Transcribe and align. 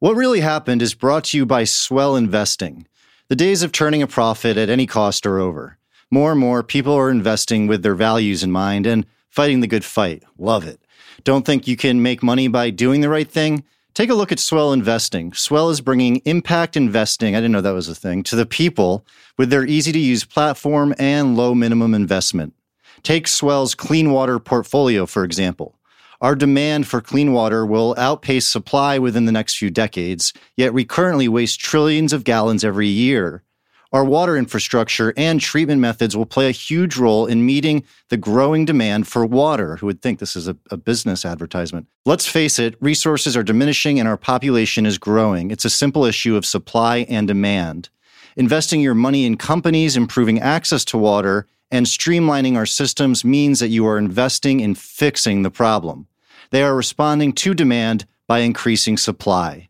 What 0.00 0.16
really 0.16 0.40
happened 0.40 0.80
is 0.80 0.94
brought 0.94 1.24
to 1.24 1.36
you 1.36 1.44
by 1.44 1.64
Swell 1.64 2.16
Investing. 2.16 2.86
The 3.28 3.36
days 3.36 3.62
of 3.62 3.70
turning 3.70 4.00
a 4.00 4.06
profit 4.06 4.56
at 4.56 4.70
any 4.70 4.86
cost 4.86 5.26
are 5.26 5.38
over. 5.38 5.76
More 6.10 6.30
and 6.30 6.40
more 6.40 6.62
people 6.62 6.94
are 6.94 7.10
investing 7.10 7.66
with 7.66 7.82
their 7.82 7.94
values 7.94 8.42
in 8.42 8.50
mind 8.50 8.86
and 8.86 9.04
fighting 9.28 9.60
the 9.60 9.66
good 9.66 9.84
fight. 9.84 10.22
Love 10.38 10.66
it. 10.66 10.80
Don't 11.22 11.44
think 11.44 11.68
you 11.68 11.76
can 11.76 12.00
make 12.00 12.22
money 12.22 12.48
by 12.48 12.70
doing 12.70 13.02
the 13.02 13.10
right 13.10 13.30
thing? 13.30 13.62
Take 13.92 14.08
a 14.08 14.14
look 14.14 14.32
at 14.32 14.38
Swell 14.38 14.72
Investing. 14.72 15.34
Swell 15.34 15.68
is 15.68 15.82
bringing 15.82 16.22
impact 16.24 16.78
investing, 16.78 17.36
I 17.36 17.40
didn't 17.40 17.52
know 17.52 17.60
that 17.60 17.72
was 17.72 17.90
a 17.90 17.94
thing, 17.94 18.22
to 18.22 18.36
the 18.36 18.46
people 18.46 19.04
with 19.36 19.50
their 19.50 19.66
easy 19.66 19.92
to 19.92 19.98
use 19.98 20.24
platform 20.24 20.94
and 20.98 21.36
low 21.36 21.54
minimum 21.54 21.92
investment. 21.92 22.54
Take 23.02 23.28
Swell's 23.28 23.74
clean 23.74 24.12
water 24.12 24.38
portfolio, 24.38 25.04
for 25.04 25.24
example. 25.24 25.74
Our 26.20 26.34
demand 26.34 26.86
for 26.86 27.00
clean 27.00 27.32
water 27.32 27.64
will 27.64 27.94
outpace 27.96 28.46
supply 28.46 28.98
within 28.98 29.24
the 29.24 29.32
next 29.32 29.56
few 29.56 29.70
decades, 29.70 30.34
yet 30.54 30.74
we 30.74 30.84
currently 30.84 31.28
waste 31.28 31.60
trillions 31.60 32.12
of 32.12 32.24
gallons 32.24 32.62
every 32.62 32.88
year. 32.88 33.42
Our 33.90 34.04
water 34.04 34.36
infrastructure 34.36 35.14
and 35.16 35.40
treatment 35.40 35.80
methods 35.80 36.14
will 36.14 36.26
play 36.26 36.48
a 36.48 36.52
huge 36.52 36.98
role 36.98 37.26
in 37.26 37.46
meeting 37.46 37.84
the 38.10 38.18
growing 38.18 38.66
demand 38.66 39.08
for 39.08 39.24
water. 39.24 39.76
Who 39.76 39.86
would 39.86 40.02
think 40.02 40.18
this 40.18 40.36
is 40.36 40.46
a, 40.46 40.56
a, 40.70 40.76
business 40.76 41.24
advertisement? 41.24 41.86
Let's 42.04 42.26
face 42.26 42.58
it, 42.58 42.76
resources 42.80 43.34
are 43.34 43.42
diminishing 43.42 43.98
and 43.98 44.06
our 44.06 44.18
population 44.18 44.84
is 44.86 44.98
growing. 44.98 45.50
It's 45.50 45.64
a 45.64 45.70
simple 45.70 46.04
issue 46.04 46.36
of 46.36 46.44
supply 46.44 46.98
and 47.08 47.26
demand. 47.26 47.88
Investing 48.36 48.80
your 48.80 48.94
money 48.94 49.24
in 49.24 49.36
companies 49.36 49.96
improving 49.96 50.38
access 50.38 50.84
to 50.86 50.98
water 50.98 51.46
and 51.70 51.86
streamlining 51.86 52.56
our 52.56 52.66
systems 52.66 53.24
means 53.24 53.58
that 53.58 53.68
you 53.68 53.86
are 53.86 53.98
investing 53.98 54.60
in 54.60 54.74
fixing 54.74 55.42
the 55.42 55.50
problem. 55.50 56.06
They 56.50 56.62
are 56.62 56.74
responding 56.74 57.32
to 57.34 57.54
demand 57.54 58.06
by 58.26 58.40
increasing 58.40 58.96
supply. 58.96 59.68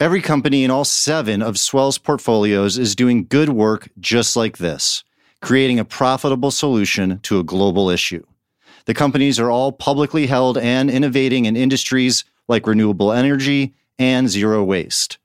Every 0.00 0.20
company 0.20 0.64
in 0.64 0.70
all 0.70 0.84
seven 0.84 1.40
of 1.40 1.58
Swell's 1.58 1.98
portfolios 1.98 2.78
is 2.78 2.96
doing 2.96 3.26
good 3.26 3.48
work 3.48 3.88
just 4.00 4.36
like 4.36 4.58
this, 4.58 5.04
creating 5.40 5.78
a 5.78 5.84
profitable 5.84 6.50
solution 6.50 7.20
to 7.20 7.38
a 7.38 7.44
global 7.44 7.88
issue. 7.88 8.24
The 8.86 8.94
companies 8.94 9.38
are 9.38 9.50
all 9.50 9.72
publicly 9.72 10.26
held 10.26 10.58
and 10.58 10.90
innovating 10.90 11.44
in 11.44 11.56
industries 11.56 12.24
like 12.48 12.66
renewable 12.66 13.12
energy 13.12 13.74
and 13.98 14.28
zero 14.28 14.62
waste. 14.62 15.18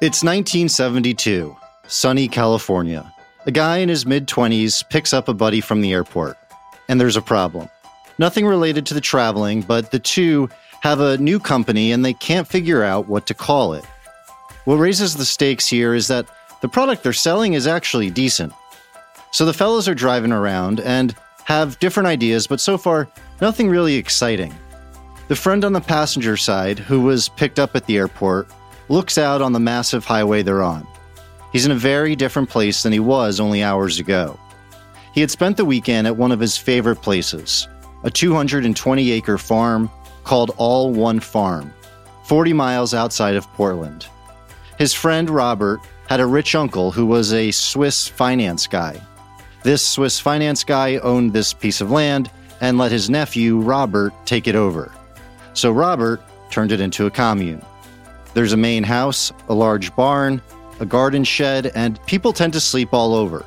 It's 0.01 0.23
1972, 0.23 1.55
sunny 1.87 2.27
California. 2.27 3.11
A 3.45 3.51
guy 3.51 3.77
in 3.77 3.89
his 3.89 4.05
mid 4.05 4.27
20s 4.27 4.87
picks 4.89 5.13
up 5.13 5.27
a 5.27 5.33
buddy 5.33 5.61
from 5.61 5.81
the 5.81 5.93
airport, 5.93 6.37
and 6.89 6.99
there's 6.99 7.17
a 7.17 7.21
problem. 7.21 7.69
Nothing 8.17 8.45
related 8.45 8.85
to 8.87 8.93
the 8.93 9.01
traveling, 9.01 9.61
but 9.61 9.91
the 9.91 9.99
two 9.99 10.49
have 10.81 10.99
a 10.99 11.17
new 11.17 11.39
company 11.39 11.91
and 11.91 12.05
they 12.05 12.13
can't 12.13 12.47
figure 12.47 12.83
out 12.83 13.07
what 13.07 13.25
to 13.27 13.33
call 13.33 13.73
it. 13.73 13.83
What 14.65 14.75
raises 14.75 15.15
the 15.15 15.25
stakes 15.25 15.67
here 15.67 15.93
is 15.93 16.07
that 16.07 16.27
the 16.61 16.67
product 16.67 17.03
they're 17.03 17.13
selling 17.13 17.53
is 17.53 17.67
actually 17.67 18.09
decent. 18.09 18.53
So 19.31 19.45
the 19.45 19.53
fellows 19.53 19.87
are 19.87 19.95
driving 19.95 20.31
around 20.31 20.79
and 20.79 21.15
have 21.45 21.79
different 21.79 22.07
ideas, 22.07 22.47
but 22.47 22.59
so 22.59 22.77
far, 22.77 23.07
nothing 23.41 23.69
really 23.69 23.95
exciting. 23.95 24.53
The 25.27 25.35
friend 25.35 25.65
on 25.65 25.73
the 25.73 25.81
passenger 25.81 26.37
side, 26.37 26.77
who 26.77 27.01
was 27.01 27.29
picked 27.29 27.59
up 27.59 27.75
at 27.75 27.85
the 27.85 27.97
airport, 27.97 28.47
looks 28.89 29.17
out 29.17 29.41
on 29.41 29.53
the 29.53 29.59
massive 29.59 30.05
highway 30.05 30.43
they're 30.43 30.61
on. 30.61 30.85
He's 31.51 31.65
in 31.65 31.71
a 31.71 31.75
very 31.75 32.15
different 32.15 32.49
place 32.49 32.83
than 32.83 32.93
he 32.93 32.99
was 32.99 33.39
only 33.39 33.63
hours 33.63 33.99
ago. 33.99 34.39
He 35.13 35.21
had 35.21 35.31
spent 35.31 35.57
the 35.57 35.65
weekend 35.65 36.05
at 36.07 36.17
one 36.17 36.31
of 36.31 36.39
his 36.39 36.57
favorite 36.57 37.01
places, 37.01 37.67
a 38.03 38.11
220 38.11 39.11
acre 39.11 39.37
farm 39.37 39.89
called 40.23 40.51
All 40.57 40.91
One 40.91 41.19
Farm, 41.19 41.73
40 42.25 42.53
miles 42.53 42.93
outside 42.93 43.35
of 43.35 43.47
Portland. 43.53 44.07
His 44.77 44.93
friend 44.93 45.29
Robert 45.29 45.79
had 46.09 46.19
a 46.19 46.25
rich 46.25 46.53
uncle 46.53 46.91
who 46.91 47.05
was 47.05 47.33
a 47.33 47.51
Swiss 47.51 48.07
finance 48.07 48.67
guy. 48.67 49.01
This 49.63 49.81
Swiss 49.81 50.19
finance 50.19 50.63
guy 50.63 50.97
owned 50.97 51.33
this 51.33 51.53
piece 51.53 51.81
of 51.81 51.89
land 51.89 52.29
and 52.65 52.79
let 52.79 52.91
his 52.91 53.11
nephew, 53.11 53.59
Robert, 53.59 54.11
take 54.25 54.47
it 54.47 54.55
over. 54.55 54.91
So 55.53 55.71
Robert 55.71 56.19
turned 56.49 56.71
it 56.71 56.81
into 56.81 57.05
a 57.05 57.11
commune. 57.11 57.63
There's 58.33 58.53
a 58.53 58.57
main 58.57 58.83
house, 58.83 59.31
a 59.49 59.53
large 59.53 59.95
barn, 59.95 60.41
a 60.79 60.85
garden 60.85 61.23
shed, 61.23 61.71
and 61.75 62.03
people 62.07 62.33
tend 62.33 62.53
to 62.53 62.59
sleep 62.59 62.89
all 62.91 63.13
over. 63.13 63.45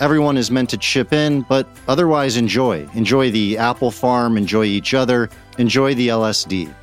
Everyone 0.00 0.36
is 0.36 0.50
meant 0.50 0.70
to 0.70 0.76
chip 0.76 1.12
in, 1.12 1.42
but 1.42 1.68
otherwise 1.86 2.36
enjoy. 2.36 2.88
Enjoy 2.94 3.30
the 3.30 3.56
apple 3.58 3.92
farm, 3.92 4.36
enjoy 4.36 4.64
each 4.64 4.92
other, 4.92 5.30
enjoy 5.56 5.94
the 5.94 6.08
LSD. 6.08 6.74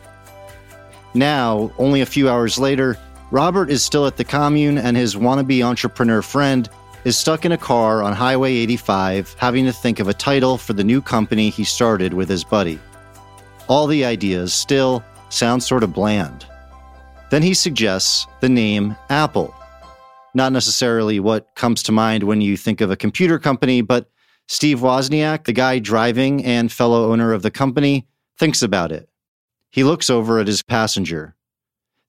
Now, 1.13 1.71
only 1.77 1.99
a 1.99 2.05
few 2.05 2.29
hours 2.29 2.57
later, 2.57 2.97
Robert 3.31 3.69
is 3.69 3.83
still 3.83 4.07
at 4.07 4.15
the 4.15 4.23
commune 4.23 4.77
and 4.77 4.95
his 4.95 5.15
wannabe 5.15 5.61
entrepreneur 5.61 6.21
friend 6.21 6.69
is 7.05 7.17
stuck 7.17 7.45
in 7.45 7.51
a 7.51 7.57
car 7.57 8.01
on 8.01 8.13
Highway 8.13 8.53
85 8.55 9.35
having 9.37 9.65
to 9.65 9.71
think 9.71 9.99
of 9.99 10.07
a 10.07 10.13
title 10.13 10.57
for 10.57 10.73
the 10.73 10.83
new 10.83 11.01
company 11.01 11.49
he 11.49 11.63
started 11.63 12.13
with 12.13 12.27
his 12.27 12.43
buddy. 12.43 12.79
All 13.67 13.85
the 13.85 14.03
ideas 14.03 14.53
still 14.53 15.03
sound 15.29 15.61
sort 15.63 15.83
of 15.83 15.93
bland. 15.93 16.45
Then 17.29 17.43
he 17.43 17.53
suggests 17.53 18.25
the 18.41 18.49
name 18.49 18.95
Apple. 19.09 19.53
Not 20.33 20.51
necessarily 20.51 21.19
what 21.19 21.53
comes 21.55 21.83
to 21.83 21.91
mind 21.91 22.23
when 22.23 22.41
you 22.41 22.57
think 22.57 22.81
of 22.81 22.89
a 22.89 22.97
computer 22.97 23.37
company, 23.37 23.81
but 23.81 24.09
Steve 24.47 24.79
Wozniak, 24.79 25.45
the 25.45 25.53
guy 25.53 25.79
driving 25.79 26.43
and 26.43 26.71
fellow 26.71 27.11
owner 27.11 27.33
of 27.33 27.43
the 27.43 27.51
company, 27.51 28.07
thinks 28.37 28.61
about 28.61 28.91
it. 28.91 29.07
He 29.71 29.83
looks 29.83 30.09
over 30.09 30.39
at 30.39 30.47
his 30.47 30.63
passenger. 30.63 31.35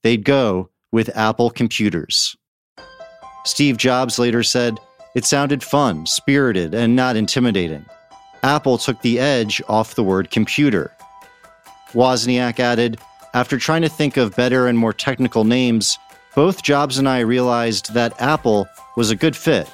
They'd 0.03 0.25
go 0.25 0.71
with 0.91 1.17
Apple 1.17 1.51
computers. 1.51 2.37
Steve 3.45 3.77
Jobs 3.77 4.19
later 4.19 4.43
said, 4.43 4.79
It 5.17 5.25
sounded 5.25 5.63
fun, 5.63 6.05
spirited, 6.05 6.75
and 6.75 6.95
not 6.95 7.17
intimidating. 7.17 7.87
Apple 8.43 8.77
took 8.77 9.01
the 9.01 9.19
edge 9.19 9.63
off 9.67 9.95
the 9.95 10.05
word 10.05 10.31
computer. 10.31 10.93
Wozniak 11.95 12.61
added, 12.61 13.01
after 13.33 13.57
trying 13.57 13.81
to 13.81 13.89
think 13.89 14.19
of 14.19 14.37
better 14.37 14.67
and 14.67 14.77
more 14.77 14.93
technical 14.93 15.45
names, 15.45 15.99
both 16.35 16.63
Jobs 16.63 16.99
and 16.99 17.09
I 17.09 17.21
realized 17.21 17.95
that 17.95 18.21
Apple 18.21 18.69
was 18.95 19.11
a 19.11 19.17
good 19.17 19.35
fit. 19.35 19.67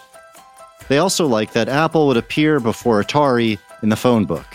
They 0.87 0.99
also 0.99 1.27
liked 1.27 1.55
that 1.55 1.69
Apple 1.69 2.07
would 2.07 2.17
appear 2.17 2.61
before 2.61 3.03
Atari 3.03 3.59
in 3.83 3.89
the 3.89 3.97
phone 3.97 4.27
book. 4.27 4.47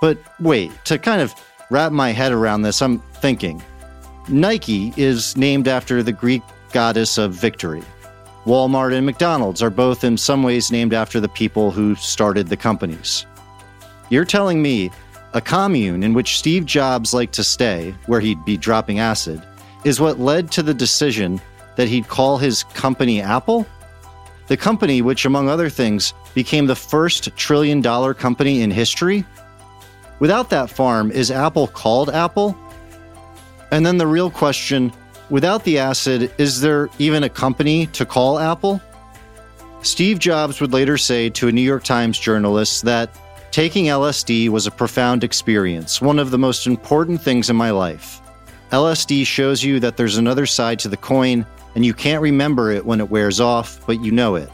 But 0.00 0.16
wait, 0.40 0.72
to 0.86 0.98
kind 0.98 1.20
of 1.20 1.34
wrap 1.70 1.92
my 1.92 2.12
head 2.12 2.32
around 2.32 2.62
this, 2.62 2.80
I'm 2.80 3.00
thinking 3.20 3.62
Nike 4.26 4.94
is 4.96 5.36
named 5.36 5.68
after 5.68 6.02
the 6.02 6.12
Greek 6.12 6.40
goddess 6.72 7.18
of 7.18 7.34
victory. 7.34 7.82
Walmart 8.46 8.94
and 8.94 9.04
McDonald's 9.04 9.62
are 9.62 9.70
both 9.70 10.04
in 10.04 10.16
some 10.16 10.42
ways 10.42 10.70
named 10.70 10.94
after 10.94 11.20
the 11.20 11.28
people 11.28 11.70
who 11.70 11.94
started 11.96 12.48
the 12.48 12.56
companies. 12.56 13.26
You're 14.08 14.24
telling 14.24 14.62
me 14.62 14.90
a 15.34 15.40
commune 15.40 16.02
in 16.02 16.14
which 16.14 16.38
Steve 16.38 16.64
Jobs 16.64 17.12
liked 17.12 17.34
to 17.34 17.44
stay, 17.44 17.94
where 18.06 18.20
he'd 18.20 18.44
be 18.44 18.56
dropping 18.56 19.00
acid, 19.00 19.42
is 19.84 20.00
what 20.00 20.20
led 20.20 20.50
to 20.52 20.62
the 20.62 20.72
decision 20.72 21.40
that 21.74 21.88
he'd 21.88 22.08
call 22.08 22.38
his 22.38 22.62
company 22.62 23.20
Apple? 23.20 23.66
the 24.46 24.56
company 24.56 25.02
which, 25.02 25.24
among 25.24 25.48
other 25.48 25.68
things, 25.68 26.14
became 26.34 26.66
the 26.66 26.76
first 26.76 27.34
trillion 27.36 27.80
dollar 27.80 28.14
company 28.14 28.62
in 28.62 28.70
history. 28.70 29.24
Without 30.18 30.50
that 30.50 30.70
farm, 30.70 31.10
is 31.10 31.30
Apple 31.30 31.66
called 31.66 32.10
Apple? 32.10 32.56
And 33.72 33.84
then 33.84 33.98
the 33.98 34.06
real 34.06 34.30
question 34.30 34.92
without 35.30 35.64
the 35.64 35.78
acid, 35.78 36.32
is 36.38 36.60
there 36.60 36.88
even 36.98 37.24
a 37.24 37.28
company 37.28 37.86
to 37.88 38.04
call 38.04 38.38
Apple? 38.38 38.80
Steve 39.82 40.18
Jobs 40.18 40.60
would 40.60 40.72
later 40.72 40.98
say 40.98 41.30
to 41.30 41.48
a 41.48 41.52
New 41.52 41.62
York 41.62 41.84
Times 41.84 42.18
journalist 42.18 42.84
that 42.84 43.10
taking 43.50 43.86
LSD 43.86 44.48
was 44.48 44.66
a 44.66 44.70
profound 44.70 45.24
experience, 45.24 46.00
one 46.00 46.18
of 46.18 46.30
the 46.30 46.38
most 46.38 46.66
important 46.66 47.20
things 47.20 47.48
in 47.48 47.56
my 47.56 47.70
life. 47.70 48.20
LSD 48.72 49.24
shows 49.26 49.62
you 49.62 49.78
that 49.80 49.96
there's 49.96 50.16
another 50.16 50.46
side 50.46 50.78
to 50.80 50.88
the 50.88 50.96
coin, 50.96 51.46
and 51.74 51.86
you 51.86 51.94
can't 51.94 52.20
remember 52.20 52.70
it 52.70 52.84
when 52.84 53.00
it 53.00 53.10
wears 53.10 53.40
off, 53.40 53.80
but 53.86 54.02
you 54.02 54.10
know 54.10 54.34
it. 54.34 54.50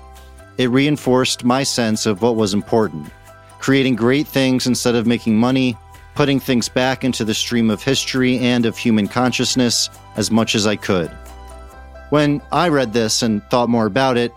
It 0.59 0.71
reinforced 0.71 1.45
my 1.45 1.63
sense 1.63 2.05
of 2.05 2.21
what 2.23 2.37
was 2.37 2.55
important 2.55 3.11
creating 3.59 3.95
great 3.95 4.27
things 4.27 4.67
instead 4.67 4.97
of 4.97 5.07
making 5.07 5.37
money, 5.37 5.79
putting 6.17 6.41
things 6.41 6.69
back 6.69 7.05
into 7.05 7.25
the 7.25 7.33
stream 7.33 7.71
of 7.71 7.81
history 7.81 8.37
and 8.41 8.67
of 8.67 8.77
human 8.77 9.07
consciousness 9.07 9.89
as 10.17 10.31
much 10.31 10.55
as 10.55 10.67
I 10.67 10.77
could. 10.77 11.11
When 12.11 12.43
I 12.53 12.69
read 12.69 12.93
this 12.93 13.23
and 13.23 13.43
thought 13.45 13.69
more 13.69 13.87
about 13.87 14.17
it, 14.17 14.33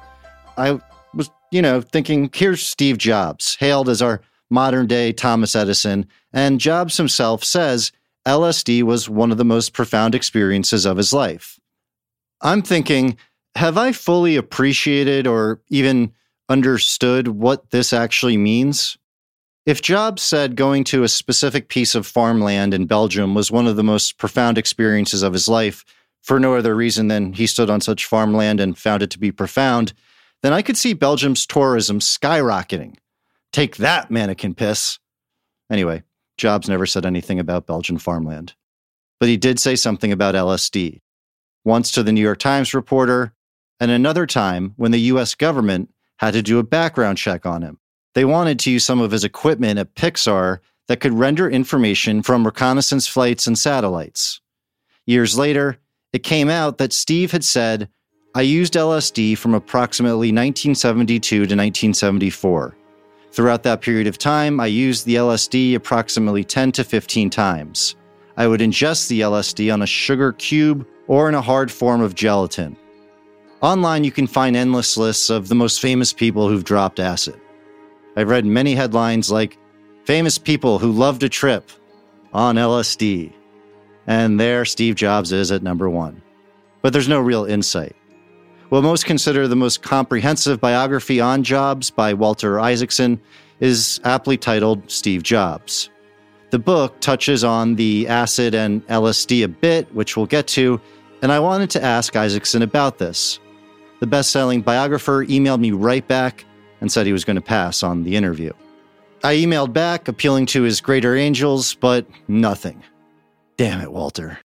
I 0.57 0.80
was, 1.13 1.30
you 1.51 1.62
know, 1.62 1.81
thinking 1.81 2.30
here's 2.33 2.66
Steve 2.66 2.98
Jobs, 2.98 3.57
hailed 3.60 3.89
as 3.89 4.01
our 4.01 4.22
modern 4.50 4.88
day 4.88 5.12
Thomas 5.12 5.56
Edison, 5.56 6.07
and 6.31 6.60
Jobs 6.60 6.98
himself 6.98 7.44
says 7.44 7.92
LSD 8.25 8.83
was 8.83 9.10
one 9.10 9.31
of 9.31 9.38
the 9.38 9.45
most 9.45 9.74
profound 9.74 10.16
experiences 10.16 10.86
of 10.86 10.98
his 10.98 11.13
life. 11.13 11.60
I'm 12.42 12.62
thinking, 12.62 13.18
have 13.56 13.78
I 13.78 13.92
fully 13.92 14.36
appreciated 14.36 15.28
or 15.28 15.62
even 15.69 16.13
understood 16.50 17.28
what 17.28 17.71
this 17.71 17.94
actually 17.94 18.38
means? 18.38 18.98
If 19.65 19.81
Jobs 19.81 20.21
said 20.21 20.56
going 20.56 20.83
to 20.85 21.01
a 21.01 21.07
specific 21.07 21.69
piece 21.69 21.95
of 21.95 22.06
farmland 22.06 22.71
in 22.71 22.85
Belgium 22.85 23.33
was 23.33 23.51
one 23.51 23.65
of 23.65 23.75
the 23.75 23.83
most 23.83 24.19
profound 24.19 24.59
experiences 24.59 25.23
of 25.23 25.33
his 25.33 25.47
life, 25.47 25.83
for 26.21 26.39
no 26.39 26.56
other 26.56 26.75
reason 26.75 27.07
than 27.07 27.33
he 27.33 27.47
stood 27.47 27.69
on 27.69 27.81
such 27.81 28.06
farmland 28.06 28.59
and 28.59 28.77
found 28.77 29.01
it 29.01 29.09
to 29.12 29.19
be 29.19 29.31
profound, 29.31 29.94
then 30.44 30.53
I 30.53 30.62
could 30.62 30.77
see 30.77 30.94
Belgium's 30.94 31.47
tourism 31.47 32.00
skyrocketing. 32.00 32.97
Take 33.51 33.77
that, 33.77 34.09
Manneken 34.09 34.56
Pis. 34.56 35.00
Anyway, 35.71 36.03
Jobs 36.38 36.69
never 36.69 36.85
said 36.85 37.06
anything 37.06 37.39
about 37.39 37.65
Belgian 37.65 37.97
farmland. 37.97 38.53
But 39.19 39.29
he 39.29 39.38
did 39.38 39.59
say 39.59 39.75
something 39.75 40.11
about 40.11 40.35
LSD. 40.35 41.01
Once 41.63 41.91
to 41.91 42.03
the 42.03 42.11
New 42.11 42.21
York 42.21 42.38
Times 42.38 42.75
reporter, 42.75 43.33
and 43.79 43.89
another 43.89 44.27
time 44.27 44.73
when 44.77 44.91
the 44.91 45.00
US 45.11 45.33
government 45.33 45.91
had 46.18 46.33
to 46.33 46.44
do 46.44 46.59
a 46.59 46.63
background 46.63 47.18
check 47.18 47.47
on 47.47 47.63
him. 47.63 47.79
They 48.15 48.25
wanted 48.25 48.59
to 48.59 48.71
use 48.71 48.85
some 48.85 49.01
of 49.01 49.12
his 49.12 49.25
equipment 49.25 49.77
at 49.77 49.94
Pixar 49.94 50.59
that 50.88 51.01
could 51.01 51.13
render 51.13 51.50
information 51.50 52.23
from 52.23 52.45
reconnaissance 52.45 53.07
flights 53.07 53.45
and 53.45 53.59
satellites. 53.59 54.39
Years 55.06 55.38
later, 55.38 55.77
it 56.13 56.23
came 56.23 56.50
out 56.50 56.77
that 56.77 56.94
Steve 56.94 57.31
had 57.31 57.44
said, 57.44 57.89
I 58.33 58.41
used 58.41 58.73
LSD 58.73 59.38
from 59.38 59.53
approximately 59.53 60.29
1972 60.29 61.35
to 61.35 61.41
1974. 61.41 62.75
Throughout 63.31 63.63
that 63.63 63.81
period 63.81 64.07
of 64.07 64.18
time, 64.18 64.61
I 64.61 64.68
used 64.68 65.06
the 65.06 65.15
LSD 65.15 65.75
approximately 65.75 66.45
10 66.45 66.71
to 66.73 66.83
15 66.85 67.29
times. 67.29 67.95
I 68.38 68.47
would 68.47 68.61
ingest 68.61 69.09
the 69.09 69.21
LSD 69.21 69.73
on 69.73 69.81
a 69.81 69.88
sugar 69.88 70.31
cube 70.31 70.88
or 71.07 71.27
in 71.27 71.35
a 71.35 71.41
hard 71.41 71.69
form 71.69 72.00
of 72.00 72.15
gelatin. 72.15 72.77
Online, 73.61 74.06
you 74.06 74.11
can 74.11 74.27
find 74.27 74.56
endless 74.56 74.95
lists 74.95 75.29
of 75.29 75.50
the 75.50 75.56
most 75.56 75.81
famous 75.81 76.13
people 76.13 76.47
who've 76.47 76.63
dropped 76.63 77.00
acid. 77.01 77.39
I've 78.15 78.29
read 78.29 78.45
many 78.45 78.75
headlines 78.75 79.31
like 79.31 79.57
famous 80.06 80.38
people 80.38 80.79
who 80.79 80.91
loved 80.91 81.23
a 81.23 81.29
trip 81.29 81.69
on 82.33 82.56
LSD. 82.56 83.33
And 84.07 84.39
there 84.39 84.65
Steve 84.65 84.95
Jobs 84.95 85.31
is 85.31 85.51
at 85.51 85.63
number 85.63 85.89
one. 85.89 86.21
But 86.81 86.94
there's 86.94 87.09
no 87.09 87.19
real 87.19 87.45
insight. 87.45 87.95
What 88.69 88.81
most 88.81 89.06
consider 89.06 89.47
the 89.47 89.56
most 89.56 89.81
comprehensive 89.81 90.59
biography 90.59 91.19
on 91.19 91.44
Jobs 91.44 91.89
by 91.89 92.13
Walter 92.13 92.59
Isaacson 92.59 93.19
is 93.59 94.00
aptly 94.03 94.38
titled 94.38 94.89
Steve 94.89 95.23
Jobs. 95.23 95.89
The 96.51 96.59
book 96.59 97.00
touches 97.00 97.44
on 97.44 97.75
the 97.75 98.07
acid 98.07 98.56
and 98.56 98.85
LSD 98.88 99.44
a 99.44 99.47
bit, 99.47 99.94
which 99.94 100.15
we'll 100.15 100.25
get 100.25 100.47
to, 100.47 100.79
and 101.21 101.31
I 101.31 101.39
wanted 101.39 101.69
to 101.71 101.83
ask 101.83 102.15
Isaacson 102.15 102.61
about 102.61 102.97
this. 102.97 103.39
The 104.00 104.07
best 104.07 104.31
selling 104.31 104.61
biographer 104.61 105.25
emailed 105.25 105.59
me 105.59 105.71
right 105.71 106.07
back 106.07 106.45
and 106.81 106.92
said 106.92 107.06
he 107.06 107.13
was 107.13 107.25
going 107.25 107.36
to 107.36 107.42
pass 107.42 107.83
on 107.83 108.04
the 108.04 108.16
interview. 108.16 108.51
I 109.24 109.36
emailed 109.36 109.74
back, 109.74 110.07
appealing 110.07 110.45
to 110.48 110.63
his 110.63 110.81
greater 110.81 111.16
angels, 111.16 111.75
but 111.75 112.06
nothing. 112.27 112.83
Damn 113.57 113.81
it, 113.81 113.92
Walter. 113.92 114.39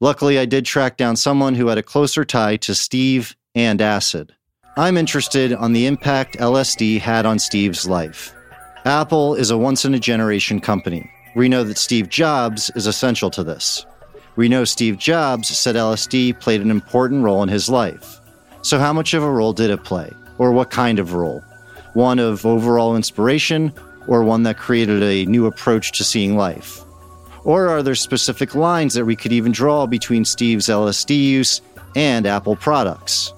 Luckily, 0.00 0.38
I 0.38 0.44
did 0.44 0.64
track 0.64 0.96
down 0.96 1.16
someone 1.16 1.54
who 1.54 1.66
had 1.66 1.78
a 1.78 1.82
closer 1.82 2.24
tie 2.24 2.56
to 2.58 2.74
Steve 2.74 3.36
and 3.54 3.82
acid. 3.82 4.34
I'm 4.76 4.96
interested 4.96 5.52
on 5.52 5.72
the 5.72 5.86
impact 5.86 6.38
LSD 6.38 7.00
had 7.00 7.26
on 7.26 7.40
Steve's 7.40 7.88
life. 7.88 8.32
Apple 8.84 9.34
is 9.34 9.50
a 9.50 9.58
once 9.58 9.84
in 9.84 9.92
a 9.92 9.98
generation 9.98 10.60
company. 10.60 11.10
We 11.34 11.48
know 11.48 11.64
that 11.64 11.78
Steve 11.78 12.08
Jobs 12.08 12.70
is 12.76 12.86
essential 12.86 13.28
to 13.30 13.42
this. 13.42 13.84
We 14.36 14.48
know 14.48 14.64
Steve 14.64 14.98
Jobs 14.98 15.48
said 15.48 15.74
LSD 15.74 16.38
played 16.38 16.60
an 16.60 16.70
important 16.70 17.24
role 17.24 17.42
in 17.42 17.48
his 17.48 17.68
life. 17.68 18.20
So, 18.62 18.78
how 18.78 18.92
much 18.92 19.14
of 19.14 19.24
a 19.24 19.30
role 19.30 19.52
did 19.52 19.70
it 19.70 19.82
play? 19.82 20.12
Or 20.38 20.52
what 20.52 20.70
kind 20.70 21.00
of 21.00 21.12
role? 21.12 21.42
One 21.94 22.18
of 22.18 22.46
overall 22.46 22.96
inspiration, 22.96 23.72
or 24.06 24.22
one 24.22 24.42
that 24.44 24.58
created 24.58 25.02
a 25.02 25.26
new 25.26 25.46
approach 25.46 25.92
to 25.98 26.04
seeing 26.04 26.36
life? 26.36 26.80
Or 27.44 27.68
are 27.68 27.82
there 27.82 27.94
specific 27.94 28.54
lines 28.54 28.94
that 28.94 29.04
we 29.04 29.16
could 29.16 29.32
even 29.32 29.52
draw 29.52 29.86
between 29.86 30.24
Steve's 30.24 30.68
LSD 30.68 31.16
use 31.16 31.60
and 31.94 32.26
Apple 32.26 32.56
products? 32.56 33.32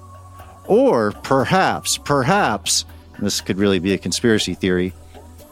Or 0.65 1.11
perhaps, 1.11 1.97
perhaps, 1.97 2.85
this 3.19 3.41
could 3.41 3.57
really 3.57 3.79
be 3.79 3.93
a 3.93 3.97
conspiracy 3.97 4.53
theory, 4.53 4.93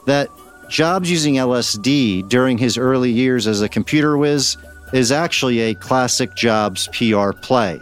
that 0.06 0.30
Jobs 0.70 1.10
using 1.10 1.36
LSD 1.36 2.30
during 2.30 2.58
his 2.58 2.78
early 2.78 3.12
years 3.12 3.48
as 3.48 3.62
a 3.62 3.70
computer 3.70 4.18
whiz 4.18 4.56
is 4.94 5.12
actually 5.12 5.60
a 5.62 5.74
classic 5.76 6.36
Jobs 6.36 6.88
PR 6.90 7.32
play, 7.32 7.82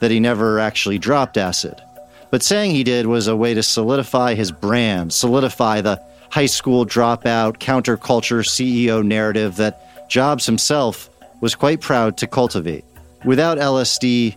that 0.00 0.10
he 0.10 0.20
never 0.20 0.58
actually 0.58 0.98
dropped 0.98 1.36
acid. 1.38 1.80
But 2.30 2.42
saying 2.42 2.72
he 2.72 2.84
did 2.84 3.06
was 3.06 3.26
a 3.26 3.36
way 3.36 3.54
to 3.54 3.62
solidify 3.62 4.34
his 4.34 4.52
brand, 4.52 5.12
solidify 5.12 5.80
the 5.80 6.02
high 6.30 6.46
school 6.46 6.84
dropout, 6.84 7.58
counterculture 7.58 8.44
CEO 8.44 9.04
narrative 9.04 9.56
that 9.56 10.08
Jobs 10.08 10.46
himself 10.46 11.10
was 11.40 11.54
quite 11.54 11.80
proud 11.80 12.16
to 12.18 12.26
cultivate. 12.26 12.84
Without 13.24 13.58
LSD, 13.58 14.36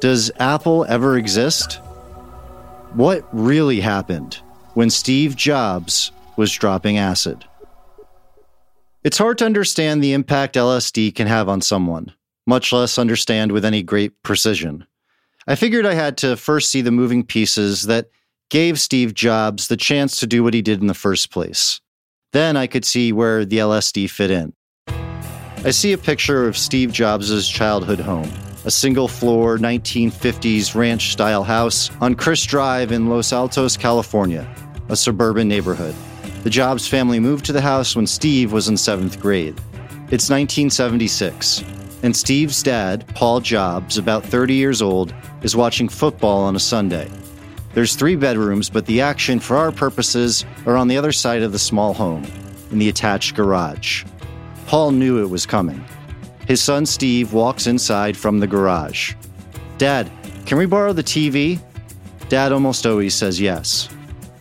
does 0.00 0.30
Apple 0.38 0.84
ever 0.88 1.16
exist? 1.16 1.80
What 2.94 3.26
really 3.32 3.80
happened 3.80 4.40
when 4.74 4.90
Steve 4.90 5.36
Jobs 5.36 6.12
was 6.36 6.52
dropping 6.52 6.98
acid? 6.98 7.44
It's 9.04 9.18
hard 9.18 9.38
to 9.38 9.46
understand 9.46 10.02
the 10.02 10.12
impact 10.12 10.54
LSD 10.54 11.14
can 11.14 11.26
have 11.26 11.48
on 11.48 11.60
someone, 11.60 12.12
much 12.46 12.72
less 12.72 12.98
understand 12.98 13.50
with 13.50 13.64
any 13.64 13.82
great 13.82 14.22
precision. 14.22 14.86
I 15.46 15.56
figured 15.56 15.86
I 15.86 15.94
had 15.94 16.16
to 16.18 16.36
first 16.36 16.70
see 16.70 16.82
the 16.82 16.92
moving 16.92 17.24
pieces 17.24 17.82
that 17.82 18.10
gave 18.48 18.80
Steve 18.80 19.12
Jobs 19.12 19.68
the 19.68 19.76
chance 19.76 20.20
to 20.20 20.26
do 20.26 20.44
what 20.44 20.54
he 20.54 20.62
did 20.62 20.80
in 20.80 20.86
the 20.86 20.94
first 20.94 21.30
place. 21.30 21.80
Then 22.32 22.56
I 22.56 22.66
could 22.66 22.84
see 22.84 23.12
where 23.12 23.44
the 23.44 23.58
LSD 23.58 24.08
fit 24.08 24.30
in. 24.30 24.52
I 25.64 25.70
see 25.70 25.92
a 25.92 25.98
picture 25.98 26.46
of 26.46 26.56
Steve 26.56 26.92
Jobs' 26.92 27.48
childhood 27.48 27.98
home, 27.98 28.30
a 28.64 28.70
single 28.70 29.08
floor 29.08 29.58
1950s 29.58 30.74
ranch 30.74 31.12
style 31.12 31.44
house 31.44 31.90
on 32.00 32.14
Crist 32.14 32.48
Drive 32.48 32.92
in 32.92 33.08
Los 33.08 33.32
Altos, 33.32 33.76
California, 33.76 34.48
a 34.88 34.96
suburban 34.96 35.48
neighborhood. 35.48 35.94
The 36.44 36.50
Jobs 36.50 36.86
family 36.86 37.20
moved 37.20 37.44
to 37.46 37.52
the 37.52 37.60
house 37.60 37.96
when 37.96 38.06
Steve 38.06 38.52
was 38.52 38.68
in 38.68 38.76
seventh 38.76 39.20
grade. 39.20 39.56
It's 40.10 40.28
1976, 40.28 41.64
and 42.02 42.14
Steve's 42.14 42.62
dad, 42.62 43.06
Paul 43.14 43.40
Jobs, 43.40 43.96
about 43.96 44.24
30 44.24 44.54
years 44.54 44.82
old, 44.82 45.14
is 45.42 45.56
watching 45.56 45.88
football 45.88 46.42
on 46.42 46.56
a 46.56 46.60
Sunday. 46.60 47.10
There's 47.74 47.94
three 47.94 48.16
bedrooms, 48.16 48.68
but 48.68 48.86
the 48.86 49.00
action 49.00 49.38
for 49.40 49.56
our 49.56 49.72
purposes 49.72 50.44
are 50.66 50.76
on 50.76 50.88
the 50.88 50.96
other 50.96 51.12
side 51.12 51.42
of 51.42 51.52
the 51.52 51.58
small 51.58 51.94
home, 51.94 52.24
in 52.70 52.78
the 52.78 52.88
attached 52.88 53.34
garage. 53.34 54.04
Paul 54.66 54.90
knew 54.90 55.22
it 55.22 55.30
was 55.30 55.46
coming. 55.46 55.84
His 56.46 56.60
son 56.60 56.84
Steve 56.84 57.32
walks 57.32 57.66
inside 57.66 58.16
from 58.16 58.40
the 58.40 58.46
garage. 58.46 59.14
Dad, 59.78 60.10
can 60.44 60.58
we 60.58 60.66
borrow 60.66 60.92
the 60.92 61.02
TV? 61.02 61.60
Dad 62.28 62.52
almost 62.52 62.84
always 62.84 63.14
says 63.14 63.40
yes. 63.40 63.88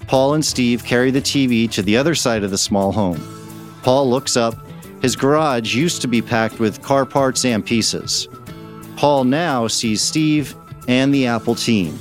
Paul 0.08 0.34
and 0.34 0.44
Steve 0.44 0.84
carry 0.84 1.12
the 1.12 1.22
TV 1.22 1.72
to 1.72 1.82
the 1.82 1.96
other 1.96 2.16
side 2.16 2.44
of 2.44 2.52
the 2.52 2.58
small 2.58 2.92
home. 2.92 3.22
Paul 3.84 4.10
looks 4.10 4.36
up. 4.36 4.56
His 5.02 5.16
garage 5.16 5.74
used 5.74 6.02
to 6.02 6.08
be 6.08 6.22
packed 6.22 6.60
with 6.60 6.82
car 6.82 7.06
parts 7.06 7.44
and 7.44 7.66
pieces. 7.66 8.28
Paul 8.96 9.24
now 9.24 9.68
sees 9.68 10.02
Steve 10.02 10.56
and 10.88 11.14
the 11.14 11.26
Apple 11.26 11.56
team. 11.56 11.98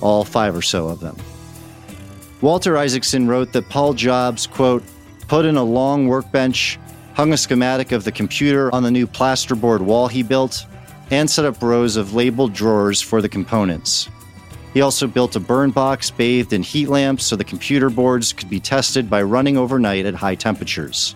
all 0.00 0.24
five 0.24 0.56
or 0.56 0.62
so 0.62 0.88
of 0.88 1.00
them. 1.00 1.14
Walter 2.40 2.78
Isaacson 2.78 3.28
wrote 3.28 3.52
that 3.52 3.68
Paul 3.68 3.92
Jobs, 3.92 4.46
quote, 4.46 4.82
put 5.28 5.44
in 5.44 5.56
a 5.56 5.62
long 5.62 6.08
workbench, 6.08 6.78
hung 7.12 7.34
a 7.34 7.36
schematic 7.36 7.92
of 7.92 8.04
the 8.04 8.12
computer 8.12 8.74
on 8.74 8.82
the 8.82 8.90
new 8.90 9.06
plasterboard 9.06 9.80
wall 9.80 10.08
he 10.08 10.22
built, 10.22 10.64
and 11.10 11.28
set 11.28 11.44
up 11.44 11.60
rows 11.62 11.96
of 11.96 12.14
labeled 12.14 12.54
drawers 12.54 13.02
for 13.02 13.20
the 13.20 13.28
components. 13.28 14.08
He 14.72 14.80
also 14.80 15.06
built 15.06 15.36
a 15.36 15.40
burn 15.40 15.70
box 15.70 16.10
bathed 16.10 16.54
in 16.54 16.62
heat 16.62 16.88
lamps 16.88 17.26
so 17.26 17.36
the 17.36 17.44
computer 17.44 17.90
boards 17.90 18.32
could 18.32 18.48
be 18.48 18.60
tested 18.60 19.10
by 19.10 19.22
running 19.22 19.58
overnight 19.58 20.06
at 20.06 20.14
high 20.14 20.36
temperatures. 20.36 21.14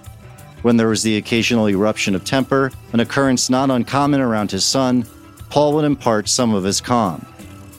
When 0.64 0.78
there 0.78 0.88
was 0.88 1.02
the 1.02 1.18
occasional 1.18 1.68
eruption 1.68 2.14
of 2.14 2.24
temper, 2.24 2.72
an 2.94 3.00
occurrence 3.00 3.50
not 3.50 3.70
uncommon 3.70 4.22
around 4.22 4.50
his 4.50 4.64
son, 4.64 5.04
Paul 5.50 5.74
would 5.74 5.84
impart 5.84 6.26
some 6.26 6.54
of 6.54 6.64
his 6.64 6.80
calm. 6.80 7.20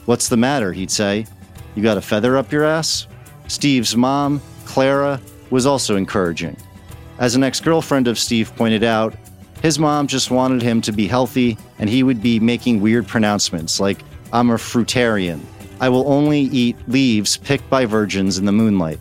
What's 0.06 0.30
the 0.30 0.38
matter? 0.38 0.72
He'd 0.72 0.92
say. 0.92 1.26
You 1.74 1.82
got 1.82 1.98
a 1.98 2.02
feather 2.02 2.38
up 2.38 2.52
your 2.52 2.64
ass? 2.64 3.08
Steve's 3.48 3.96
mom, 3.96 4.40
Clara, 4.66 5.20
was 5.50 5.66
also 5.66 5.96
encouraging. 5.96 6.58
As 7.18 7.34
an 7.34 7.44
ex 7.44 7.60
girlfriend 7.60 8.08
of 8.08 8.20
Steve 8.20 8.56
pointed 8.56 8.84
out, 8.84 9.16
his 9.64 9.80
mom 9.80 10.06
just 10.06 10.30
wanted 10.30 10.62
him 10.62 10.80
to 10.82 10.92
be 10.92 11.08
healthy, 11.08 11.58
and 11.80 11.90
he 11.90 12.04
would 12.04 12.22
be 12.22 12.40
making 12.40 12.82
weird 12.82 13.08
pronouncements 13.08 13.80
like, 13.80 13.98
I'm 14.32 14.52
a 14.52 14.58
fruitarian. 14.58 15.42
I 15.82 15.90
will 15.90 16.08
only 16.08 16.42
eat 16.42 16.78
leaves 16.88 17.36
picked 17.36 17.68
by 17.68 17.88
virgins 17.88 18.38
in 18.38 18.46
the 18.46 18.52
moonlight. 18.52 19.00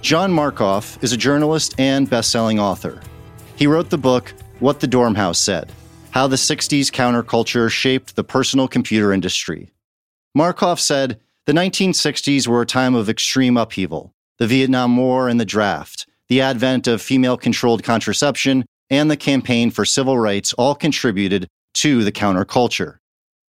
John 0.00 0.32
Markoff 0.32 1.02
is 1.02 1.12
a 1.12 1.16
journalist 1.16 1.74
and 1.78 2.08
best-selling 2.08 2.60
author. 2.60 3.00
He 3.56 3.66
wrote 3.66 3.90
the 3.90 3.98
book 3.98 4.32
What 4.60 4.78
the 4.78 4.86
Dormouse 4.86 5.40
Said: 5.40 5.72
How 6.10 6.28
the 6.28 6.36
60s 6.36 6.92
Counterculture 6.92 7.68
Shaped 7.68 8.14
the 8.14 8.22
Personal 8.22 8.68
Computer 8.68 9.12
Industry. 9.12 9.70
Markoff 10.36 10.78
said, 10.78 11.18
"The 11.46 11.52
1960s 11.52 12.46
were 12.46 12.62
a 12.62 12.66
time 12.66 12.94
of 12.94 13.08
extreme 13.08 13.56
upheaval. 13.56 14.14
The 14.38 14.46
Vietnam 14.46 14.96
War 14.96 15.28
and 15.28 15.40
the 15.40 15.44
draft, 15.44 16.06
the 16.28 16.40
advent 16.40 16.86
of 16.86 17.02
female-controlled 17.02 17.82
contraception, 17.82 18.64
and 18.88 19.10
the 19.10 19.16
campaign 19.16 19.72
for 19.72 19.84
civil 19.84 20.16
rights 20.16 20.52
all 20.52 20.76
contributed 20.76 21.48
to 21.74 22.04
the 22.04 22.12
counterculture. 22.12 22.98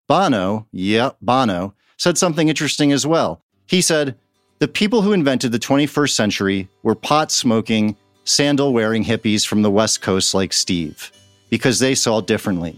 Bono, 0.07 0.67
yep, 0.71 1.17
Bono, 1.23 1.75
said 1.97 2.19
something 2.19 2.49
interesting 2.49 2.93
as 2.93 3.07
well. 3.07 3.43
He 3.67 3.81
said, 3.81 4.17
The 4.65 4.69
people 4.69 5.03
who 5.03 5.13
invented 5.13 5.53
the 5.53 5.59
21st 5.59 6.13
century 6.13 6.69
were 6.83 6.95
pot 6.95 7.31
smoking, 7.31 7.97
sandal 8.25 8.73
wearing 8.73 9.05
hippies 9.05 9.47
from 9.47 9.61
the 9.61 9.71
West 9.71 10.01
Coast 10.01 10.33
like 10.33 10.55
Steve, 10.55 11.13
because 11.51 11.81
they 11.81 11.95
saw 11.95 12.23
differently. 12.23 12.75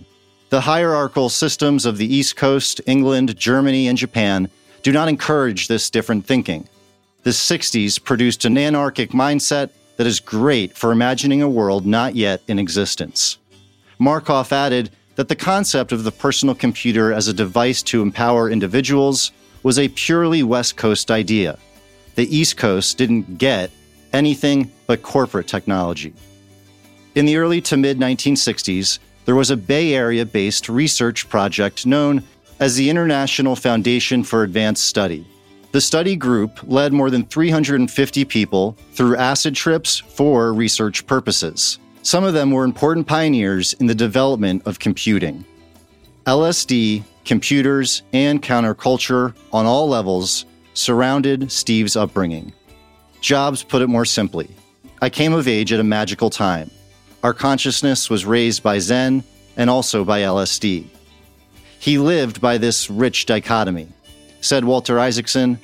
The 0.49 0.62
hierarchical 0.62 1.28
systems 1.28 1.87
of 1.87 1.97
the 1.97 2.12
East 2.12 2.35
Coast, 2.35 2.81
England, 2.87 3.38
Germany, 3.38 3.87
and 3.87 3.97
Japan 3.97 4.50
do 4.83 4.90
not 4.90 5.07
encourage 5.07 5.69
this 5.69 5.88
different 5.88 6.26
thinking. 6.26 6.69
The 7.23 7.31
60s 7.31 8.02
produced 8.02 8.45
an 8.45 8.59
anarchic 8.59 9.11
mindset 9.11 9.71
that 9.97 10.09
is 10.09 10.19
great 10.19 10.76
for 10.76 10.90
imagining 10.90 11.40
a 11.40 11.49
world 11.49 11.87
not 11.87 12.16
yet 12.16 12.43
in 12.49 12.59
existence. 12.59 13.38
Markoff 14.00 14.50
added 14.50 14.90
that 15.14 15.28
the 15.28 15.37
concept 15.37 15.93
of 15.93 16.02
the 16.02 16.11
personal 16.11 16.57
computer 16.57 17.12
as 17.12 17.28
a 17.28 17.33
device 17.33 17.81
to 17.85 18.02
empower 18.02 18.50
individuals 18.50 19.31
was 19.62 19.78
a 19.78 19.87
purely 19.90 20.43
West 20.43 20.76
Coast 20.76 21.12
idea. 21.12 21.57
The 22.17 22.35
East 22.35 22.57
Coast 22.57 22.97
didn't 22.97 23.37
get 23.37 23.71
anything 24.13 24.73
but 24.87 25.03
corporate 25.03 25.47
technology. 25.47 26.15
In 27.15 27.27
the 27.27 27.37
early 27.37 27.61
to 27.63 27.77
mid 27.77 27.99
1960s, 27.99 28.99
there 29.27 29.35
was 29.35 29.51
a 29.51 29.57
Bay 29.57 29.95
Area 29.95 30.25
based 30.25 30.69
research 30.71 31.29
project 31.29 31.85
known 31.85 32.25
as 32.59 32.75
the 32.75 32.89
International 32.89 33.55
Foundation 33.55 34.25
for 34.25 34.43
Advanced 34.45 34.85
Study. 34.85 35.27
The 35.73 35.81
study 35.83 36.17
group 36.17 36.61
led 36.63 36.95
more 36.95 37.11
than 37.11 37.27
350 37.27 38.25
people 38.25 38.79
through 38.93 39.17
acid 39.17 39.55
trips 39.55 39.99
for 39.99 40.55
research 40.55 41.07
purposes. 41.07 41.79
Some 42.01 42.25
of 42.25 42.33
them 42.33 42.51
were 42.51 42.65
important 42.65 43.07
pioneers 43.07 43.75
in 43.75 43.87
the 43.87 43.95
development 43.95 44.63
of 44.65 44.79
computing. 44.79 45.45
LSD, 46.27 47.03
computers, 47.27 48.05
and 48.15 48.43
counterculture 48.43 49.35
on 49.53 49.67
all 49.67 49.87
levels 49.87 50.47
surrounded 50.76 51.50
Steve's 51.50 51.97
upbringing. 51.97 52.52
Jobs 53.21 53.62
put 53.62 53.83
it 53.83 53.88
more 53.88 54.04
simply 54.04 54.50
I 55.02 55.11
came 55.11 55.35
of 55.35 55.47
age 55.47 55.73
at 55.73 55.80
a 55.80 55.85
magical 55.85 56.30
time. 56.30 56.71
Our 57.23 57.35
consciousness 57.35 58.09
was 58.09 58.25
raised 58.25 58.62
by 58.62 58.78
Zen 58.78 59.25
and 59.56 59.68
also 59.68 60.04
by 60.04 60.21
LSD. 60.21 60.87
He 61.78 61.99
lived 61.99 62.40
by 62.40 62.59
this 62.59 62.88
rich 62.88 63.26
dichotomy. 63.26 63.88
Said 64.40 64.64
Walter 64.64 64.99
Isaacson, 64.99 65.59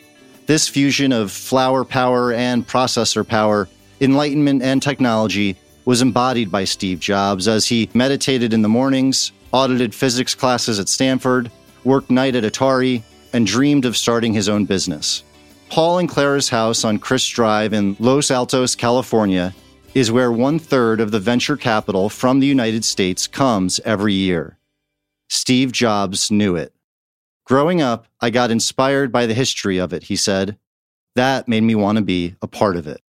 this 0.46 0.68
fusion 0.68 1.12
of 1.12 1.30
flower 1.30 1.84
power 1.84 2.32
and 2.32 2.66
processor 2.66 3.26
power, 3.26 3.68
enlightenment 4.00 4.62
and 4.62 4.82
technology 4.82 5.56
was 5.84 6.02
embodied 6.02 6.50
by 6.50 6.64
Steve 6.64 7.00
Jobs 7.00 7.48
as 7.48 7.66
he 7.66 7.88
meditated 7.94 8.52
in 8.52 8.62
the 8.62 8.68
mornings, 8.68 9.32
audited 9.52 9.94
physics 9.94 10.34
classes 10.34 10.78
at 10.78 10.88
Stanford, 10.88 11.50
worked 11.84 12.10
night 12.10 12.34
at 12.34 12.44
Atari, 12.44 13.02
and 13.32 13.46
dreamed 13.46 13.84
of 13.84 13.96
starting 13.96 14.32
his 14.32 14.48
own 14.48 14.64
business. 14.64 15.22
Paul 15.68 15.98
and 15.98 16.08
Clara's 16.08 16.48
house 16.48 16.84
on 16.84 16.98
Crist 16.98 17.32
Drive 17.32 17.72
in 17.72 17.96
Los 17.98 18.30
Altos, 18.30 18.74
California, 18.74 19.54
is 19.94 20.12
where 20.12 20.32
one 20.32 20.58
third 20.58 21.00
of 21.00 21.10
the 21.10 21.20
venture 21.20 21.56
capital 21.56 22.08
from 22.08 22.40
the 22.40 22.46
United 22.46 22.84
States 22.84 23.26
comes 23.26 23.80
every 23.84 24.14
year. 24.14 24.58
Steve 25.28 25.72
Jobs 25.72 26.30
knew 26.30 26.56
it. 26.56 26.74
Growing 27.44 27.82
up, 27.82 28.06
I 28.20 28.30
got 28.30 28.50
inspired 28.50 29.10
by 29.10 29.26
the 29.26 29.34
history 29.34 29.78
of 29.78 29.92
it, 29.92 30.04
he 30.04 30.16
said. 30.16 30.58
That 31.14 31.48
made 31.48 31.62
me 31.62 31.74
want 31.74 31.96
to 31.96 32.04
be 32.04 32.36
a 32.40 32.46
part 32.46 32.76
of 32.76 32.86
it. 32.86 33.00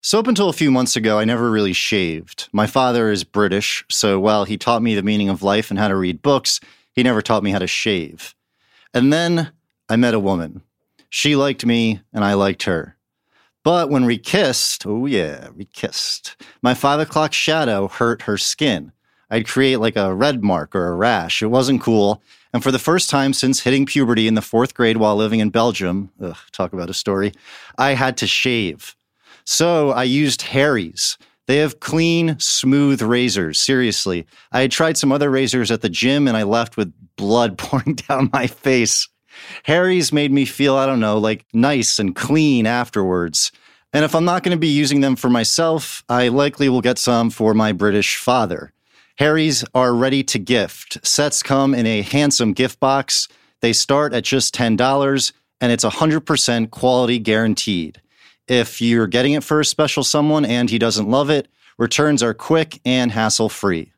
So, 0.00 0.20
up 0.20 0.28
until 0.28 0.48
a 0.48 0.52
few 0.52 0.70
months 0.70 0.94
ago, 0.94 1.18
I 1.18 1.24
never 1.24 1.50
really 1.50 1.72
shaved. 1.72 2.48
My 2.52 2.68
father 2.68 3.10
is 3.10 3.24
British, 3.24 3.84
so 3.90 4.20
while 4.20 4.44
he 4.44 4.56
taught 4.56 4.82
me 4.82 4.94
the 4.94 5.02
meaning 5.02 5.28
of 5.28 5.42
life 5.42 5.70
and 5.70 5.78
how 5.78 5.88
to 5.88 5.96
read 5.96 6.22
books, 6.22 6.60
he 6.92 7.02
never 7.02 7.20
taught 7.20 7.42
me 7.42 7.50
how 7.50 7.58
to 7.58 7.66
shave. 7.66 8.34
And 8.96 9.12
then 9.12 9.52
I 9.90 9.96
met 9.96 10.14
a 10.14 10.18
woman. 10.18 10.62
She 11.10 11.36
liked 11.36 11.66
me, 11.66 12.00
and 12.14 12.24
I 12.24 12.32
liked 12.32 12.62
her. 12.62 12.96
But 13.62 13.90
when 13.90 14.06
we 14.06 14.16
kissed, 14.16 14.86
oh 14.86 15.04
yeah, 15.04 15.50
we 15.54 15.66
kissed, 15.66 16.34
my 16.62 16.72
five 16.72 16.98
o'clock 16.98 17.34
shadow 17.34 17.88
hurt 17.88 18.22
her 18.22 18.38
skin. 18.38 18.92
I'd 19.28 19.46
create 19.46 19.80
like 19.80 19.96
a 19.96 20.14
red 20.14 20.42
mark 20.42 20.74
or 20.74 20.88
a 20.88 20.96
rash. 20.96 21.42
It 21.42 21.48
wasn't 21.48 21.82
cool. 21.82 22.22
And 22.54 22.62
for 22.62 22.72
the 22.72 22.78
first 22.78 23.10
time 23.10 23.34
since 23.34 23.60
hitting 23.60 23.84
puberty 23.84 24.28
in 24.28 24.34
the 24.34 24.40
fourth 24.40 24.72
grade 24.72 24.96
while 24.96 25.14
living 25.14 25.40
in 25.40 25.50
Belgium, 25.50 26.10
ugh, 26.18 26.38
talk 26.52 26.72
about 26.72 26.88
a 26.88 26.94
story, 26.94 27.32
I 27.76 27.90
had 27.90 28.16
to 28.16 28.26
shave. 28.26 28.96
So 29.44 29.90
I 29.90 30.04
used 30.04 30.40
Harry's. 30.40 31.18
They 31.46 31.58
have 31.58 31.80
clean, 31.80 32.38
smooth 32.40 33.02
razors. 33.02 33.60
Seriously. 33.60 34.26
I 34.52 34.62
had 34.62 34.70
tried 34.70 34.96
some 34.96 35.12
other 35.12 35.30
razors 35.30 35.70
at 35.70 35.80
the 35.80 35.88
gym 35.88 36.26
and 36.26 36.36
I 36.36 36.42
left 36.42 36.76
with 36.76 36.92
blood 37.16 37.58
pouring 37.58 37.94
down 37.94 38.30
my 38.32 38.46
face. 38.46 39.08
Harry's 39.64 40.12
made 40.12 40.32
me 40.32 40.44
feel, 40.44 40.76
I 40.76 40.86
don't 40.86 41.00
know, 41.00 41.18
like 41.18 41.44
nice 41.52 41.98
and 41.98 42.16
clean 42.16 42.66
afterwards. 42.66 43.52
And 43.92 44.04
if 44.04 44.14
I'm 44.14 44.24
not 44.24 44.42
going 44.42 44.56
to 44.56 44.60
be 44.60 44.68
using 44.68 45.00
them 45.00 45.16
for 45.16 45.30
myself, 45.30 46.02
I 46.08 46.28
likely 46.28 46.68
will 46.68 46.80
get 46.80 46.98
some 46.98 47.30
for 47.30 47.54
my 47.54 47.72
British 47.72 48.16
father. 48.16 48.72
Harry's 49.18 49.64
are 49.74 49.94
ready 49.94 50.22
to 50.24 50.38
gift. 50.38 50.98
Sets 51.06 51.42
come 51.42 51.74
in 51.74 51.86
a 51.86 52.02
handsome 52.02 52.52
gift 52.52 52.80
box. 52.80 53.28
They 53.62 53.72
start 53.72 54.12
at 54.12 54.24
just 54.24 54.54
$10 54.54 55.32
and 55.60 55.72
it's 55.72 55.84
100% 55.84 56.70
quality 56.70 57.18
guaranteed. 57.18 58.00
If 58.48 58.80
you're 58.80 59.08
getting 59.08 59.32
it 59.32 59.42
for 59.42 59.60
a 59.60 59.64
special 59.64 60.04
someone 60.04 60.44
and 60.44 60.70
he 60.70 60.78
doesn't 60.78 61.10
love 61.10 61.30
it, 61.30 61.48
returns 61.78 62.22
are 62.22 62.34
quick 62.34 62.80
and 62.84 63.10
hassle 63.10 63.48
free. 63.48 63.92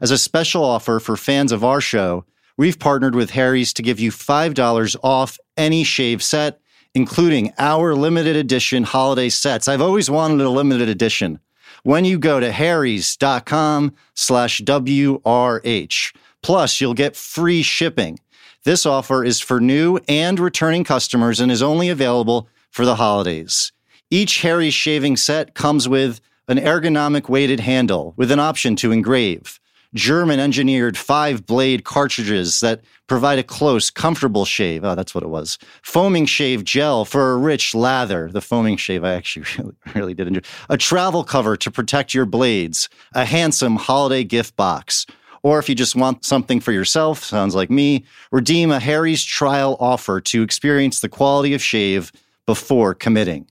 As 0.00 0.10
a 0.10 0.18
special 0.18 0.64
offer 0.64 1.00
for 1.00 1.16
fans 1.16 1.50
of 1.50 1.64
our 1.64 1.80
show, 1.80 2.24
we've 2.56 2.78
partnered 2.78 3.14
with 3.14 3.30
Harry's 3.30 3.72
to 3.74 3.82
give 3.82 3.98
you 3.98 4.12
$5 4.12 4.96
off 5.02 5.38
any 5.56 5.82
shave 5.82 6.22
set, 6.22 6.60
including 6.94 7.52
our 7.58 7.94
limited 7.94 8.36
edition 8.36 8.84
holiday 8.84 9.28
sets. 9.28 9.66
I've 9.66 9.82
always 9.82 10.08
wanted 10.08 10.40
a 10.40 10.50
limited 10.50 10.88
edition. 10.88 11.40
When 11.82 12.04
you 12.04 12.18
go 12.18 12.40
to 12.40 12.52
harrys.com 12.52 13.94
slash 14.14 14.60
WRH, 14.60 16.14
plus 16.42 16.80
you'll 16.80 16.94
get 16.94 17.16
free 17.16 17.62
shipping. 17.62 18.18
This 18.64 18.86
offer 18.86 19.24
is 19.24 19.40
for 19.40 19.60
new 19.60 19.98
and 20.06 20.38
returning 20.38 20.84
customers 20.84 21.40
and 21.40 21.50
is 21.50 21.62
only 21.62 21.88
available 21.88 22.48
for 22.70 22.84
the 22.84 22.96
holidays. 22.96 23.72
Each 24.10 24.42
Harry's 24.42 24.74
shaving 24.74 25.16
set 25.16 25.54
comes 25.54 25.88
with 25.88 26.20
an 26.48 26.58
ergonomic 26.58 27.28
weighted 27.28 27.60
handle 27.60 28.14
with 28.16 28.32
an 28.32 28.40
option 28.40 28.74
to 28.76 28.90
engrave, 28.90 29.60
German 29.94 30.38
engineered 30.38 30.96
five 30.96 31.46
blade 31.46 31.84
cartridges 31.84 32.60
that 32.60 32.80
provide 33.08 33.40
a 33.40 33.42
close, 33.42 33.90
comfortable 33.90 34.44
shave. 34.44 34.84
Oh, 34.84 34.94
that's 34.94 35.14
what 35.14 35.24
it 35.24 35.28
was. 35.28 35.58
Foaming 35.82 36.26
shave 36.26 36.62
gel 36.62 37.04
for 37.04 37.32
a 37.32 37.36
rich 37.36 37.74
lather. 37.74 38.30
The 38.30 38.40
foaming 38.40 38.76
shave 38.76 39.02
I 39.02 39.14
actually 39.14 39.46
really, 39.58 39.76
really 39.94 40.14
did 40.14 40.28
enjoy. 40.28 40.42
A 40.68 40.76
travel 40.76 41.24
cover 41.24 41.56
to 41.56 41.70
protect 41.70 42.14
your 42.14 42.24
blades. 42.24 42.88
A 43.14 43.24
handsome 43.24 43.76
holiday 43.76 44.22
gift 44.22 44.54
box. 44.54 45.06
Or 45.42 45.58
if 45.58 45.68
you 45.68 45.74
just 45.74 45.96
want 45.96 46.24
something 46.24 46.60
for 46.60 46.70
yourself, 46.70 47.24
sounds 47.24 47.54
like 47.54 47.70
me, 47.70 48.04
redeem 48.30 48.70
a 48.70 48.78
Harry's 48.78 49.24
trial 49.24 49.76
offer 49.80 50.20
to 50.20 50.42
experience 50.42 51.00
the 51.00 51.08
quality 51.08 51.54
of 51.54 51.62
shave 51.62 52.12
before 52.46 52.94
committing. 52.94 53.46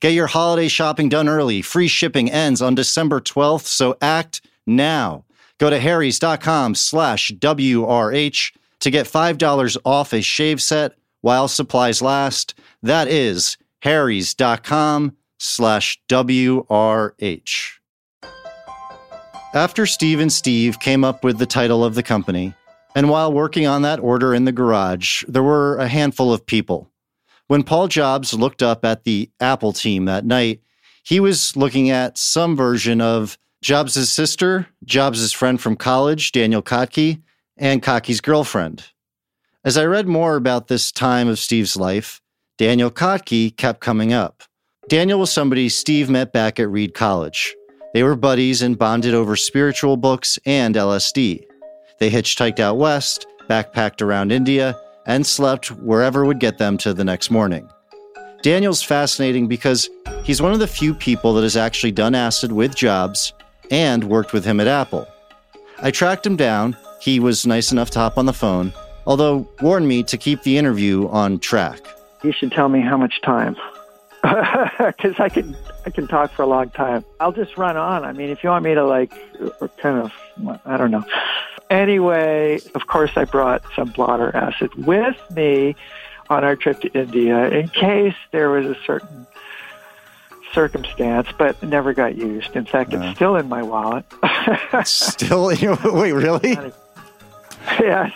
Get 0.00 0.14
your 0.14 0.28
holiday 0.28 0.68
shopping 0.68 1.10
done 1.10 1.28
early. 1.28 1.60
Free 1.60 1.88
shipping 1.88 2.30
ends 2.30 2.62
on 2.62 2.74
December 2.74 3.20
12th, 3.20 3.66
so 3.66 3.96
act 4.00 4.40
now. 4.66 5.24
Go 5.58 5.68
to 5.68 5.78
harrys.com 5.78 6.74
slash 6.74 7.30
WRH 7.32 8.52
to 8.80 8.90
get 8.90 9.06
$5 9.06 9.76
off 9.84 10.12
a 10.14 10.22
shave 10.22 10.62
set 10.62 10.94
while 11.20 11.48
supplies 11.48 12.00
last. 12.00 12.54
That 12.82 13.08
is 13.08 13.58
harrys.com 13.82 15.16
slash 15.38 16.00
WRH. 16.08 17.72
After 19.52 19.84
Steve 19.84 20.20
and 20.20 20.32
Steve 20.32 20.80
came 20.80 21.04
up 21.04 21.24
with 21.24 21.38
the 21.38 21.46
title 21.46 21.84
of 21.84 21.94
the 21.94 22.02
company, 22.02 22.54
and 22.94 23.10
while 23.10 23.32
working 23.32 23.66
on 23.66 23.82
that 23.82 24.00
order 24.00 24.34
in 24.34 24.44
the 24.44 24.52
garage, 24.52 25.24
there 25.28 25.42
were 25.42 25.76
a 25.76 25.88
handful 25.88 26.32
of 26.32 26.46
people. 26.46 26.89
When 27.50 27.64
Paul 27.64 27.88
Jobs 27.88 28.32
looked 28.32 28.62
up 28.62 28.84
at 28.84 29.02
the 29.02 29.28
Apple 29.40 29.72
team 29.72 30.04
that 30.04 30.24
night, 30.24 30.60
he 31.02 31.18
was 31.18 31.56
looking 31.56 31.90
at 31.90 32.16
some 32.16 32.56
version 32.56 33.00
of 33.00 33.36
Jobs' 33.60 34.08
sister, 34.08 34.68
Jobs' 34.84 35.32
friend 35.32 35.60
from 35.60 35.74
college, 35.74 36.30
Daniel 36.30 36.62
Kottke, 36.62 37.20
and 37.56 37.82
Kottke's 37.82 38.20
girlfriend. 38.20 38.92
As 39.64 39.76
I 39.76 39.84
read 39.86 40.06
more 40.06 40.36
about 40.36 40.68
this 40.68 40.92
time 40.92 41.26
of 41.26 41.40
Steve's 41.40 41.76
life, 41.76 42.20
Daniel 42.56 42.88
Kottke 42.88 43.56
kept 43.56 43.80
coming 43.80 44.12
up. 44.12 44.44
Daniel 44.88 45.18
was 45.18 45.32
somebody 45.32 45.68
Steve 45.68 46.08
met 46.08 46.32
back 46.32 46.60
at 46.60 46.70
Reed 46.70 46.94
College. 46.94 47.56
They 47.94 48.04
were 48.04 48.14
buddies 48.14 48.62
and 48.62 48.78
bonded 48.78 49.12
over 49.12 49.34
spiritual 49.34 49.96
books 49.96 50.38
and 50.46 50.76
LSD. 50.76 51.46
They 51.98 52.10
hitchhiked 52.12 52.60
out 52.60 52.76
west, 52.76 53.26
backpacked 53.48 54.02
around 54.02 54.30
India, 54.30 54.80
and 55.06 55.26
slept 55.26 55.70
wherever 55.70 56.24
would 56.24 56.40
get 56.40 56.58
them 56.58 56.76
to 56.78 56.94
the 56.94 57.04
next 57.04 57.30
morning. 57.30 57.68
Daniel's 58.42 58.82
fascinating 58.82 59.48
because 59.48 59.88
he's 60.24 60.40
one 60.40 60.52
of 60.52 60.58
the 60.58 60.66
few 60.66 60.94
people 60.94 61.34
that 61.34 61.42
has 61.42 61.56
actually 61.56 61.92
done 61.92 62.14
acid 62.14 62.52
with 62.52 62.74
Jobs 62.74 63.32
and 63.70 64.04
worked 64.04 64.32
with 64.32 64.44
him 64.44 64.60
at 64.60 64.66
Apple. 64.66 65.06
I 65.82 65.90
tracked 65.90 66.26
him 66.26 66.36
down. 66.36 66.76
He 67.00 67.20
was 67.20 67.46
nice 67.46 67.72
enough 67.72 67.90
to 67.90 67.98
hop 67.98 68.18
on 68.18 68.26
the 68.26 68.32
phone, 68.32 68.72
although 69.06 69.48
warned 69.60 69.88
me 69.88 70.02
to 70.04 70.16
keep 70.16 70.42
the 70.42 70.58
interview 70.58 71.08
on 71.08 71.38
track. 71.38 71.80
You 72.22 72.32
should 72.32 72.52
tell 72.52 72.68
me 72.68 72.80
how 72.80 72.96
much 72.96 73.20
time. 73.22 73.56
Because 74.78 75.18
I 75.18 75.28
can 75.28 75.56
I 75.86 75.90
can 75.90 76.06
talk 76.06 76.32
for 76.32 76.42
a 76.42 76.46
long 76.46 76.70
time. 76.70 77.04
I'll 77.20 77.32
just 77.32 77.56
run 77.56 77.76
on. 77.76 78.04
I 78.04 78.12
mean, 78.12 78.28
if 78.30 78.44
you 78.44 78.50
want 78.50 78.64
me 78.64 78.74
to 78.74 78.84
like, 78.84 79.12
kind 79.78 79.98
of, 79.98 80.12
I 80.66 80.76
don't 80.76 80.90
know. 80.90 81.04
Anyway, 81.70 82.60
of 82.74 82.86
course, 82.86 83.12
I 83.16 83.24
brought 83.24 83.62
some 83.74 83.90
blotter 83.90 84.34
acid 84.34 84.74
with 84.74 85.16
me 85.30 85.76
on 86.28 86.44
our 86.44 86.56
trip 86.56 86.80
to 86.82 86.92
India 86.92 87.48
in 87.48 87.68
case 87.68 88.14
there 88.30 88.50
was 88.50 88.66
a 88.66 88.76
certain 88.84 89.26
circumstance, 90.52 91.28
but 91.38 91.62
never 91.62 91.92
got 91.92 92.16
used. 92.16 92.56
In 92.56 92.66
fact, 92.66 92.92
it's 92.92 93.16
still 93.16 93.36
in 93.36 93.48
my 93.48 93.62
wallet. 93.62 94.04
still? 94.84 95.46
Wait, 95.84 96.12
really? 96.12 96.58
Yes. 97.78 98.12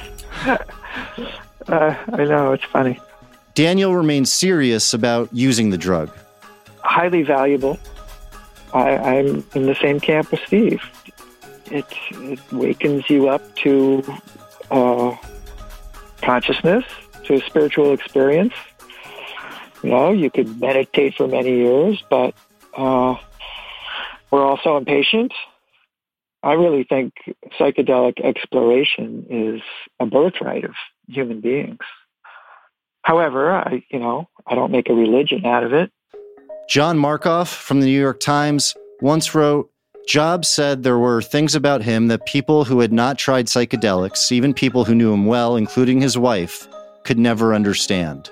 Uh, 0.46 1.94
I 2.12 2.24
know, 2.24 2.52
it's 2.52 2.64
funny. 2.64 3.00
Daniel 3.54 3.94
remains 3.94 4.32
serious 4.32 4.92
about 4.92 5.28
using 5.32 5.70
the 5.70 5.78
drug. 5.78 6.10
Highly 6.82 7.22
valuable. 7.22 7.78
I, 8.72 8.96
I'm 8.96 9.44
in 9.54 9.66
the 9.66 9.76
same 9.80 10.00
camp 10.00 10.32
with 10.32 10.40
Steve. 10.44 10.82
It, 11.66 11.86
it 12.10 12.40
wakens 12.52 13.08
you 13.08 13.28
up 13.28 13.54
to 13.58 14.02
uh, 14.72 15.16
consciousness, 16.20 16.84
to 17.24 17.34
a 17.34 17.40
spiritual 17.46 17.92
experience. 17.92 18.54
You 19.84 19.90
know, 19.90 20.10
you 20.10 20.30
could 20.30 20.60
meditate 20.60 21.14
for 21.14 21.28
many 21.28 21.56
years, 21.58 22.02
but 22.10 22.34
uh, 22.76 23.14
we're 24.32 24.44
also 24.44 24.76
impatient. 24.76 25.32
I 26.42 26.54
really 26.54 26.84
think 26.84 27.14
psychedelic 27.58 28.20
exploration 28.20 29.26
is 29.30 29.62
a 30.00 30.06
birthright 30.06 30.64
of 30.64 30.74
human 31.06 31.40
beings. 31.40 31.78
However, 33.04 33.52
I, 33.52 33.84
you 33.90 33.98
know, 33.98 34.28
I 34.46 34.54
don't 34.54 34.72
make 34.72 34.88
a 34.88 34.94
religion 34.94 35.44
out 35.46 35.62
of 35.62 35.72
it. 35.72 35.92
John 36.68 36.98
Markoff 36.98 37.54
from 37.54 37.80
the 37.80 37.86
New 37.86 38.00
York 38.00 38.18
Times 38.18 38.74
once 39.00 39.34
wrote 39.34 39.70
Jobs 40.06 40.48
said 40.48 40.82
there 40.82 40.98
were 40.98 41.22
things 41.22 41.54
about 41.54 41.82
him 41.82 42.08
that 42.08 42.26
people 42.26 42.64
who 42.64 42.80
had 42.80 42.92
not 42.92 43.18
tried 43.18 43.46
psychedelics, 43.46 44.32
even 44.32 44.52
people 44.52 44.84
who 44.84 44.94
knew 44.94 45.12
him 45.12 45.26
well, 45.26 45.56
including 45.56 46.00
his 46.00 46.18
wife, 46.18 46.66
could 47.04 47.18
never 47.18 47.54
understand. 47.54 48.30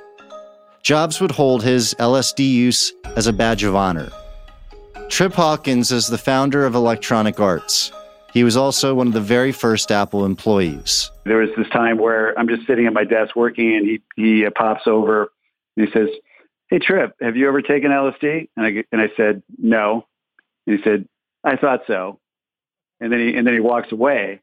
Jobs 0.83 1.21
would 1.21 1.31
hold 1.31 1.63
his 1.63 1.95
LSD 1.99 2.51
use 2.51 2.93
as 3.17 3.27
a 3.27 3.33
badge 3.33 3.65
of 3.65 3.75
honor. 3.75 4.11
Trip 5.09 5.35
Hawkins 5.35 5.93
is 5.93 6.09
the 6.09 6.19
founder 6.19 6.65
of 6.65 6.75
Electronic 6.75 7.39
Arts. 7.39 7.93
He 8.33 8.45
was 8.45 8.57
also 8.57 8.95
one 8.95 9.07
of 9.07 9.13
the 9.13 9.21
very 9.21 9.53
first 9.53 9.91
Apple 9.91 10.25
employees. 10.25 11.11
There 11.25 11.37
was 11.37 11.51
this 11.57 11.69
time 11.69 11.99
where 11.99 12.39
I'm 12.39 12.49
just 12.49 12.67
sitting 12.67 12.87
at 12.87 12.95
my 12.95 13.05
desk 13.05 13.37
working, 13.37 13.77
and 13.77 13.87
he 13.87 14.03
he 14.17 14.47
uh, 14.47 14.51
pops 14.57 14.87
over 14.87 15.31
and 15.77 15.87
he 15.87 15.93
says, 15.93 16.09
"Hey 16.69 16.79
Trip, 16.79 17.15
have 17.21 17.37
you 17.37 17.47
ever 17.47 17.61
taken 17.61 17.91
LSD?" 17.91 18.49
And 18.57 18.67
I 18.67 18.85
and 18.91 19.01
I 19.01 19.09
said, 19.17 19.43
"No." 19.59 20.07
And 20.67 20.79
he 20.79 20.83
said, 20.83 21.07
"I 21.45 21.57
thought 21.57 21.83
so." 21.87 22.21
And 23.01 23.13
then 23.13 23.21
he 23.21 23.37
and 23.37 23.47
then 23.47 23.55
he 23.55 23.61
walks 23.61 23.93
away. 23.93 24.41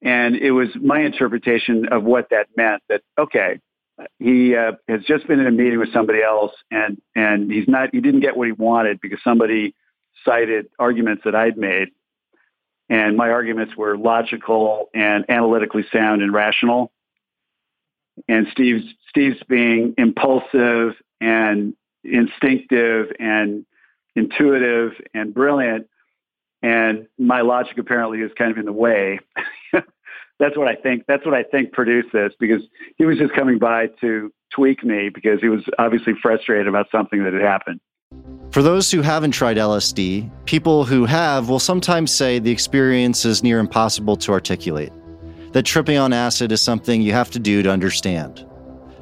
And 0.00 0.36
it 0.36 0.52
was 0.52 0.68
my 0.80 1.00
interpretation 1.00 1.88
of 1.90 2.04
what 2.04 2.30
that 2.30 2.46
meant. 2.56 2.84
That 2.88 3.02
okay, 3.18 3.58
he 4.20 4.54
uh, 4.54 4.72
has 4.86 5.02
just 5.02 5.26
been 5.26 5.40
in 5.40 5.48
a 5.48 5.50
meeting 5.50 5.80
with 5.80 5.92
somebody 5.92 6.22
else, 6.22 6.52
and 6.70 7.02
and 7.16 7.50
he's 7.50 7.66
not 7.66 7.88
he 7.92 8.00
didn't 8.00 8.20
get 8.20 8.36
what 8.36 8.46
he 8.46 8.52
wanted 8.52 9.00
because 9.00 9.18
somebody 9.24 9.74
cited 10.24 10.68
arguments 10.78 11.22
that 11.24 11.34
I'd 11.34 11.56
made 11.56 11.88
and 12.88 13.16
my 13.16 13.30
arguments 13.30 13.76
were 13.76 13.96
logical 13.96 14.88
and 14.94 15.24
analytically 15.28 15.84
sound 15.92 16.22
and 16.22 16.32
rational. 16.32 16.92
And 18.28 18.46
Steve's 18.52 18.84
Steve's 19.08 19.42
being 19.48 19.94
impulsive 19.96 20.94
and 21.20 21.74
instinctive 22.04 23.12
and 23.18 23.64
intuitive 24.16 24.92
and 25.14 25.32
brilliant, 25.32 25.86
and 26.62 27.06
my 27.18 27.42
logic 27.42 27.78
apparently 27.78 28.20
is 28.20 28.32
kind 28.36 28.50
of 28.50 28.58
in 28.58 28.64
the 28.64 28.72
way. 28.72 29.20
that's 29.72 30.56
what 30.56 30.68
I 30.68 30.74
think. 30.74 31.04
That's 31.06 31.24
what 31.24 31.34
I 31.34 31.42
think 31.42 31.72
produced 31.72 32.08
this 32.12 32.32
because 32.38 32.62
he 32.96 33.04
was 33.04 33.18
just 33.18 33.32
coming 33.34 33.58
by 33.58 33.88
to 34.00 34.32
tweak 34.52 34.82
me 34.84 35.08
because 35.08 35.40
he 35.40 35.48
was 35.48 35.62
obviously 35.78 36.14
frustrated 36.20 36.66
about 36.66 36.86
something 36.90 37.22
that 37.24 37.32
had 37.32 37.42
happened. 37.42 37.80
For 38.50 38.62
those 38.62 38.90
who 38.90 39.02
haven't 39.02 39.32
tried 39.32 39.58
LSD, 39.58 40.30
people 40.46 40.84
who 40.84 41.04
have 41.04 41.50
will 41.50 41.58
sometimes 41.58 42.10
say 42.10 42.38
the 42.38 42.50
experience 42.50 43.26
is 43.26 43.42
near 43.42 43.58
impossible 43.58 44.16
to 44.16 44.32
articulate, 44.32 44.92
that 45.52 45.64
tripping 45.64 45.98
on 45.98 46.14
acid 46.14 46.50
is 46.50 46.62
something 46.62 47.02
you 47.02 47.12
have 47.12 47.30
to 47.32 47.38
do 47.38 47.62
to 47.62 47.70
understand. 47.70 48.46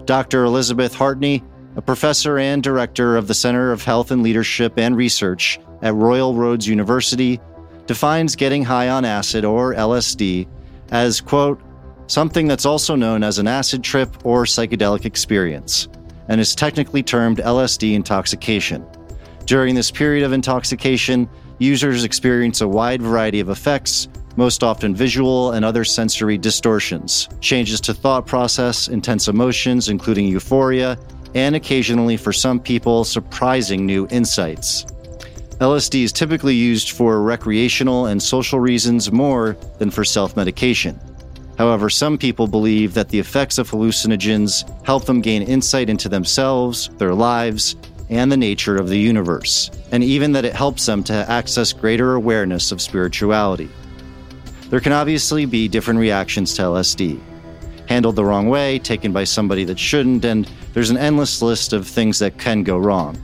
Dr. 0.05 0.45
Elizabeth 0.45 0.95
Hartney, 0.95 1.45
a 1.77 1.83
professor 1.83 2.39
and 2.39 2.61
director 2.61 3.17
of 3.17 3.29
the 3.29 3.35
Center 3.35 3.71
of 3.71 3.85
Health 3.85 4.11
and 4.11 4.25
Leadership 4.25 4.79
and 4.79 4.97
Research 4.97 5.61
at 5.81 5.95
Royal 5.95 6.35
Roads 6.35 6.67
University, 6.67 7.41
defines 7.87 8.35
getting 8.35 8.65
high 8.65 8.89
on 8.89 9.05
acid 9.05 9.45
or 9.45 9.75
LSD 9.75 10.49
as, 10.91 11.21
quote, 11.21 11.61
something 12.09 12.49
that's 12.49 12.67
also 12.67 12.97
known 12.97 13.23
as 13.23 13.39
an 13.39 13.47
acid 13.47 13.85
trip 13.85 14.17
or 14.25 14.45
psychedelic 14.45 15.05
experience, 15.05 15.87
and 16.29 16.41
is 16.41 16.55
technically 16.57 17.03
termed 17.03 17.39
LSD 17.39 17.95
intoxication. 17.95 18.85
During 19.47 19.77
this 19.77 19.93
period 19.93 20.25
of 20.25 20.33
intoxication, 20.33 21.29
users 21.59 22.03
experience 22.03 22.63
a 22.63 22.69
wide 22.69 23.01
variety 23.01 23.39
of 23.39 23.49
effects, 23.49 24.09
most 24.35 24.65
often 24.65 24.93
visual 24.93 25.53
and 25.53 25.65
other 25.65 25.85
sensory 25.85 26.37
distortions, 26.37 27.29
changes 27.41 27.81
to 27.83 27.95
thought 27.95 28.27
process, 28.27 28.89
intense 28.89 29.29
emotions, 29.29 29.89
including 29.89 30.27
euphoria, 30.27 30.99
and 31.37 31.55
occasionally, 31.55 32.17
for 32.17 32.33
some 32.33 32.59
people, 32.59 33.05
surprising 33.05 33.87
new 33.87 34.09
insights. 34.11 34.85
LSD 35.61 36.03
is 36.03 36.13
typically 36.13 36.55
used 36.55 36.91
for 36.91 37.23
recreational 37.23 38.07
and 38.07 38.21
social 38.21 38.59
reasons 38.59 39.13
more 39.13 39.57
than 39.79 39.93
for 39.93 40.05
self 40.05 40.37
medication. 40.37 40.99
However, 41.57 41.89
some 41.89 42.19
people 42.19 42.49
believe 42.49 42.95
that 42.95 43.11
the 43.11 43.19
effects 43.21 43.59
of 43.59 43.71
hallucinogens 43.71 44.69
help 44.85 45.05
them 45.05 45.21
gain 45.21 45.43
insight 45.43 45.89
into 45.89 46.09
themselves, 46.09 46.91
their 46.99 47.15
lives, 47.15 47.77
and 48.09 48.31
the 48.31 48.37
nature 48.37 48.77
of 48.77 48.89
the 48.89 48.99
universe, 48.99 49.71
and 49.93 50.03
even 50.03 50.33
that 50.33 50.45
it 50.45 50.55
helps 50.55 50.87
them 50.87 51.03
to 51.05 51.31
access 51.31 51.73
greater 51.73 52.15
awareness 52.15 52.73
of 52.73 52.81
spirituality. 52.81 53.69
There 54.71 54.81
can 54.81 54.93
obviously 54.93 55.45
be 55.47 55.69
different 55.69 56.01
reactions 56.01 56.55
to 56.55 56.63
LSD. 56.63 57.21
Handled 57.89 58.17
the 58.17 58.25
wrong 58.25 58.49
way, 58.49 58.79
taken 58.79 59.13
by 59.13 59.25
somebody 59.25 59.65
that 59.65 59.79
shouldn't, 59.79 60.25
and 60.25 60.51
there's 60.75 60.91
an 60.91 60.97
endless 60.97 61.41
list 61.43 61.73
of 61.73 61.87
things 61.87 62.19
that 62.19 62.39
can 62.39 62.63
go 62.63 62.77
wrong. 62.77 63.17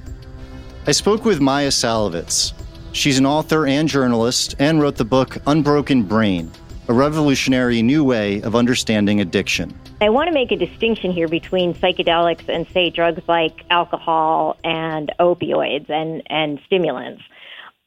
I 0.86 0.92
spoke 0.92 1.24
with 1.24 1.40
Maia 1.40 1.68
Szalavitz. 1.68 2.52
She's 2.92 3.18
an 3.18 3.26
author 3.26 3.66
and 3.66 3.88
journalist 3.88 4.54
and 4.58 4.80
wrote 4.80 4.96
the 4.96 5.04
book 5.04 5.38
Unbroken 5.46 6.02
Brain 6.02 6.50
a 6.88 6.92
revolutionary 6.92 7.80
new 7.80 8.02
way 8.02 8.42
of 8.42 8.56
understanding 8.56 9.20
addiction. 9.20 9.72
I 10.02 10.08
want 10.08 10.26
to 10.26 10.34
make 10.34 10.50
a 10.50 10.56
distinction 10.56 11.12
here 11.12 11.28
between 11.28 11.74
psychedelics 11.74 12.48
and, 12.48 12.66
say, 12.72 12.90
drugs 12.90 13.22
like 13.28 13.64
alcohol 13.70 14.56
and 14.64 15.12
opioids 15.20 15.88
and, 15.88 16.24
and 16.28 16.58
stimulants. 16.66 17.22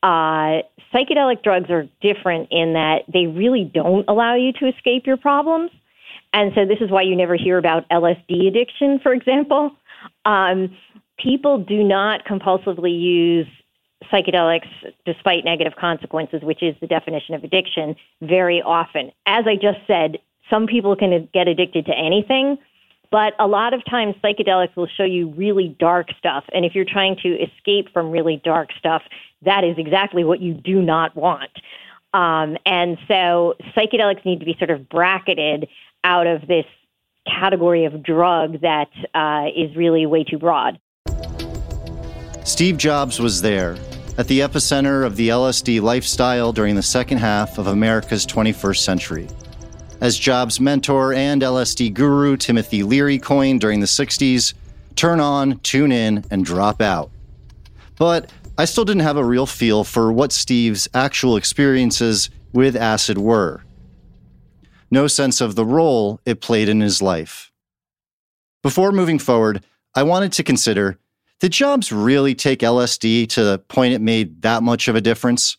Uh, 0.02 0.64
psychedelic 0.94 1.44
drugs 1.44 1.70
are 1.70 1.90
different 2.02 2.48
in 2.52 2.72
that 2.72 3.00
they 3.12 3.28
really 3.28 3.66
don't 3.66 4.06
allow 4.08 4.34
you 4.34 4.54
to 4.54 4.68
escape 4.70 5.06
your 5.06 5.18
problems. 5.18 5.72
And 6.32 6.54
so 6.56 6.66
this 6.66 6.78
is 6.80 6.90
why 6.90 7.02
you 7.02 7.18
never 7.18 7.36
hear 7.36 7.58
about 7.58 7.88
LSD 7.90 8.48
addiction, 8.48 9.00
for 9.04 9.12
example. 9.12 9.72
Um, 10.24 10.74
people 11.22 11.58
do 11.58 11.84
not 11.84 12.24
compulsively 12.24 12.98
use 12.98 13.48
psychedelics 14.10 14.70
despite 15.06 15.44
negative 15.44 15.74
consequences, 15.78 16.42
which 16.44 16.64
is 16.64 16.76
the 16.80 16.88
definition 16.88 17.36
of 17.36 17.44
addiction, 17.44 17.98
very 18.22 18.62
often. 18.62 19.12
As 19.26 19.44
I 19.48 19.56
just 19.56 19.80
said, 19.86 20.20
some 20.50 20.68
people 20.68 20.96
can 20.96 21.28
get 21.34 21.48
addicted 21.48 21.86
to 21.86 21.94
anything, 21.94 22.58
but 23.12 23.34
a 23.40 23.48
lot 23.48 23.74
of 23.74 23.84
times 23.86 24.16
psychedelics 24.24 24.76
will 24.76 24.88
show 24.88 25.04
you 25.04 25.30
really 25.30 25.76
dark 25.80 26.08
stuff. 26.18 26.44
And 26.54 26.66
if 26.66 26.76
you're 26.76 26.86
trying 26.86 27.18
to 27.24 27.30
escape 27.30 27.92
from 27.94 28.12
really 28.12 28.42
dark 28.44 28.70
stuff, 28.78 29.04
that 29.44 29.64
is 29.64 29.78
exactly 29.78 30.24
what 30.24 30.42
you 30.42 30.54
do 30.54 30.82
not 30.82 31.16
want. 31.16 31.52
Um, 32.14 32.58
and 32.66 32.98
so 33.08 33.56
psychedelics 33.76 34.26
need 34.26 34.40
to 34.40 34.46
be 34.46 34.56
sort 34.58 34.70
of 34.70 34.88
bracketed 34.90 35.68
out 36.04 36.28
of 36.28 36.48
this 36.48 36.66
category 37.28 37.86
of 37.86 38.04
drug 38.04 38.62
that 38.62 38.90
uh, 39.14 39.48
is 39.56 39.76
really 39.76 40.06
way 40.06 40.24
too 40.24 40.38
broad. 40.38 40.80
Steve 42.44 42.78
Jobs 42.78 43.20
was 43.20 43.42
there 43.42 43.76
at 44.18 44.28
the 44.28 44.40
epicenter 44.40 45.06
of 45.06 45.16
the 45.16 45.30
LSD 45.30 45.82
lifestyle 45.82 46.54
during 46.54 46.76
the 46.76 46.84
second 46.84 47.18
half 47.18 47.58
of 47.58 47.68
America's 47.68 48.26
21st 48.26 48.78
century. 48.78 49.28
As 50.02 50.18
Jobs' 50.18 50.60
mentor 50.60 51.14
and 51.14 51.42
LSD 51.42 51.94
guru 51.94 52.36
Timothy 52.36 52.84
Leary 52.84 53.18
coined 53.18 53.62
during 53.62 53.80
the 53.80 53.86
60s, 53.86 54.54
turn 54.96 55.20
on, 55.20 55.60
tune 55.60 55.92
in, 55.92 56.26
and 56.30 56.44
drop 56.44 56.82
out. 56.82 57.12
But 57.98 58.32
I 58.58 58.66
still 58.66 58.86
didn't 58.86 59.04
have 59.04 59.18
a 59.18 59.24
real 59.24 59.46
feel 59.46 59.84
for 59.84 60.12
what 60.12 60.32
Steve's 60.32 60.88
actual 60.94 61.38
experiences 61.38 62.30
with 62.52 62.76
acid 62.76 63.18
were. 63.18 63.64
No 64.92 65.08
sense 65.08 65.42
of 65.42 65.56
the 65.56 65.66
role 65.66 66.20
it 66.26 66.42
played 66.42 66.70
in 66.70 66.82
his 66.82 67.02
life. 67.02 67.52
Before 68.62 68.92
moving 68.92 69.20
forward, 69.20 69.64
I 69.94 70.04
wanted 70.04 70.32
to 70.34 70.44
consider 70.44 70.98
did 71.40 71.52
Jobs 71.52 71.92
really 71.92 72.34
take 72.34 72.60
LSD 72.60 73.28
to 73.30 73.44
the 73.44 73.60
point 73.60 73.94
it 73.94 74.02
made 74.02 74.42
that 74.44 74.64
much 74.64 74.88
of 74.88 74.96
a 74.96 75.02
difference? 75.02 75.58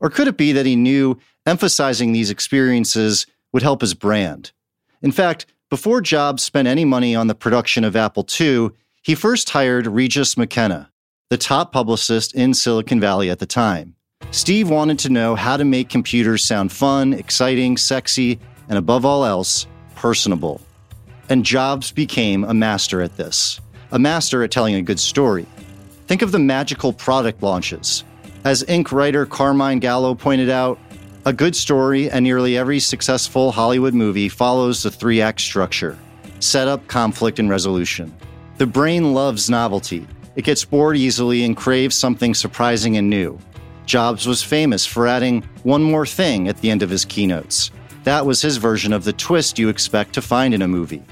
Or 0.00 0.08
could 0.08 0.28
it 0.28 0.36
be 0.36 0.52
that 0.52 0.66
he 0.66 0.76
knew 0.76 1.18
emphasizing 1.44 2.12
these 2.12 2.30
experiences 2.30 3.26
would 3.56 3.62
help 3.62 3.80
his 3.80 3.94
brand? 3.94 4.52
In 5.00 5.10
fact, 5.10 5.46
before 5.70 6.02
Jobs 6.02 6.42
spent 6.42 6.68
any 6.68 6.84
money 6.84 7.14
on 7.14 7.26
the 7.26 7.34
production 7.34 7.84
of 7.84 7.96
Apple 7.96 8.26
II, 8.38 8.68
he 9.02 9.14
first 9.14 9.48
hired 9.48 9.86
Regis 9.86 10.36
McKenna, 10.36 10.90
the 11.30 11.38
top 11.38 11.72
publicist 11.72 12.34
in 12.34 12.52
Silicon 12.52 13.00
Valley 13.00 13.30
at 13.30 13.38
the 13.38 13.46
time. 13.46 13.94
Steve 14.30 14.68
wanted 14.68 14.98
to 14.98 15.08
know 15.08 15.34
how 15.34 15.56
to 15.56 15.64
make 15.64 15.88
computers 15.88 16.44
sound 16.44 16.70
fun, 16.70 17.14
exciting, 17.14 17.78
sexy, 17.78 18.38
and 18.68 18.76
above 18.76 19.06
all 19.06 19.24
else, 19.24 19.66
personable. 19.94 20.60
And 21.30 21.42
Jobs 21.42 21.90
became 21.90 22.44
a 22.44 22.52
master 22.52 23.00
at 23.00 23.16
this 23.16 23.58
a 23.90 23.98
master 23.98 24.42
at 24.42 24.50
telling 24.50 24.74
a 24.74 24.82
good 24.82 25.00
story. 25.00 25.46
Think 26.08 26.20
of 26.20 26.30
the 26.30 26.38
magical 26.38 26.92
product 26.92 27.42
launches. 27.42 28.04
As 28.44 28.62
Inc. 28.64 28.92
writer 28.92 29.24
Carmine 29.24 29.78
Gallo 29.78 30.14
pointed 30.14 30.50
out, 30.50 30.78
a 31.26 31.32
good 31.32 31.56
story 31.56 32.08
and 32.08 32.22
nearly 32.22 32.56
every 32.56 32.78
successful 32.78 33.50
Hollywood 33.50 33.92
movie 33.92 34.28
follows 34.28 34.84
the 34.84 34.92
three 34.92 35.20
act 35.20 35.40
structure 35.40 35.98
setup, 36.38 36.86
conflict, 36.86 37.38
and 37.40 37.50
resolution. 37.50 38.14
The 38.58 38.66
brain 38.66 39.12
loves 39.12 39.50
novelty. 39.50 40.06
It 40.36 40.44
gets 40.44 40.64
bored 40.64 40.96
easily 40.96 41.44
and 41.44 41.56
craves 41.56 41.96
something 41.96 42.34
surprising 42.34 42.96
and 42.96 43.10
new. 43.10 43.38
Jobs 43.86 44.26
was 44.26 44.42
famous 44.42 44.86
for 44.86 45.08
adding 45.08 45.42
one 45.64 45.82
more 45.82 46.06
thing 46.06 46.46
at 46.46 46.58
the 46.58 46.70
end 46.70 46.82
of 46.82 46.90
his 46.90 47.04
keynotes. 47.04 47.70
That 48.04 48.24
was 48.24 48.40
his 48.42 48.58
version 48.58 48.92
of 48.92 49.02
the 49.02 49.14
twist 49.14 49.58
you 49.58 49.68
expect 49.68 50.12
to 50.14 50.22
find 50.22 50.54
in 50.54 50.62
a 50.62 50.68
movie. 50.68 51.02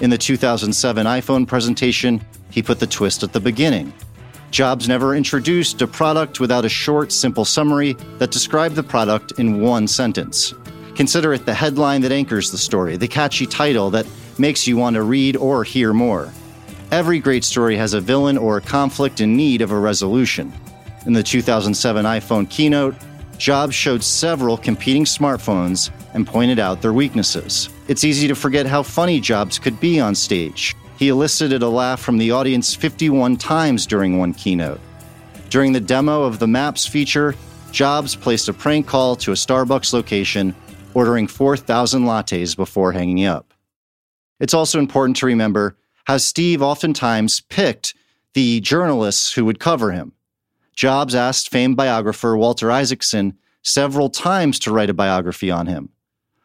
In 0.00 0.10
the 0.10 0.18
2007 0.18 1.06
iPhone 1.06 1.46
presentation, 1.46 2.24
he 2.50 2.62
put 2.62 2.80
the 2.80 2.86
twist 2.86 3.22
at 3.22 3.32
the 3.32 3.40
beginning. 3.40 3.92
Jobs 4.50 4.88
never 4.88 5.14
introduced 5.14 5.80
a 5.80 5.86
product 5.86 6.40
without 6.40 6.64
a 6.64 6.68
short, 6.68 7.12
simple 7.12 7.44
summary 7.44 7.92
that 8.18 8.32
described 8.32 8.74
the 8.74 8.82
product 8.82 9.32
in 9.32 9.60
one 9.60 9.86
sentence. 9.86 10.54
Consider 10.96 11.32
it 11.32 11.46
the 11.46 11.54
headline 11.54 12.00
that 12.02 12.12
anchors 12.12 12.50
the 12.50 12.58
story, 12.58 12.96
the 12.96 13.06
catchy 13.06 13.46
title 13.46 13.90
that 13.90 14.06
makes 14.38 14.66
you 14.66 14.76
want 14.76 14.94
to 14.94 15.02
read 15.02 15.36
or 15.36 15.62
hear 15.62 15.92
more. 15.92 16.32
Every 16.90 17.20
great 17.20 17.44
story 17.44 17.76
has 17.76 17.94
a 17.94 18.00
villain 18.00 18.36
or 18.36 18.56
a 18.56 18.60
conflict 18.60 19.20
in 19.20 19.36
need 19.36 19.62
of 19.62 19.70
a 19.70 19.78
resolution. 19.78 20.52
In 21.06 21.12
the 21.12 21.22
2007 21.22 22.04
iPhone 22.04 22.50
keynote, 22.50 22.96
Jobs 23.38 23.74
showed 23.74 24.02
several 24.02 24.58
competing 24.58 25.04
smartphones 25.04 25.90
and 26.12 26.26
pointed 26.26 26.58
out 26.58 26.82
their 26.82 26.92
weaknesses. 26.92 27.70
It's 27.86 28.04
easy 28.04 28.26
to 28.28 28.34
forget 28.34 28.66
how 28.66 28.82
funny 28.82 29.20
Jobs 29.20 29.58
could 29.58 29.78
be 29.80 30.00
on 30.00 30.14
stage. 30.14 30.74
He 31.00 31.08
elicited 31.08 31.62
a 31.62 31.68
laugh 31.68 31.98
from 31.98 32.18
the 32.18 32.30
audience 32.32 32.74
51 32.74 33.38
times 33.38 33.86
during 33.86 34.18
one 34.18 34.34
keynote. 34.34 34.82
During 35.48 35.72
the 35.72 35.80
demo 35.80 36.24
of 36.24 36.38
the 36.38 36.46
Maps 36.46 36.86
feature, 36.86 37.34
Jobs 37.72 38.14
placed 38.14 38.50
a 38.50 38.52
prank 38.52 38.86
call 38.86 39.16
to 39.16 39.32
a 39.32 39.34
Starbucks 39.34 39.94
location, 39.94 40.54
ordering 40.92 41.26
4,000 41.26 42.02
lattes 42.04 42.54
before 42.54 42.92
hanging 42.92 43.24
up. 43.24 43.54
It's 44.40 44.52
also 44.52 44.78
important 44.78 45.16
to 45.16 45.26
remember 45.26 45.78
how 46.04 46.18
Steve 46.18 46.60
oftentimes 46.60 47.40
picked 47.40 47.94
the 48.34 48.60
journalists 48.60 49.32
who 49.32 49.46
would 49.46 49.58
cover 49.58 49.92
him. 49.92 50.12
Jobs 50.74 51.14
asked 51.14 51.48
famed 51.48 51.78
biographer 51.78 52.36
Walter 52.36 52.70
Isaacson 52.70 53.38
several 53.62 54.10
times 54.10 54.58
to 54.58 54.70
write 54.70 54.90
a 54.90 54.94
biography 54.94 55.50
on 55.50 55.66
him. 55.66 55.88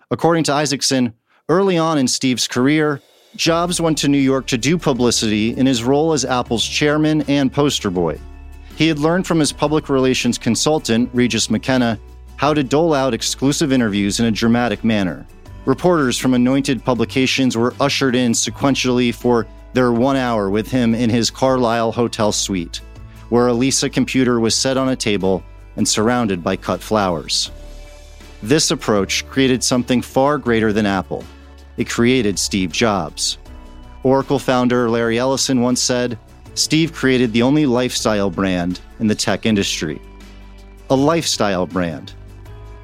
According 0.10 0.46
to 0.46 0.54
Isaacson, 0.54 1.14
early 1.50 1.78
on 1.78 1.98
in 1.98 2.08
Steve's 2.08 2.48
career, 2.48 3.02
Jobs 3.36 3.82
went 3.82 3.98
to 3.98 4.08
New 4.08 4.18
York 4.18 4.48
to 4.48 4.58
do 4.58 4.78
publicity 4.78 5.58
in 5.58 5.66
his 5.66 5.84
role 5.84 6.14
as 6.14 6.24
Apple's 6.24 6.66
chairman 6.66 7.22
and 7.24 7.52
poster 7.52 7.90
boy. 7.90 8.18
He 8.78 8.88
had 8.88 8.98
learned 8.98 9.28
from 9.28 9.40
his 9.40 9.52
public 9.52 9.90
relations 9.90 10.38
consultant, 10.38 11.10
Regis 11.14 11.50
McKenna, 11.50 12.00
how 12.38 12.54
to 12.54 12.64
dole 12.64 12.94
out 12.94 13.14
exclusive 13.14 13.74
interviews 13.74 14.22
in 14.22 14.26
a 14.26 14.32
dramatic 14.32 14.86
manner. 14.86 15.26
Reporters 15.66 16.18
from 16.18 16.34
anointed 16.34 16.86
publications 16.86 17.58
were 17.58 17.74
ushered 17.80 18.16
in 18.16 18.32
sequentially 18.32 19.14
for 19.14 19.48
their 19.74 19.92
one 19.92 20.16
hour 20.16 20.50
with 20.50 20.72
him 20.72 20.96
in 20.96 21.10
his 21.10 21.30
Carlyle 21.30 21.92
Hotel 21.92 22.32
suite, 22.32 22.80
where 23.30 23.48
a 23.48 23.54
Lisa 23.54 23.90
computer 23.90 24.40
was 24.40 24.56
set 24.56 24.78
on 24.78 24.90
a 24.90 24.96
table 24.96 25.44
and 25.76 25.86
surrounded 25.86 26.42
by 26.42 26.56
cut 26.56 26.82
flowers. 26.82 27.52
This 28.42 28.72
approach 28.72 29.28
created 29.28 29.62
something 29.62 30.02
far 30.02 30.38
greater 30.38 30.72
than 30.72 30.86
Apple. 30.86 31.26
It 31.78 31.90
created 31.90 32.40
Steve 32.40 32.72
Jobs. 32.72 33.38
Oracle 34.04 34.40
founder 34.40 34.90
Larry 34.90 35.18
Ellison 35.18 35.62
once 35.62 35.82
said, 35.82 36.18
Steve 36.54 36.94
created 36.94 37.34
the 37.34 37.42
only 37.42 37.66
lifestyle 37.66 38.30
brand 38.30 38.80
in 39.00 39.08
the 39.08 39.16
tech 39.16 39.46
industry. 39.46 40.02
A 40.90 40.96
lifestyle 40.96 41.66
brand. 41.66 42.14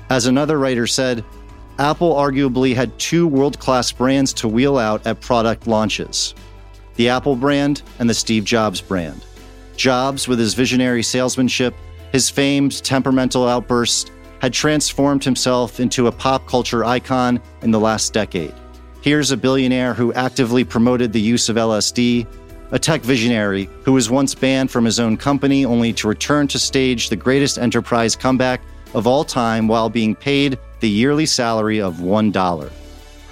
As 0.10 0.26
another 0.26 0.60
writer 0.60 0.88
said, 0.88 1.24
Apple 1.80 2.14
arguably 2.16 2.76
had 2.76 2.98
two 3.00 3.28
world 3.28 3.60
class 3.60 3.92
brands 3.92 4.34
to 4.34 4.48
wheel 4.48 4.78
out 4.78 5.06
at 5.08 5.22
product 5.22 5.68
launches 5.68 6.36
the 6.96 7.10
Apple 7.10 7.36
brand 7.36 7.82
and 8.00 8.10
the 8.10 8.14
Steve 8.14 8.44
Jobs 8.44 8.82
brand. 8.82 9.26
Jobs, 9.76 10.28
with 10.28 10.38
his 10.38 10.54
visionary 10.54 11.02
salesmanship, 11.02 11.74
his 12.12 12.30
famed 12.30 12.84
temperamental 12.84 13.48
outbursts, 13.48 14.12
had 14.40 14.54
transformed 14.54 15.24
himself 15.24 15.80
into 15.80 16.08
a 16.08 16.12
pop 16.12 16.46
culture 16.48 16.84
icon 16.84 17.42
in 17.62 17.72
the 17.72 17.80
last 17.80 18.14
decade. 18.14 18.54
Here's 19.02 19.32
a 19.32 19.38
billionaire 19.38 19.96
who 19.96 20.14
actively 20.14 20.64
promoted 20.64 21.12
the 21.12 21.20
use 21.20 21.50
of 21.50 21.56
LSD, 21.56 22.28
a 22.72 22.78
tech 22.78 23.02
visionary 23.02 23.68
who 23.84 23.94
was 23.94 24.12
once 24.12 24.36
banned 24.36 24.70
from 24.70 24.86
his 24.86 25.00
own 25.00 25.18
company 25.18 25.66
only 25.66 25.92
to 25.94 26.08
return 26.08 26.48
to 26.50 26.60
stage 26.60 27.10
the 27.10 27.16
greatest 27.16 27.58
enterprise 27.58 28.16
comeback 28.16 28.62
of 28.94 29.08
all 29.08 29.24
time 29.24 29.68
while 29.68 29.90
being 29.90 30.14
paid 30.16 30.60
the 30.82 30.90
yearly 30.90 31.26
salary 31.26 31.82
of 31.82 31.96
$1. 31.96 32.72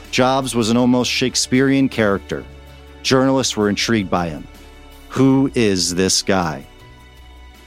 Jobs 0.10 0.56
was 0.56 0.72
an 0.72 0.78
almost 0.78 1.12
Shakespearean 1.12 1.88
character. 1.88 2.44
Journalists 3.04 3.56
were 3.56 3.70
intrigued 3.70 4.10
by 4.10 4.30
him. 4.30 4.48
Who 5.10 5.52
is 5.54 5.94
this 5.94 6.24
guy? 6.24 6.66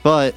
But 0.02 0.34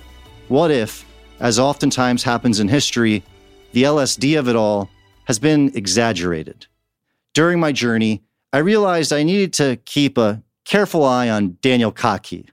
what 0.50 0.70
if 0.70 1.04
as 1.40 1.58
oftentimes 1.58 2.22
happens 2.22 2.60
in 2.60 2.68
history, 2.68 3.24
the 3.72 3.84
LSD 3.84 4.38
of 4.38 4.48
it 4.48 4.56
all 4.56 4.90
has 5.26 5.40
been 5.40 5.72
exaggerated. 5.76 6.68
During 7.36 7.60
my 7.60 7.74
journey, 7.74 8.24
I 8.54 8.60
realized 8.60 9.12
I 9.12 9.24
needed 9.24 9.52
to 9.54 9.76
keep 9.84 10.18
a 10.18 10.42
careful 10.64 11.04
eye 11.04 11.30
on 11.30 11.58
Daniel 11.60 11.92
Kottke. 11.92 12.48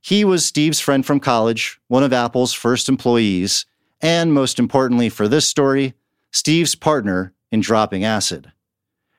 He 0.00 0.24
was 0.24 0.44
Steve's 0.44 0.80
friend 0.80 1.06
from 1.06 1.20
college, 1.20 1.80
one 1.86 2.02
of 2.02 2.12
Apple's 2.12 2.52
first 2.52 2.88
employees, 2.88 3.64
and 4.00 4.34
most 4.34 4.58
importantly 4.58 5.08
for 5.08 5.28
this 5.28 5.48
story, 5.48 5.94
Steve's 6.32 6.74
partner 6.74 7.32
in 7.52 7.60
dropping 7.60 8.02
acid. 8.02 8.50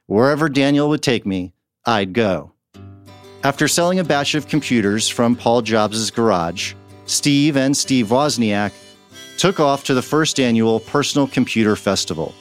Wherever 0.05 0.49
Daniel 0.49 0.89
would 0.89 1.01
take 1.01 1.25
me, 1.25 1.53
I'd 1.85 2.11
go. 2.11 2.51
After 3.41 3.69
selling 3.69 3.99
a 3.99 4.03
batch 4.03 4.35
of 4.35 4.49
computers 4.49 5.07
from 5.07 5.33
Paul 5.33 5.61
Jobs' 5.61 6.11
garage, 6.11 6.73
Steve 7.05 7.55
and 7.55 7.75
Steve 7.75 8.07
Wozniak 8.07 8.73
took 9.37 9.61
off 9.61 9.85
to 9.85 9.93
the 9.93 10.01
first 10.01 10.41
annual 10.41 10.81
Personal 10.81 11.25
Computer 11.25 11.77
Festival. 11.77 12.35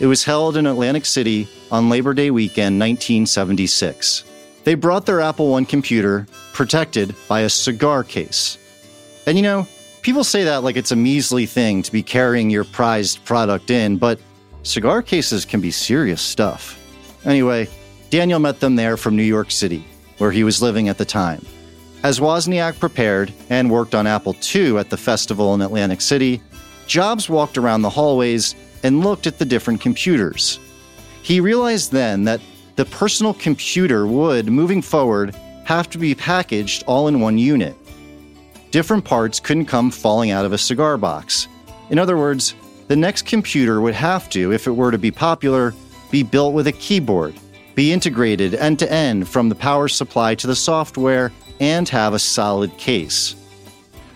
It 0.00 0.06
was 0.06 0.24
held 0.24 0.56
in 0.56 0.66
Atlantic 0.66 1.04
City 1.04 1.48
on 1.72 1.88
Labor 1.88 2.14
Day 2.14 2.30
weekend 2.30 2.78
1976. 2.78 4.24
They 4.62 4.74
brought 4.74 5.06
their 5.06 5.20
Apple 5.20 5.54
I 5.54 5.64
computer 5.64 6.26
protected 6.52 7.14
by 7.26 7.40
a 7.40 7.48
cigar 7.48 8.04
case. 8.04 8.58
And 9.26 9.36
you 9.36 9.42
know, 9.42 9.66
people 10.02 10.22
say 10.22 10.44
that 10.44 10.62
like 10.62 10.76
it's 10.76 10.92
a 10.92 10.96
measly 10.96 11.46
thing 11.46 11.82
to 11.82 11.90
be 11.90 12.02
carrying 12.02 12.48
your 12.48 12.64
prized 12.64 13.24
product 13.24 13.70
in, 13.70 13.96
but 13.96 14.20
cigar 14.62 15.02
cases 15.02 15.44
can 15.44 15.60
be 15.60 15.72
serious 15.72 16.22
stuff. 16.22 16.78
Anyway, 17.24 17.68
Daniel 18.10 18.38
met 18.38 18.60
them 18.60 18.76
there 18.76 18.96
from 18.96 19.16
New 19.16 19.22
York 19.22 19.50
City, 19.50 19.84
where 20.18 20.30
he 20.30 20.44
was 20.44 20.62
living 20.62 20.88
at 20.88 20.98
the 20.98 21.04
time. 21.04 21.44
As 22.04 22.20
Wozniak 22.20 22.78
prepared 22.78 23.32
and 23.50 23.68
worked 23.68 23.96
on 23.96 24.06
Apple 24.06 24.36
II 24.54 24.78
at 24.78 24.90
the 24.90 24.96
festival 24.96 25.54
in 25.54 25.60
Atlantic 25.60 26.00
City, 26.00 26.40
Jobs 26.86 27.28
walked 27.28 27.58
around 27.58 27.82
the 27.82 27.90
hallways 27.90 28.54
and 28.82 29.04
looked 29.04 29.26
at 29.26 29.38
the 29.38 29.44
different 29.44 29.80
computers. 29.80 30.58
He 31.22 31.40
realized 31.40 31.92
then 31.92 32.24
that 32.24 32.40
the 32.76 32.84
personal 32.84 33.34
computer 33.34 34.06
would, 34.06 34.46
moving 34.46 34.82
forward, 34.82 35.34
have 35.64 35.90
to 35.90 35.98
be 35.98 36.14
packaged 36.14 36.84
all 36.86 37.08
in 37.08 37.20
one 37.20 37.38
unit. 37.38 37.76
Different 38.70 39.04
parts 39.04 39.40
couldn't 39.40 39.66
come 39.66 39.90
falling 39.90 40.30
out 40.30 40.44
of 40.44 40.52
a 40.52 40.58
cigar 40.58 40.96
box. 40.96 41.48
In 41.90 41.98
other 41.98 42.16
words, 42.16 42.54
the 42.86 42.96
next 42.96 43.26
computer 43.26 43.80
would 43.80 43.94
have 43.94 44.30
to, 44.30 44.52
if 44.52 44.66
it 44.66 44.72
were 44.72 44.90
to 44.90 44.98
be 44.98 45.10
popular, 45.10 45.74
be 46.10 46.22
built 46.22 46.54
with 46.54 46.66
a 46.66 46.72
keyboard, 46.72 47.34
be 47.74 47.92
integrated 47.92 48.54
end 48.54 48.78
to 48.78 48.90
end 48.90 49.28
from 49.28 49.48
the 49.48 49.54
power 49.54 49.88
supply 49.88 50.34
to 50.36 50.46
the 50.46 50.56
software, 50.56 51.32
and 51.60 51.88
have 51.88 52.14
a 52.14 52.18
solid 52.18 52.76
case. 52.78 53.34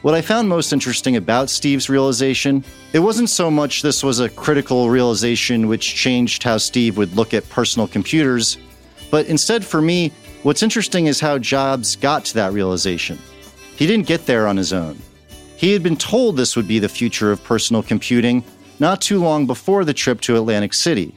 What 0.03 0.15
I 0.15 0.21
found 0.21 0.49
most 0.49 0.73
interesting 0.73 1.15
about 1.15 1.49
Steve's 1.49 1.89
realization, 1.89 2.65
it 2.93 2.99
wasn't 2.99 3.31
so 3.31 3.53
much 3.53 3.83
this 3.83 4.03
was 4.03 4.19
a 4.19 4.29
critical 4.29 4.91
realization 4.91 5.69
which 5.69 5.95
changed 5.95 6.43
how 6.43 6.59
Steve 6.59 6.97
would 6.97 7.15
look 7.15 7.33
at 7.33 7.49
personal 7.49 7.87
computers, 7.87 8.59
but 9.13 9.27
instead 9.27 9.65
for 9.65 9.81
me, 9.81 10.11
what's 10.43 10.65
interesting 10.65 11.07
is 11.07 11.21
how 11.21 11.39
Jobs 11.39 11.95
got 11.95 12.25
to 12.25 12.35
that 12.35 12.53
realization. 12.53 13.17
He 13.77 13.87
didn't 13.87 14.09
get 14.09 14.27
there 14.27 14.49
on 14.49 14.57
his 14.57 14.73
own. 14.73 14.99
He 15.57 15.73
had 15.73 15.85
been 15.85 15.97
told 15.97 16.37
this 16.37 16.57
would 16.57 16.67
be 16.67 16.81
the 16.81 16.89
future 16.89 17.31
of 17.31 17.45
personal 17.45 17.85
computing 17.85 18.43
not 18.81 19.01
too 19.01 19.23
long 19.23 19.47
before 19.47 19.85
the 19.85 19.95
trip 19.95 20.21
to 20.23 20.35
Atlantic 20.35 20.75
City. 20.75 21.15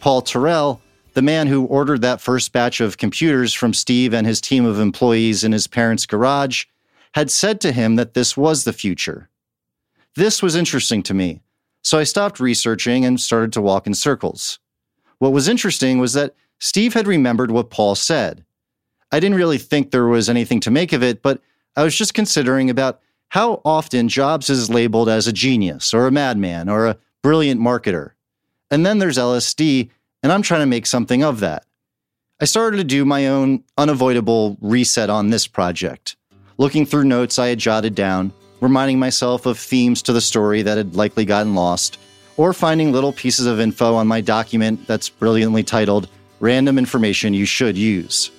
Paul 0.00 0.20
Terrell, 0.20 0.82
the 1.14 1.22
man 1.22 1.46
who 1.46 1.64
ordered 1.64 2.02
that 2.02 2.20
first 2.20 2.52
batch 2.52 2.82
of 2.82 2.98
computers 2.98 3.54
from 3.54 3.72
Steve 3.72 4.12
and 4.12 4.26
his 4.26 4.42
team 4.42 4.66
of 4.66 4.78
employees 4.78 5.42
in 5.42 5.52
his 5.52 5.66
parents' 5.66 6.04
garage, 6.04 6.66
had 7.14 7.30
said 7.30 7.60
to 7.60 7.72
him 7.72 7.96
that 7.96 8.14
this 8.14 8.36
was 8.36 8.64
the 8.64 8.72
future. 8.72 9.28
This 10.14 10.42
was 10.42 10.56
interesting 10.56 11.02
to 11.04 11.14
me, 11.14 11.42
so 11.82 11.98
I 11.98 12.04
stopped 12.04 12.40
researching 12.40 13.04
and 13.04 13.20
started 13.20 13.52
to 13.54 13.62
walk 13.62 13.86
in 13.86 13.94
circles. 13.94 14.58
What 15.18 15.32
was 15.32 15.48
interesting 15.48 15.98
was 15.98 16.12
that 16.14 16.34
Steve 16.58 16.94
had 16.94 17.06
remembered 17.06 17.50
what 17.50 17.70
Paul 17.70 17.94
said. 17.94 18.44
I 19.12 19.18
didn't 19.18 19.38
really 19.38 19.58
think 19.58 19.90
there 19.90 20.06
was 20.06 20.28
anything 20.28 20.60
to 20.60 20.70
make 20.70 20.92
of 20.92 21.02
it, 21.02 21.22
but 21.22 21.40
I 21.76 21.82
was 21.82 21.96
just 21.96 22.14
considering 22.14 22.70
about 22.70 23.00
how 23.28 23.60
often 23.64 24.08
Jobs 24.08 24.50
is 24.50 24.70
labeled 24.70 25.08
as 25.08 25.26
a 25.26 25.32
genius 25.32 25.94
or 25.94 26.06
a 26.06 26.12
madman 26.12 26.68
or 26.68 26.86
a 26.86 26.98
brilliant 27.22 27.60
marketer. 27.60 28.12
And 28.70 28.84
then 28.84 28.98
there's 28.98 29.18
LSD, 29.18 29.90
and 30.22 30.32
I'm 30.32 30.42
trying 30.42 30.60
to 30.60 30.66
make 30.66 30.86
something 30.86 31.22
of 31.22 31.40
that. 31.40 31.64
I 32.40 32.44
started 32.44 32.78
to 32.78 32.84
do 32.84 33.04
my 33.04 33.26
own 33.26 33.64
unavoidable 33.76 34.56
reset 34.60 35.10
on 35.10 35.30
this 35.30 35.46
project 35.46 36.16
looking 36.60 36.84
through 36.84 37.04
notes 37.04 37.38
I 37.38 37.48
had 37.48 37.58
jotted 37.58 37.94
down, 37.94 38.34
reminding 38.60 38.98
myself 38.98 39.46
of 39.46 39.58
themes 39.58 40.02
to 40.02 40.12
the 40.12 40.20
story 40.20 40.60
that 40.60 40.76
had 40.76 40.94
likely 40.94 41.24
gotten 41.24 41.54
lost, 41.54 41.98
or 42.36 42.52
finding 42.52 42.92
little 42.92 43.14
pieces 43.14 43.46
of 43.46 43.60
info 43.60 43.94
on 43.94 44.06
my 44.06 44.20
document 44.20 44.86
that's 44.86 45.08
brilliantly 45.08 45.62
titled 45.62 46.10
Random 46.38 46.76
Information 46.76 47.32
You 47.32 47.46
Should 47.46 47.78
Use. 47.78 48.30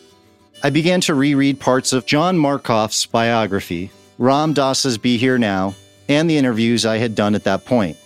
I 0.61 0.69
began 0.69 1.01
to 1.01 1.15
reread 1.15 1.59
parts 1.59 1.93
of 1.93 2.05
John 2.05 2.37
Markoff's 2.37 3.07
biography, 3.07 3.89
Ram 4.19 4.53
Dass's 4.53 4.99
Be 4.99 5.17
Here 5.17 5.39
Now, 5.39 5.73
and 6.07 6.29
the 6.29 6.37
interviews 6.37 6.85
I 6.85 6.99
had 6.99 7.15
done 7.15 7.33
at 7.33 7.45
that 7.45 7.65
point. 7.65 7.97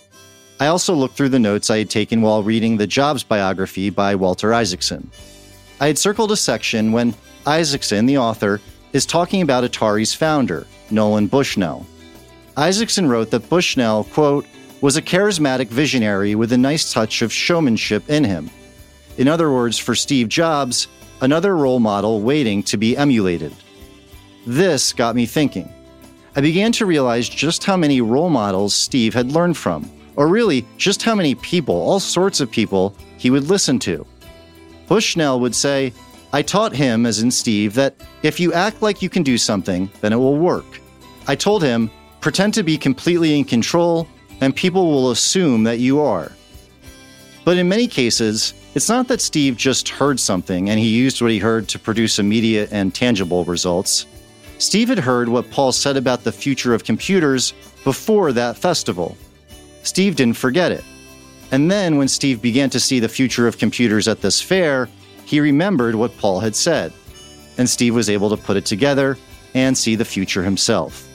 I 0.58 0.68
also 0.68 0.94
looked 0.94 1.18
through 1.18 1.28
the 1.28 1.38
notes 1.38 1.68
I 1.68 1.76
had 1.76 1.90
taken 1.90 2.22
while 2.22 2.42
reading 2.42 2.78
the 2.78 2.86
Jobs 2.86 3.22
biography 3.22 3.90
by 3.90 4.14
Walter 4.14 4.54
Isaacson. 4.54 5.10
I 5.78 5.88
had 5.88 5.98
circled 5.98 6.32
a 6.32 6.36
section 6.36 6.92
when 6.92 7.14
Isaacson, 7.44 8.06
the 8.06 8.16
author, 8.16 8.62
is 8.92 9.06
talking 9.06 9.42
about 9.42 9.64
Atari's 9.64 10.14
founder, 10.14 10.66
Nolan 10.90 11.26
Bushnell. 11.26 11.86
Isaacson 12.56 13.08
wrote 13.08 13.30
that 13.30 13.48
Bushnell, 13.48 14.04
quote, 14.04 14.46
was 14.80 14.96
a 14.96 15.02
charismatic 15.02 15.68
visionary 15.68 16.34
with 16.34 16.52
a 16.52 16.58
nice 16.58 16.92
touch 16.92 17.22
of 17.22 17.32
showmanship 17.32 18.08
in 18.08 18.24
him. 18.24 18.50
In 19.16 19.28
other 19.28 19.50
words, 19.50 19.78
for 19.78 19.94
Steve 19.94 20.28
Jobs, 20.28 20.88
another 21.20 21.56
role 21.56 21.80
model 21.80 22.20
waiting 22.20 22.62
to 22.64 22.76
be 22.76 22.96
emulated. 22.96 23.52
This 24.46 24.92
got 24.92 25.16
me 25.16 25.26
thinking. 25.26 25.72
I 26.36 26.40
began 26.40 26.72
to 26.72 26.86
realize 26.86 27.28
just 27.28 27.64
how 27.64 27.76
many 27.76 28.00
role 28.00 28.28
models 28.28 28.74
Steve 28.74 29.14
had 29.14 29.32
learned 29.32 29.56
from, 29.56 29.90
or 30.16 30.28
really, 30.28 30.66
just 30.76 31.02
how 31.02 31.14
many 31.14 31.34
people, 31.34 31.74
all 31.74 32.00
sorts 32.00 32.40
of 32.40 32.50
people, 32.50 32.94
he 33.16 33.30
would 33.30 33.44
listen 33.44 33.78
to. 33.80 34.06
Bushnell 34.86 35.40
would 35.40 35.54
say, 35.54 35.92
I 36.36 36.42
taught 36.42 36.76
him, 36.76 37.06
as 37.06 37.22
in 37.22 37.30
Steve, 37.30 37.72
that 37.76 37.94
if 38.22 38.38
you 38.38 38.52
act 38.52 38.82
like 38.82 39.00
you 39.00 39.08
can 39.08 39.22
do 39.22 39.38
something, 39.38 39.90
then 40.02 40.12
it 40.12 40.18
will 40.18 40.36
work. 40.36 40.66
I 41.26 41.34
told 41.34 41.62
him, 41.62 41.90
pretend 42.20 42.52
to 42.52 42.62
be 42.62 42.76
completely 42.76 43.38
in 43.38 43.46
control, 43.46 44.06
and 44.42 44.54
people 44.54 44.90
will 44.90 45.12
assume 45.12 45.64
that 45.64 45.78
you 45.78 45.98
are. 45.98 46.30
But 47.46 47.56
in 47.56 47.70
many 47.70 47.88
cases, 47.88 48.52
it's 48.74 48.90
not 48.90 49.08
that 49.08 49.22
Steve 49.22 49.56
just 49.56 49.88
heard 49.88 50.20
something 50.20 50.68
and 50.68 50.78
he 50.78 50.88
used 50.88 51.22
what 51.22 51.30
he 51.30 51.38
heard 51.38 51.68
to 51.68 51.78
produce 51.78 52.18
immediate 52.18 52.70
and 52.70 52.94
tangible 52.94 53.46
results. 53.46 54.04
Steve 54.58 54.90
had 54.90 54.98
heard 54.98 55.30
what 55.30 55.50
Paul 55.50 55.72
said 55.72 55.96
about 55.96 56.22
the 56.22 56.32
future 56.32 56.74
of 56.74 56.84
computers 56.84 57.54
before 57.82 58.30
that 58.32 58.58
festival. 58.58 59.16
Steve 59.84 60.16
didn't 60.16 60.36
forget 60.36 60.70
it. 60.70 60.84
And 61.50 61.70
then, 61.70 61.96
when 61.96 62.08
Steve 62.08 62.42
began 62.42 62.68
to 62.70 62.80
see 62.80 63.00
the 63.00 63.08
future 63.08 63.48
of 63.48 63.56
computers 63.56 64.06
at 64.06 64.20
this 64.20 64.42
fair, 64.42 64.90
he 65.26 65.40
remembered 65.40 65.94
what 65.96 66.16
Paul 66.16 66.40
had 66.40 66.56
said, 66.56 66.92
and 67.58 67.68
Steve 67.68 67.94
was 67.94 68.08
able 68.08 68.30
to 68.30 68.36
put 68.36 68.56
it 68.56 68.64
together 68.64 69.18
and 69.54 69.76
see 69.76 69.96
the 69.96 70.04
future 70.04 70.42
himself. 70.42 71.06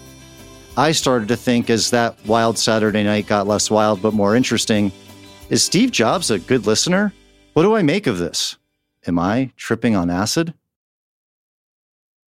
I 0.77 0.91
started 0.91 1.27
to 1.29 1.37
think 1.37 1.69
as 1.69 1.89
that 1.91 2.17
wild 2.25 2.57
Saturday 2.57 3.03
night 3.03 3.27
got 3.27 3.47
less 3.47 3.71
wild 3.71 4.01
but 4.01 4.13
more 4.13 4.35
interesting 4.35 4.91
is 5.49 5.63
Steve 5.63 5.91
Jobs 5.91 6.31
a 6.31 6.39
good 6.39 6.65
listener? 6.65 7.13
What 7.53 7.63
do 7.63 7.75
I 7.75 7.81
make 7.81 8.07
of 8.07 8.17
this? 8.19 8.57
Am 9.05 9.19
I 9.19 9.51
tripping 9.57 9.95
on 9.95 10.09
acid? 10.09 10.53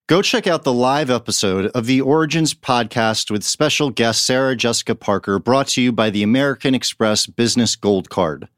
Go 0.09 0.23
check 0.23 0.47
out 0.47 0.65
the 0.65 0.73
live 0.73 1.11
episode 1.11 1.67
of 1.67 1.87
the 1.87 2.01
Origins 2.01 2.53
podcast 2.55 3.31
with 3.31 3.45
special 3.45 3.91
guest 3.91 4.27
Sarah 4.27 4.57
Jessica 4.57 4.95
Parker, 4.95 5.39
brought 5.39 5.69
to 5.69 5.83
you 5.83 5.93
by 5.93 6.11
the 6.11 6.23
American 6.23 6.75
Express 6.75 7.27
Business 7.27 7.77
Gold 7.77 8.11
Card. 8.11 8.49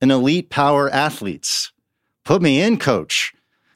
in 0.00 0.12
elite 0.12 0.48
power 0.48 0.88
athletes. 0.90 1.72
Put 2.24 2.40
me 2.40 2.60
in, 2.60 2.78
coach. 2.78 3.32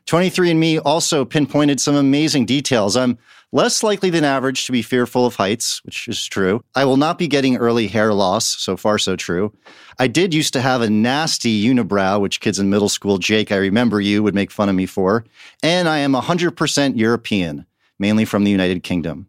23andMe 0.07 0.81
also 0.85 1.25
pinpointed 1.25 1.81
some 1.81 1.97
amazing 1.97 2.47
details. 2.47 2.97
I'm 2.97 3.19
less 3.51 3.83
likely 3.83 4.09
than 4.09 4.23
average 4.23 4.67
to 4.67 4.73
be 4.73 4.83
fearful 4.83 5.27
of 5.27 5.35
heights, 5.35 5.85
which 5.85 6.07
is 6.07 6.25
true. 6.27 6.63
I 6.77 6.85
will 6.85 6.97
not 6.97 7.19
be 7.19 7.27
getting 7.27 7.57
early 7.57 7.89
hair 7.89 8.15
loss. 8.15 8.47
So 8.47 8.77
far, 8.77 8.97
so 8.99 9.17
true. 9.17 9.53
I 9.99 10.07
did 10.07 10.33
used 10.33 10.53
to 10.53 10.61
have 10.61 10.83
a 10.83 10.91
nasty 10.91 11.65
unibrow, 11.65 12.21
which 12.21 12.41
kids 12.41 12.61
in 12.61 12.71
middle 12.71 12.89
school, 12.89 13.19
Jake, 13.19 13.51
I 13.51 13.57
remember 13.57 14.01
you, 14.01 14.23
would 14.23 14.35
make 14.35 14.53
fun 14.53 14.69
of 14.69 14.77
me 14.77 14.87
for. 14.87 15.25
And 15.61 15.89
I 15.89 15.99
am 15.99 16.13
100% 16.13 16.97
European, 16.97 17.67
mainly 17.99 18.25
from 18.25 18.45
the 18.45 18.53
United 18.53 18.85
Kingdom. 18.85 19.27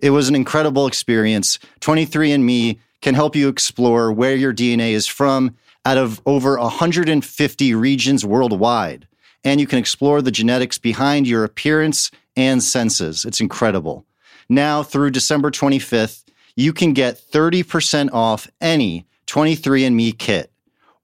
It 0.00 0.10
was 0.10 0.28
an 0.28 0.34
incredible 0.34 0.86
experience. 0.86 1.58
23andMe 1.80 2.78
can 3.02 3.14
help 3.14 3.36
you 3.36 3.48
explore 3.48 4.12
where 4.12 4.34
your 4.34 4.54
DNA 4.54 4.92
is 4.92 5.06
from 5.06 5.56
out 5.84 5.98
of 5.98 6.20
over 6.24 6.58
150 6.58 7.74
regions 7.74 8.24
worldwide. 8.24 9.06
And 9.44 9.60
you 9.60 9.66
can 9.66 9.78
explore 9.78 10.22
the 10.22 10.30
genetics 10.30 10.78
behind 10.78 11.28
your 11.28 11.44
appearance 11.44 12.10
and 12.36 12.62
senses. 12.62 13.24
It's 13.24 13.40
incredible. 13.40 14.06
Now 14.48 14.82
through 14.82 15.10
December 15.10 15.50
25th, 15.50 16.24
you 16.56 16.72
can 16.72 16.92
get 16.92 17.16
30% 17.16 18.10
off 18.12 18.48
any 18.60 19.06
23andMe 19.26 20.18
kit. 20.18 20.50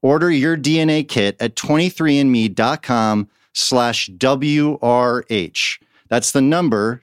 Order 0.03 0.31
your 0.31 0.57
DNA 0.57 1.07
kit 1.07 1.37
at 1.41 1.57
23andme.com 1.57 3.29
slash 3.53 4.09
WRH. 4.11 5.79
That's 6.09 6.33
the 6.33 6.41
number 6.41 7.03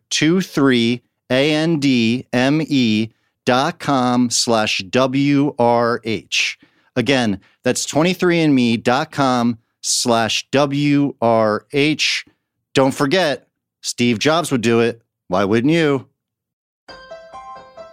23andme 1.30 3.12
dot 3.46 3.80
com 3.80 4.30
slash 4.30 4.82
WRH. 4.90 6.58
Again, 6.96 7.40
that's 7.64 7.86
23andme 7.86 8.84
dot 8.84 9.12
com 9.12 9.60
slash 9.82 10.48
WRH. 10.50 12.28
Don't 12.74 12.94
forget, 12.94 13.48
Steve 13.82 14.20
Jobs 14.20 14.52
would 14.52 14.62
do 14.62 14.80
it. 14.82 15.02
Why 15.28 15.44
wouldn't 15.46 15.74
you? 15.74 16.08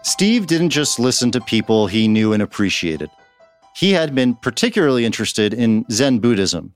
Steve 0.02 0.46
didn't 0.46 0.70
just 0.70 0.98
listen 0.98 1.30
to 1.30 1.40
people 1.40 1.86
he 1.86 2.08
knew 2.08 2.32
and 2.32 2.42
appreciated. 2.42 3.10
He 3.74 3.92
had 3.92 4.14
been 4.14 4.34
particularly 4.34 5.04
interested 5.04 5.54
in 5.54 5.86
Zen 5.90 6.18
Buddhism. 6.18 6.74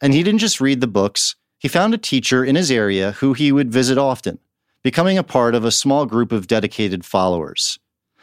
And 0.00 0.14
he 0.14 0.22
didn't 0.22 0.38
just 0.38 0.60
read 0.60 0.80
the 0.80 0.86
books, 0.86 1.34
he 1.58 1.66
found 1.66 1.92
a 1.92 1.98
teacher 1.98 2.44
in 2.44 2.54
his 2.54 2.70
area 2.70 3.12
who 3.12 3.32
he 3.32 3.50
would 3.50 3.72
visit 3.72 3.98
often, 3.98 4.38
becoming 4.82 5.18
a 5.18 5.22
part 5.22 5.54
of 5.54 5.64
a 5.64 5.70
small 5.70 6.06
group 6.06 6.32
of 6.32 6.46
dedicated 6.46 7.04
followers. 7.04 7.78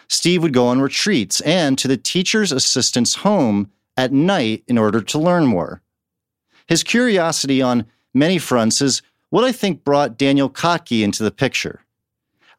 Steve 0.08 0.44
would 0.44 0.54
go 0.54 0.68
on 0.68 0.82
retreats 0.82 1.41
and 1.41 1.78
to 1.78 1.88
the 1.88 1.98
teacher's 1.98 2.52
assistant's 2.52 3.15
home 3.15 3.72
at 3.98 4.12
night 4.12 4.63
in 4.68 4.78
order 4.78 5.02
to 5.02 5.20
learn 5.20 5.46
more. 5.46 5.82
His 6.68 6.84
curiosity 6.84 7.62
on 7.62 7.86
many 8.13 8.38
fronts 8.38 8.82
is 8.82 9.02
what 9.30 9.44
I 9.44 9.52
think 9.52 9.84
brought 9.84 10.18
Daniel 10.18 10.50
Kottke 10.50 11.04
into 11.04 11.24
the 11.24 11.32
picture. 11.32 11.82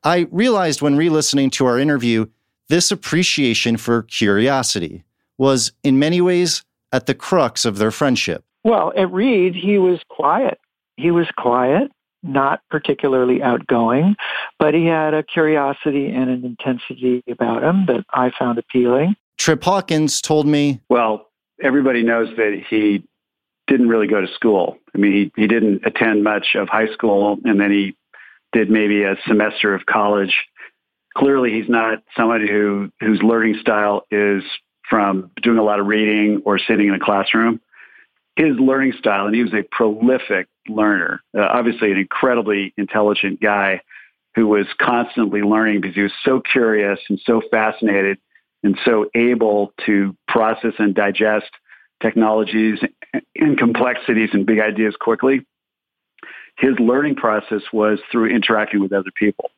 I 0.05 0.27
realized 0.31 0.83
when 0.83 0.97
re 0.97 1.09
listening 1.09 1.51
to 1.51 1.67
our 1.67 1.79
interview, 1.79 2.27
this 2.69 2.91
appreciation 2.91 3.77
for 3.77 4.03
curiosity 4.03 5.05
was 5.39 5.73
in 5.83 5.99
many 5.99 6.21
ways 6.21 6.65
at 6.93 7.07
the 7.07 7.15
crux 7.15 7.65
of 7.65 7.79
their 7.79 7.91
friendship. 7.91 8.45
Well, 8.65 8.93
at 8.97 9.13
Reed, 9.13 9.55
he 9.55 9.79
was 9.79 10.01
quiet. 10.09 10.59
He 10.97 11.11
was 11.11 11.29
quiet, 11.37 11.93
not 12.27 12.61
particularly 12.71 13.43
outgoing, 13.43 14.17
but 14.59 14.75
he 14.75 14.87
had 14.87 15.15
a 15.15 15.23
curiosity 15.23 16.07
and 16.07 16.31
an 16.31 16.45
intensity 16.45 17.23
about 17.31 17.63
him 17.63 17.87
that 17.87 18.05
I 18.13 18.31
found 18.39 18.59
appealing. 18.59 19.17
Trip 19.39 19.63
Hawkins 19.63 20.21
told 20.21 20.47
me, 20.47 20.81
Well, 20.89 21.29
everybody 21.63 22.03
knows 22.03 22.29
that 22.37 22.63
he 22.69 23.05
didn't 23.67 23.89
really 23.89 24.07
go 24.07 24.21
to 24.21 24.29
school. 24.35 24.79
I 24.95 24.99
mean, 24.99 25.13
he, 25.13 25.33
he 25.41 25.47
didn't 25.47 25.85
attend 25.85 26.23
much 26.23 26.55
of 26.55 26.69
high 26.69 26.93
school 26.93 27.39
and 27.45 27.61
then 27.61 27.71
he 27.71 27.97
did 28.53 28.71
maybe 28.71 29.03
a 29.03 29.17
semester 29.27 29.75
of 29.75 29.85
college. 29.87 30.35
Clearly, 31.17 31.51
he's 31.51 31.69
not 31.69 32.03
somebody 32.17 32.49
who, 32.49 32.91
whose 33.01 33.23
learning 33.23 33.59
style 33.61 34.03
is 34.11 34.43
from 34.89 35.31
doing 35.43 35.59
a 35.59 35.63
lot 35.63 35.81
of 35.81 35.87
reading 35.87 36.43
or 36.45 36.59
sitting 36.59 36.89
in 36.89 36.95
a 36.95 37.01
classroom. 37.01 37.61
His 38.37 38.59
learning 38.59 38.93
style, 38.99 39.27
and 39.27 39.35
he 39.35 39.43
was 39.43 39.55
a 39.55 39.63
prolific 39.71 40.47
learner, 40.69 41.23
uh, 41.37 41.43
obviously 41.43 41.93
an 41.93 41.99
incredibly 41.99 42.73
intelligent 42.77 43.41
guy 43.41 43.81
who 44.35 44.47
was 44.47 44.67
constantly 44.79 45.41
learning 45.41 45.81
because 45.81 45.95
he 45.95 46.03
was 46.03 46.13
so 46.25 46.41
curious 46.41 47.01
and 47.09 47.21
so 47.25 47.41
fascinated 47.51 48.19
and 48.63 48.79
so 48.85 49.07
able 49.15 49.73
to 49.87 50.15
process 50.29 50.75
and 50.79 50.95
digest 50.95 51.51
technologies 52.03 52.79
and 53.35 53.59
complexities 53.59 54.31
and 54.33 54.45
big 54.45 54.61
ideas 54.61 54.95
quickly. 55.01 55.45
His 56.59 56.79
learning 56.79 57.17
process 57.17 57.63
was 57.73 57.99
through 58.11 58.27
interacting 58.31 58.81
with 58.81 58.93
other 58.93 59.11
people. 59.15 59.51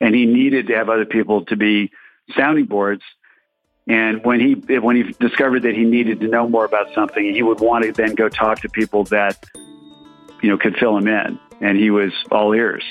And 0.00 0.14
he 0.14 0.26
needed 0.26 0.66
to 0.68 0.74
have 0.74 0.88
other 0.88 1.06
people 1.06 1.44
to 1.46 1.56
be 1.56 1.90
sounding 2.36 2.66
boards. 2.66 3.02
And 3.88 4.24
when 4.24 4.40
he 4.40 4.54
when 4.78 4.96
he 4.96 5.14
discovered 5.20 5.62
that 5.62 5.74
he 5.74 5.84
needed 5.84 6.20
to 6.20 6.28
know 6.28 6.48
more 6.48 6.64
about 6.64 6.92
something, 6.94 7.24
he 7.32 7.42
would 7.42 7.60
want 7.60 7.84
to 7.84 7.92
then 7.92 8.14
go 8.14 8.28
talk 8.28 8.60
to 8.62 8.68
people 8.68 9.04
that 9.04 9.44
you 10.46 10.52
know 10.52 10.58
could 10.58 10.76
fill 10.76 10.96
him 10.96 11.08
in. 11.08 11.38
And 11.60 11.76
he 11.76 11.90
was 11.90 12.12
all 12.30 12.52
ears. 12.52 12.84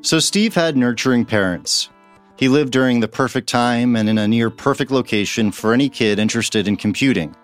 So 0.00 0.18
Steve 0.18 0.54
had 0.54 0.76
nurturing 0.76 1.24
parents. 1.24 1.90
He 2.36 2.48
lived 2.48 2.72
during 2.72 3.00
the 3.00 3.08
perfect 3.08 3.48
time 3.48 3.94
and 3.94 4.08
in 4.08 4.18
a 4.18 4.26
near 4.26 4.50
perfect 4.50 4.90
location 4.90 5.52
for 5.52 5.72
any 5.72 5.88
kid 5.88 6.18
interested 6.18 6.66
in 6.66 6.76
computing. 6.76 7.36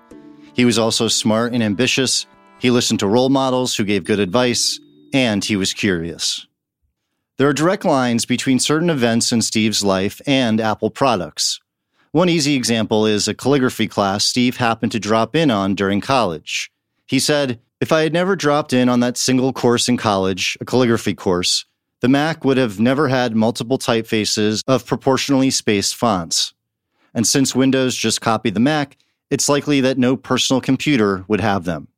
He 0.54 0.64
was 0.64 0.78
also 0.78 1.06
smart 1.06 1.52
and 1.52 1.62
ambitious. 1.62 2.26
He 2.58 2.70
listened 2.70 2.98
to 3.00 3.06
role 3.06 3.28
models 3.28 3.76
who 3.76 3.84
gave 3.84 4.04
good 4.04 4.18
advice, 4.18 4.80
and 5.14 5.44
he 5.44 5.56
was 5.56 5.72
curious. 5.72 6.46
There 7.38 7.48
are 7.48 7.54
direct 7.54 7.84
lines 7.84 8.26
between 8.26 8.58
certain 8.58 8.90
events 8.90 9.32
in 9.32 9.40
Steve's 9.40 9.82
life 9.84 10.20
and 10.26 10.60
Apple 10.60 10.90
products. 10.90 11.60
One 12.10 12.28
easy 12.28 12.56
example 12.56 13.06
is 13.06 13.28
a 13.28 13.34
calligraphy 13.34 13.88
class 13.88 14.24
Steve 14.24 14.56
happened 14.56 14.92
to 14.92 15.00
drop 15.00 15.34
in 15.34 15.50
on 15.50 15.74
during 15.74 16.00
college. 16.00 16.70
He 17.06 17.18
said, 17.18 17.60
If 17.82 17.90
I 17.90 18.02
had 18.02 18.12
never 18.12 18.36
dropped 18.36 18.72
in 18.72 18.88
on 18.88 19.00
that 19.00 19.16
single 19.16 19.52
course 19.52 19.88
in 19.88 19.96
college, 19.96 20.56
a 20.60 20.64
calligraphy 20.64 21.14
course, 21.14 21.64
the 21.98 22.06
Mac 22.06 22.44
would 22.44 22.56
have 22.56 22.78
never 22.78 23.08
had 23.08 23.34
multiple 23.34 23.76
typefaces 23.76 24.62
of 24.68 24.86
proportionally 24.86 25.50
spaced 25.50 25.96
fonts. 25.96 26.54
And 27.12 27.26
since 27.26 27.56
Windows 27.56 27.96
just 27.96 28.20
copied 28.20 28.54
the 28.54 28.60
Mac, 28.60 28.98
it's 29.30 29.48
likely 29.48 29.80
that 29.80 29.98
no 29.98 30.16
personal 30.16 30.60
computer 30.60 31.24
would 31.26 31.40
have 31.40 31.64
them. 31.64 31.88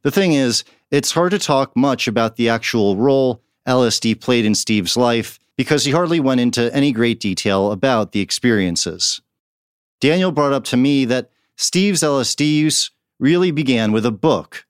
The 0.00 0.10
thing 0.10 0.32
is, 0.32 0.64
it's 0.90 1.12
hard 1.12 1.32
to 1.32 1.38
talk 1.38 1.76
much 1.76 2.08
about 2.08 2.36
the 2.36 2.48
actual 2.48 2.96
role 2.96 3.42
LSD 3.68 4.22
played 4.22 4.46
in 4.46 4.54
Steve's 4.54 4.96
life 4.96 5.38
because 5.58 5.84
he 5.84 5.92
hardly 5.92 6.18
went 6.18 6.40
into 6.40 6.74
any 6.74 6.92
great 6.92 7.20
detail 7.20 7.72
about 7.72 8.12
the 8.12 8.20
experiences. 8.20 9.20
Daniel 10.00 10.32
brought 10.32 10.54
up 10.54 10.64
to 10.64 10.78
me 10.78 11.04
that 11.04 11.30
Steve's 11.56 12.00
LSD 12.00 12.50
use 12.50 12.90
really 13.18 13.50
began 13.50 13.92
with 13.92 14.06
a 14.06 14.10
book, 14.10 14.64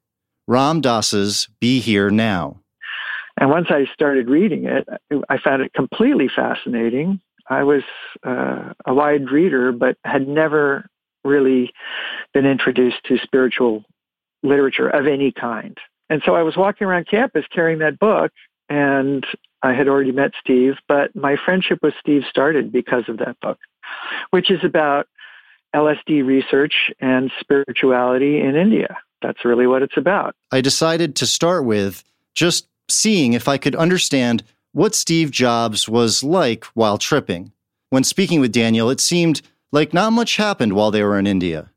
Ram 0.47 0.81
Dass's 0.81 1.49
Be 1.61 1.81
Here 1.81 2.11
Now. 2.11 2.61
And 3.37 3.51
once 3.51 3.67
I 3.71 3.87
started 3.93 4.29
reading 4.29 4.67
it, 4.67 4.87
I 5.29 5.39
found 5.39 5.63
it 5.63 5.73
completely 5.73 6.29
fascinating. 6.35 7.21
I 7.49 7.65
was 7.65 7.83
uh, 8.25 8.73
a 8.87 8.95
wide 8.95 9.31
reader, 9.31 9.73
but 9.73 9.97
had 10.05 10.29
never 10.29 10.87
really 11.25 11.73
been 12.33 12.47
introduced 12.47 13.03
to 13.07 13.19
spiritual 13.19 13.85
literature 14.43 14.89
of 14.89 15.07
any 15.07 15.33
kind. 15.33 15.77
And 16.11 16.23
so 16.25 16.35
I 16.35 16.43
was 16.43 16.57
walking 16.57 16.87
around 16.87 17.09
campus 17.09 17.45
carrying 17.53 17.79
that 17.79 17.99
book, 17.99 18.31
and 18.69 19.27
I 19.63 19.73
had 19.73 19.89
already 19.89 20.13
met 20.13 20.33
Steve, 20.41 20.75
but 20.87 21.17
my 21.17 21.37
friendship 21.43 21.79
with 21.83 21.95
Steve 21.99 22.23
started 22.29 22.71
because 22.71 23.05
of 23.09 23.19
that 23.19 23.41
book, 23.41 23.59
which 24.31 24.51
is 24.51 24.61
about 24.63 25.07
LSD 25.75 26.25
research 26.25 26.93
and 27.01 27.33
spirituality 27.41 28.41
in 28.41 28.55
India. 28.55 28.99
That's 29.25 29.43
really 29.43 29.67
what 29.67 29.83
it's 29.83 29.97
about. 29.97 30.37
I 30.53 30.61
decided 30.61 31.17
to 31.17 31.27
start 31.27 31.65
with 31.65 32.05
just 32.35 32.69
seeing 32.91 33.33
if 33.33 33.49
I 33.49 33.57
could 33.57 33.75
understand 33.75 34.45
what 34.73 34.95
Steve 34.95 35.31
Jobs 35.31 35.89
was 35.89 36.23
like 36.23 36.65
while 36.75 36.99
tripping. 36.99 37.51
When 37.89 38.05
speaking 38.05 38.41
with 38.41 38.53
Daniel, 38.53 38.91
it 38.91 39.01
seemed 39.01 39.41
like 39.73 39.95
not 39.95 40.13
much 40.13 40.37
happened 40.37 40.75
while 40.75 40.91
they 40.91 41.03
were 41.03 41.19
in 41.19 41.27
India. 41.27 41.71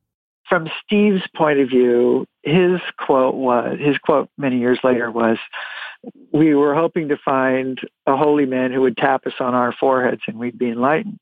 From 0.49 0.67
Steve's 0.83 1.23
point 1.37 1.59
of 1.59 1.69
view, 1.69 2.25
his 2.43 2.81
quote 2.99 3.35
was 3.35 3.77
his 3.79 3.97
quote 3.97 4.29
many 4.37 4.59
years 4.59 4.79
later 4.83 5.09
was 5.09 5.37
we 6.33 6.53
were 6.53 6.75
hoping 6.75 7.07
to 7.07 7.17
find 7.17 7.79
a 8.07 8.17
holy 8.17 8.45
man 8.45 8.73
who 8.73 8.81
would 8.81 8.97
tap 8.97 9.25
us 9.25 9.33
on 9.39 9.53
our 9.53 9.71
foreheads 9.71 10.21
and 10.27 10.37
we'd 10.37 10.59
be 10.59 10.69
enlightened. 10.69 11.19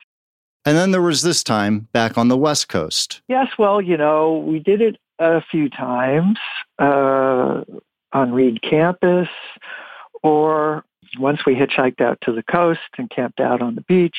And 0.66 0.76
then 0.76 0.90
there 0.90 1.02
was 1.02 1.22
this 1.22 1.44
time 1.44 1.88
back 1.92 2.18
on 2.18 2.30
the 2.30 2.38
West 2.38 2.68
Coast. 2.68 3.22
Yes, 3.28 3.50
well, 3.60 3.80
you 3.80 3.98
know, 3.98 4.44
we 4.48 4.58
did 4.58 4.82
it 4.82 4.98
a 5.20 5.42
few 5.50 5.70
times 5.70 6.38
uh, 6.80 7.62
on 8.14 8.32
Reed 8.32 8.62
campus 8.62 9.30
or 10.24 10.84
once 11.20 11.46
we 11.46 11.56
hitchhiked 11.56 12.02
out 12.02 12.18
to 12.22 12.32
the 12.32 12.44
coast 12.44 12.80
and 12.98 13.10
camped 13.10 13.40
out 13.40 13.62
on 13.62 13.76
the 13.76 13.82
beach, 13.82 14.16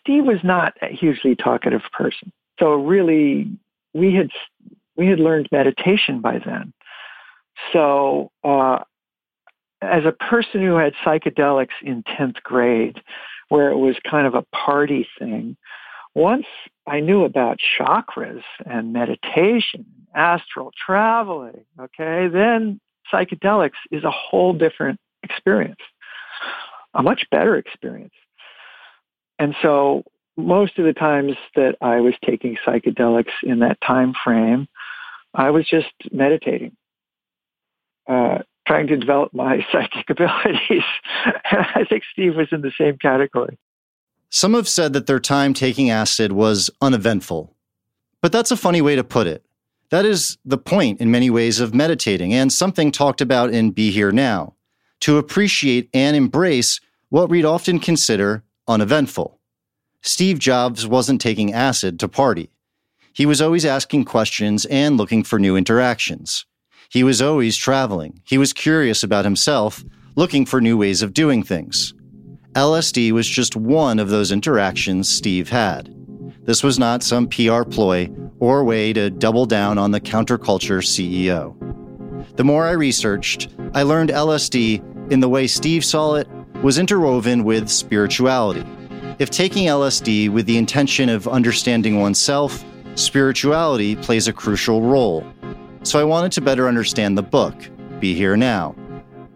Steve 0.00 0.24
was 0.24 0.38
not 0.44 0.74
a 0.82 0.88
hugely 0.88 1.34
talkative 1.34 1.82
person. 1.92 2.32
So 2.60 2.74
really, 2.74 3.50
we 3.94 4.14
had 4.14 4.30
we 4.96 5.08
had 5.08 5.18
learned 5.18 5.48
meditation 5.52 6.20
by 6.20 6.38
then. 6.38 6.72
So 7.72 8.30
uh, 8.44 8.78
as 9.82 10.04
a 10.04 10.12
person 10.12 10.62
who 10.62 10.76
had 10.76 10.94
psychedelics 11.04 11.68
in 11.82 12.02
10th 12.02 12.42
grade, 12.42 13.00
where 13.48 13.70
it 13.70 13.76
was 13.76 13.96
kind 14.08 14.26
of 14.26 14.34
a 14.34 14.42
party 14.54 15.06
thing, 15.18 15.56
once 16.16 16.46
I 16.86 17.00
knew 17.00 17.24
about 17.24 17.58
chakras 17.78 18.40
and 18.64 18.90
meditation, 18.90 19.84
astral 20.14 20.72
traveling, 20.86 21.66
okay, 21.78 22.26
then 22.32 22.80
psychedelics 23.12 23.76
is 23.90 24.02
a 24.02 24.10
whole 24.10 24.54
different 24.54 24.98
experience, 25.22 25.80
a 26.94 27.02
much 27.02 27.24
better 27.30 27.56
experience. 27.56 28.14
And 29.38 29.54
so 29.60 30.04
most 30.38 30.78
of 30.78 30.86
the 30.86 30.94
times 30.94 31.34
that 31.54 31.76
I 31.82 32.00
was 32.00 32.14
taking 32.24 32.56
psychedelics 32.66 33.34
in 33.42 33.58
that 33.58 33.78
time 33.86 34.14
frame, 34.24 34.68
I 35.34 35.50
was 35.50 35.68
just 35.68 35.92
meditating, 36.12 36.74
uh, 38.08 38.38
trying 38.66 38.86
to 38.86 38.96
develop 38.96 39.34
my 39.34 39.66
psychic 39.70 40.08
abilities. 40.08 40.82
And 41.52 41.66
I 41.74 41.84
think 41.86 42.04
Steve 42.10 42.36
was 42.36 42.48
in 42.52 42.62
the 42.62 42.72
same 42.80 42.96
category. 42.96 43.58
Some 44.30 44.54
have 44.54 44.68
said 44.68 44.92
that 44.92 45.06
their 45.06 45.20
time 45.20 45.54
taking 45.54 45.90
acid 45.90 46.32
was 46.32 46.70
uneventful. 46.80 47.54
But 48.20 48.32
that's 48.32 48.50
a 48.50 48.56
funny 48.56 48.80
way 48.80 48.96
to 48.96 49.04
put 49.04 49.26
it. 49.26 49.44
That 49.90 50.04
is 50.04 50.36
the 50.44 50.58
point 50.58 51.00
in 51.00 51.10
many 51.10 51.30
ways 51.30 51.60
of 51.60 51.74
meditating 51.74 52.34
and 52.34 52.52
something 52.52 52.90
talked 52.90 53.20
about 53.20 53.54
in 53.54 53.70
Be 53.70 53.90
Here 53.90 54.10
Now 54.10 54.54
to 55.00 55.18
appreciate 55.18 55.88
and 55.94 56.16
embrace 56.16 56.80
what 57.08 57.28
we'd 57.28 57.44
often 57.44 57.78
consider 57.78 58.42
uneventful. 58.66 59.38
Steve 60.02 60.38
Jobs 60.38 60.86
wasn't 60.86 61.20
taking 61.20 61.52
acid 61.52 62.00
to 62.00 62.08
party. 62.08 62.50
He 63.12 63.26
was 63.26 63.40
always 63.40 63.64
asking 63.64 64.04
questions 64.04 64.64
and 64.66 64.96
looking 64.96 65.22
for 65.22 65.38
new 65.38 65.56
interactions. 65.56 66.46
He 66.88 67.02
was 67.02 67.22
always 67.22 67.56
traveling. 67.56 68.20
He 68.24 68.38
was 68.38 68.52
curious 68.52 69.02
about 69.02 69.24
himself, 69.24 69.84
looking 70.14 70.46
for 70.46 70.60
new 70.60 70.76
ways 70.76 71.02
of 71.02 71.14
doing 71.14 71.42
things. 71.42 71.94
LSD 72.56 73.12
was 73.12 73.28
just 73.28 73.54
one 73.54 73.98
of 73.98 74.08
those 74.08 74.32
interactions 74.32 75.10
Steve 75.10 75.50
had. 75.50 75.94
This 76.46 76.62
was 76.62 76.78
not 76.78 77.02
some 77.02 77.28
PR 77.28 77.64
ploy 77.64 78.10
or 78.40 78.64
way 78.64 78.94
to 78.94 79.10
double 79.10 79.44
down 79.44 79.76
on 79.76 79.90
the 79.90 80.00
counterculture 80.00 80.80
CEO. 80.80 81.54
The 82.36 82.44
more 82.44 82.66
I 82.66 82.70
researched, 82.70 83.48
I 83.74 83.82
learned 83.82 84.08
LSD, 84.08 85.12
in 85.12 85.20
the 85.20 85.28
way 85.28 85.46
Steve 85.46 85.84
saw 85.84 86.14
it, 86.14 86.28
was 86.62 86.78
interwoven 86.78 87.44
with 87.44 87.68
spirituality. 87.68 88.64
If 89.18 89.28
taking 89.28 89.66
LSD 89.66 90.30
with 90.30 90.46
the 90.46 90.56
intention 90.56 91.10
of 91.10 91.28
understanding 91.28 92.00
oneself, 92.00 92.64
spirituality 92.94 93.96
plays 93.96 94.28
a 94.28 94.32
crucial 94.32 94.80
role. 94.80 95.26
So 95.82 96.00
I 96.00 96.04
wanted 96.04 96.32
to 96.32 96.40
better 96.40 96.68
understand 96.68 97.18
the 97.18 97.22
book, 97.22 97.54
Be 98.00 98.14
Here 98.14 98.34
Now. 98.34 98.74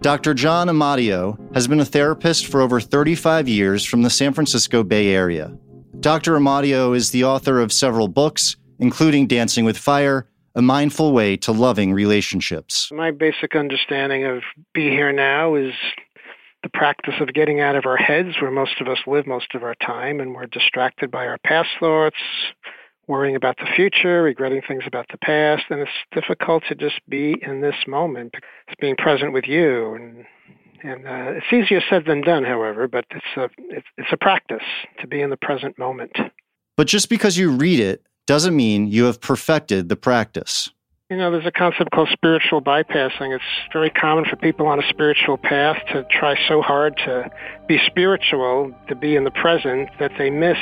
Dr. 0.01 0.32
John 0.32 0.68
Amodeo 0.68 1.36
has 1.53 1.68
been 1.68 1.78
a 1.78 1.84
therapist 1.84 2.46
for 2.46 2.62
over 2.62 2.80
35 2.80 3.46
years 3.46 3.84
from 3.84 4.01
the 4.01 4.09
San 4.09 4.32
Francisco 4.32 4.82
Bay 4.82 5.09
Area. 5.09 5.55
Dr. 6.01 6.38
Amodeo 6.38 6.96
is 6.96 7.11
the 7.11 7.24
author 7.24 7.61
of 7.61 7.70
several 7.70 8.09
books, 8.09 8.57
including 8.78 9.26
Dancing 9.26 9.66
with 9.66 9.76
Fire, 9.76 10.26
A 10.55 10.62
Mindful 10.62 11.12
Way 11.12 11.36
to 11.38 11.53
Loving 11.53 11.92
Relationships. 11.92 12.90
My 12.90 13.11
basic 13.11 13.55
understanding 13.55 14.24
of 14.24 14.42
Be 14.72 14.88
Here 14.88 15.12
Now 15.12 15.55
is 15.55 15.74
the 16.62 16.70
practice 16.70 17.14
of 17.20 17.34
getting 17.34 17.61
out 17.61 17.76
of 17.76 17.84
our 17.84 17.98
heads 17.98 18.40
where 18.40 18.51
most 18.51 18.80
of 18.80 18.88
us 18.88 19.01
live 19.07 19.26
most 19.26 19.55
of 19.55 19.62
our 19.62 19.74
time 19.86 20.18
and 20.18 20.34
we're 20.34 20.46
distracted 20.46 21.11
by 21.11 21.26
our 21.26 21.38
past 21.44 21.68
thoughts, 21.78 22.16
worrying 23.11 23.34
about 23.34 23.56
the 23.58 23.66
future, 23.74 24.22
regretting 24.22 24.62
things 24.66 24.84
about 24.86 25.06
the 25.11 25.18
past, 25.18 25.64
and 25.68 25.80
it's 25.80 25.90
difficult 26.12 26.62
to 26.68 26.74
just 26.76 27.00
be 27.08 27.34
in 27.42 27.61
this 27.61 27.74
moment. 27.86 28.32
It's 28.68 28.80
being 28.80 28.96
present 28.96 29.32
with 29.32 29.44
you, 29.46 29.94
and 29.94 30.24
and 30.82 31.06
uh, 31.06 31.32
it's 31.36 31.52
easier 31.52 31.82
said 31.90 32.04
than 32.06 32.22
done, 32.22 32.44
however. 32.44 32.88
But 32.88 33.04
it's 33.11 33.36
a 33.36 33.50
it's, 33.68 33.86
it's 33.98 34.12
a 34.12 34.16
practice 34.16 34.62
to 35.00 35.06
be 35.06 35.20
in 35.20 35.28
the 35.28 35.36
present 35.36 35.78
moment. 35.78 36.12
But 36.76 36.86
just 36.86 37.11
because 37.11 37.36
you 37.36 37.50
read 37.50 37.80
it 37.80 38.06
doesn't 38.26 38.54
mean 38.54 38.86
you 38.86 39.04
have 39.04 39.20
perfected 39.20 39.88
the 39.88 39.96
practice. 39.96 40.70
You 41.11 41.16
know, 41.16 41.32
there's 41.32 41.44
a 41.44 41.50
concept 41.50 41.90
called 41.90 42.08
spiritual 42.12 42.62
bypassing. 42.62 43.34
It's 43.34 43.44
very 43.72 43.90
common 43.90 44.24
for 44.24 44.36
people 44.36 44.68
on 44.68 44.78
a 44.78 44.88
spiritual 44.88 45.36
path 45.36 45.76
to 45.92 46.06
try 46.08 46.36
so 46.46 46.62
hard 46.62 46.96
to 46.98 47.28
be 47.66 47.80
spiritual, 47.84 48.72
to 48.86 48.94
be 48.94 49.16
in 49.16 49.24
the 49.24 49.32
present, 49.32 49.88
that 49.98 50.12
they 50.16 50.30
miss 50.30 50.56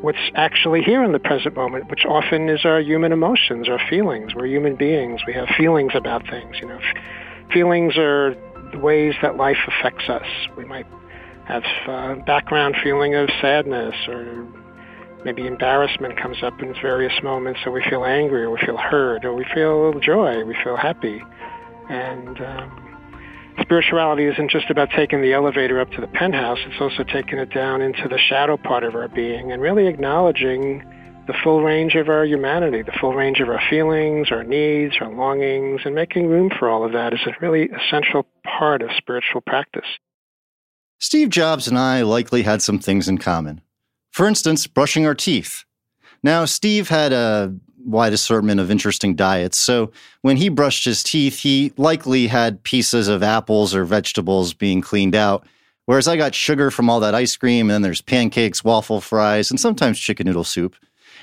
what's 0.00 0.18
actually 0.34 0.82
here 0.82 1.02
in 1.02 1.12
the 1.12 1.18
present 1.18 1.56
moment, 1.56 1.90
which 1.90 2.04
often 2.04 2.48
is 2.48 2.64
our 2.64 2.80
human 2.80 3.12
emotions, 3.12 3.68
our 3.68 3.80
feelings. 3.90 4.34
We're 4.34 4.46
human 4.46 4.76
beings. 4.76 5.20
We 5.26 5.32
have 5.34 5.48
feelings 5.56 5.92
about 5.94 6.28
things. 6.28 6.56
You 6.60 6.68
know, 6.68 6.80
feelings 7.52 7.96
are 7.96 8.34
the 8.72 8.78
ways 8.78 9.14
that 9.22 9.36
life 9.36 9.58
affects 9.66 10.08
us. 10.08 10.26
We 10.56 10.64
might 10.64 10.86
have 11.46 11.62
a 11.86 12.16
background 12.26 12.76
feeling 12.82 13.14
of 13.14 13.28
sadness 13.40 13.94
or 14.06 14.46
maybe 15.24 15.46
embarrassment 15.46 16.18
comes 16.20 16.42
up 16.42 16.60
in 16.60 16.74
various 16.80 17.22
moments, 17.22 17.60
so 17.64 17.70
we 17.70 17.82
feel 17.88 18.04
angry 18.04 18.42
or 18.42 18.50
we 18.50 18.60
feel 18.64 18.76
hurt 18.76 19.24
or 19.24 19.34
we 19.34 19.44
feel 19.54 19.74
a 19.74 19.86
little 19.86 20.00
joy, 20.00 20.44
we 20.44 20.56
feel 20.62 20.76
happy. 20.76 21.22
And 21.88 22.40
um, 22.40 22.87
spirituality 23.60 24.26
isn't 24.26 24.50
just 24.50 24.70
about 24.70 24.90
taking 24.90 25.22
the 25.22 25.32
elevator 25.32 25.80
up 25.80 25.90
to 25.92 26.00
the 26.00 26.06
penthouse, 26.06 26.58
it's 26.66 26.80
also 26.80 27.04
taking 27.04 27.38
it 27.38 27.50
down 27.50 27.82
into 27.82 28.08
the 28.08 28.18
shadow 28.18 28.56
part 28.56 28.84
of 28.84 28.94
our 28.94 29.08
being 29.08 29.52
and 29.52 29.62
really 29.62 29.86
acknowledging 29.86 30.84
the 31.26 31.34
full 31.44 31.62
range 31.62 31.94
of 31.94 32.08
our 32.08 32.24
humanity, 32.24 32.82
the 32.82 32.96
full 33.00 33.14
range 33.14 33.40
of 33.40 33.48
our 33.48 33.60
feelings, 33.68 34.28
our 34.30 34.42
needs, 34.42 34.94
our 35.00 35.12
longings, 35.12 35.82
and 35.84 35.94
making 35.94 36.26
room 36.26 36.50
for 36.58 36.70
all 36.70 36.84
of 36.84 36.92
that 36.92 37.12
is 37.12 37.20
a 37.26 37.34
really 37.40 37.68
essential 37.68 38.26
part 38.44 38.80
of 38.80 38.90
spiritual 38.96 39.42
practice. 39.42 39.86
Steve 40.98 41.28
Jobs 41.28 41.68
and 41.68 41.78
I 41.78 42.02
likely 42.02 42.42
had 42.42 42.62
some 42.62 42.78
things 42.78 43.08
in 43.08 43.18
common. 43.18 43.60
For 44.10 44.26
instance, 44.26 44.66
brushing 44.66 45.06
our 45.06 45.14
teeth. 45.14 45.64
Now, 46.22 46.46
Steve 46.46 46.88
had 46.88 47.12
a 47.12 47.54
wide 47.88 48.12
assortment 48.12 48.60
of 48.60 48.70
interesting 48.70 49.14
diets. 49.14 49.56
So 49.56 49.90
when 50.22 50.36
he 50.36 50.48
brushed 50.48 50.84
his 50.84 51.02
teeth, 51.02 51.40
he 51.40 51.72
likely 51.76 52.26
had 52.26 52.62
pieces 52.62 53.08
of 53.08 53.22
apples 53.22 53.74
or 53.74 53.84
vegetables 53.84 54.54
being 54.54 54.80
cleaned 54.80 55.14
out. 55.14 55.46
Whereas 55.86 56.06
I 56.06 56.16
got 56.16 56.34
sugar 56.34 56.70
from 56.70 56.90
all 56.90 57.00
that 57.00 57.14
ice 57.14 57.34
cream, 57.36 57.66
and 57.66 57.70
then 57.70 57.82
there's 57.82 58.02
pancakes, 58.02 58.62
waffle 58.62 59.00
fries, 59.00 59.50
and 59.50 59.58
sometimes 59.58 59.98
chicken 59.98 60.26
noodle 60.26 60.44
soup. 60.44 60.76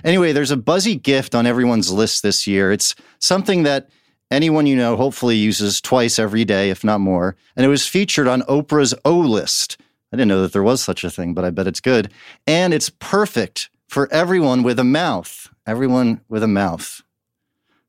Anyway, 0.04 0.32
there's 0.32 0.52
a 0.52 0.58
buzzy 0.58 0.96
gift 0.96 1.36
on 1.36 1.46
everyone's 1.46 1.92
list 1.92 2.24
this 2.24 2.48
year. 2.48 2.72
It's 2.72 2.96
something 3.20 3.64
that 3.64 3.90
anyone 4.32 4.66
you 4.66 4.76
know 4.76 4.96
hopefully 4.96 5.36
uses 5.36 5.80
twice 5.80 6.18
every 6.18 6.46
day, 6.46 6.72
if 6.72 6.84
not 6.84 7.00
more. 7.00 7.36
And 7.56 7.66
it 7.66 7.70
was 7.70 7.88
featured 7.88 8.28
on 8.28 8.42
Oprah's 8.44 8.96
O 9.06 9.18
list. 9.18 9.78
I 10.12 10.18
didn't 10.18 10.30
know 10.30 10.42
that 10.42 10.54
there 10.54 10.64
was 10.64 10.82
such 10.82 11.04
a 11.04 11.10
thing, 11.10 11.34
but 11.34 11.46
I 11.46 11.52
bet 11.52 11.68
it's 11.68 11.80
good. 11.80 12.12
And 12.48 12.74
it's 12.74 12.90
perfect 12.90 13.70
for 13.96 14.12
everyone 14.12 14.62
with 14.62 14.78
a 14.78 14.84
mouth 14.84 15.50
everyone 15.68 16.22
with 16.30 16.44
a 16.44 16.48
mouth. 16.48 17.02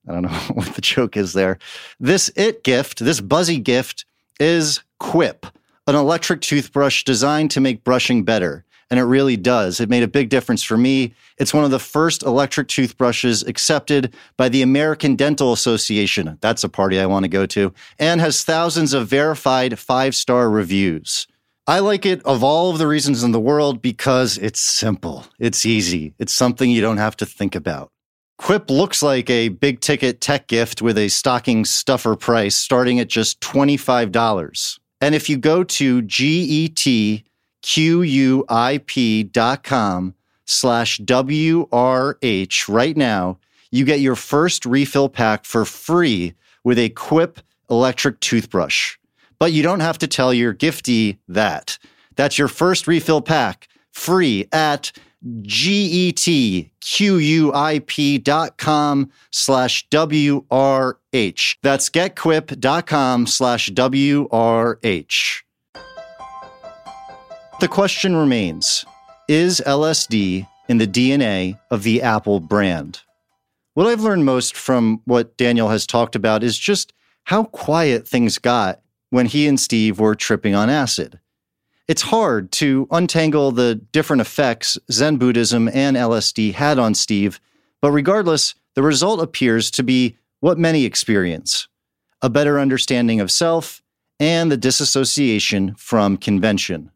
I 0.09 0.13
don't 0.13 0.23
know 0.23 0.29
what 0.55 0.75
the 0.75 0.81
joke 0.81 1.17
is 1.17 1.33
there. 1.33 1.59
This 2.01 2.31
it 2.37 2.65
gift, 2.65 3.05
this 3.05 3.21
buzzy 3.21 3.59
gift, 3.59 4.05
is 4.39 4.83
Quip, 4.99 5.47
an 5.87 5.95
electric 5.95 6.41
toothbrush 6.41 7.05
designed 7.05 7.51
to 7.53 7.61
make 7.61 7.85
brushing 7.85 8.25
better. 8.25 8.65
And 8.89 9.01
it 9.01 9.05
really 9.05 9.37
does. 9.37 9.81
It 9.81 9.89
made 9.89 10.05
a 10.05 10.09
big 10.09 10.29
difference 10.29 10.63
for 10.63 10.77
me. 10.77 11.13
It's 11.39 11.53
one 11.53 11.65
of 11.65 11.73
the 11.73 11.81
first 11.81 12.23
electric 12.23 12.69
toothbrushes 12.69 13.43
accepted 13.43 14.15
by 14.37 14.49
the 14.49 14.63
American 14.63 15.17
Dental 15.17 15.53
Association. 15.53 16.39
That's 16.41 16.63
a 16.63 16.69
party 16.69 17.01
I 17.01 17.07
want 17.07 17.25
to 17.25 17.29
go 17.29 17.47
to, 17.47 17.75
and 17.99 18.21
has 18.21 18.45
thousands 18.45 18.95
of 18.95 19.09
verified 19.09 19.79
five 19.79 20.15
star 20.15 20.49
reviews. 20.49 21.27
I 21.69 21.81
like 21.81 22.07
it 22.07 22.25
of 22.25 22.45
all 22.45 22.71
of 22.71 22.79
the 22.79 22.87
reasons 22.87 23.25
in 23.25 23.33
the 23.33 23.41
world 23.41 23.83
because 23.83 24.39
it's 24.39 24.61
simple, 24.61 25.27
it's 25.41 25.67
easy, 25.67 26.15
it's 26.17 26.33
something 26.33 26.71
you 26.71 26.81
don't 26.81 26.99
have 26.99 27.17
to 27.17 27.27
think 27.27 27.57
about. 27.57 27.91
Quip 28.39 28.71
looks 28.71 29.03
like 29.03 29.29
a 29.29 29.49
big 29.49 29.81
ticket 29.81 30.21
tech 30.21 30.47
gift 30.47 30.81
with 30.81 30.97
a 30.97 31.09
stocking 31.09 31.65
stuffer 31.65 32.15
price 32.15 32.55
starting 32.55 33.01
at 33.01 33.09
just 33.09 33.41
$25. 33.41 34.79
And 35.01 35.17
if 35.17 35.29
you 35.29 35.37
go 35.39 35.65
to 35.65 36.03
getquip.com 36.03 37.35
slash 40.45 41.01
WRH 41.01 42.69
right 42.69 42.97
now, 42.97 43.39
you 43.73 43.85
get 43.85 43.99
your 43.99 44.15
first 44.15 44.65
refill 44.65 45.09
pack 45.09 45.45
for 45.45 45.65
free 45.65 46.35
with 46.63 46.79
a 46.79 46.91
Quip 46.91 47.41
electric 47.69 48.21
toothbrush. 48.21 48.97
But 49.39 49.53
you 49.53 49.63
don't 49.63 49.81
have 49.81 49.99
to 49.99 50.07
tell 50.07 50.33
your 50.33 50.55
giftee 50.55 51.19
that. 51.29 51.79
That's 52.17 52.39
your 52.39 52.49
first 52.49 52.87
refill 52.87 53.21
pack 53.21 53.69
free 53.93 54.47
at 54.53 54.93
getquip.com 55.25 56.71
slash 59.31 59.89
WRH. 59.89 61.57
That's 61.63 61.91
getquip.com 61.91 63.27
slash 63.27 63.71
WRH. 63.71 65.43
The 67.59 67.69
question 67.69 68.15
remains 68.17 68.85
Is 69.29 69.63
LSD 69.67 70.47
in 70.69 70.79
the 70.79 70.87
DNA 70.87 71.59
of 71.71 71.83
the 71.83 72.03
Apple 72.03 72.41
brand? 72.41 73.01
What 73.75 73.87
I've 73.87 74.03
learned 74.03 74.25
most 74.25 74.57
from 74.57 75.01
what 75.05 75.37
Daniel 75.37 75.69
has 75.69 75.87
talked 75.87 76.17
about 76.17 76.43
is 76.43 76.59
just 76.59 76.93
how 77.25 77.45
quiet 77.45 78.07
things 78.07 78.39
got 78.39 78.81
when 79.17 79.25
he 79.25 79.47
and 79.47 79.59
Steve 79.59 79.99
were 79.99 80.15
tripping 80.15 80.55
on 80.55 80.69
acid. 80.69 81.19
It's 81.89 82.03
hard 82.03 82.53
to 82.53 82.87
untangle 82.91 83.51
the 83.51 83.77
different 83.91 84.21
effects 84.21 84.77
Zen 84.93 85.17
Buddhism 85.17 85.71
and 85.73 85.97
LSD 85.97 86.53
had 86.53 86.79
on 86.79 86.95
Steve, 86.95 87.41
but 87.81 87.93
regardless, 87.93 88.55
the 88.75 88.83
result 88.83 89.23
appears 89.23 89.71
to 89.71 89.83
be 89.83 90.19
what 90.41 90.59
many 90.59 90.85
experience 90.85 91.67
a 92.21 92.29
better 92.29 92.61
understanding 92.61 93.19
of 93.19 93.31
self 93.31 93.81
and 94.21 94.53
the 94.53 94.57
disassociation 94.59 95.75
from 95.77 96.19
convention. 96.19 96.91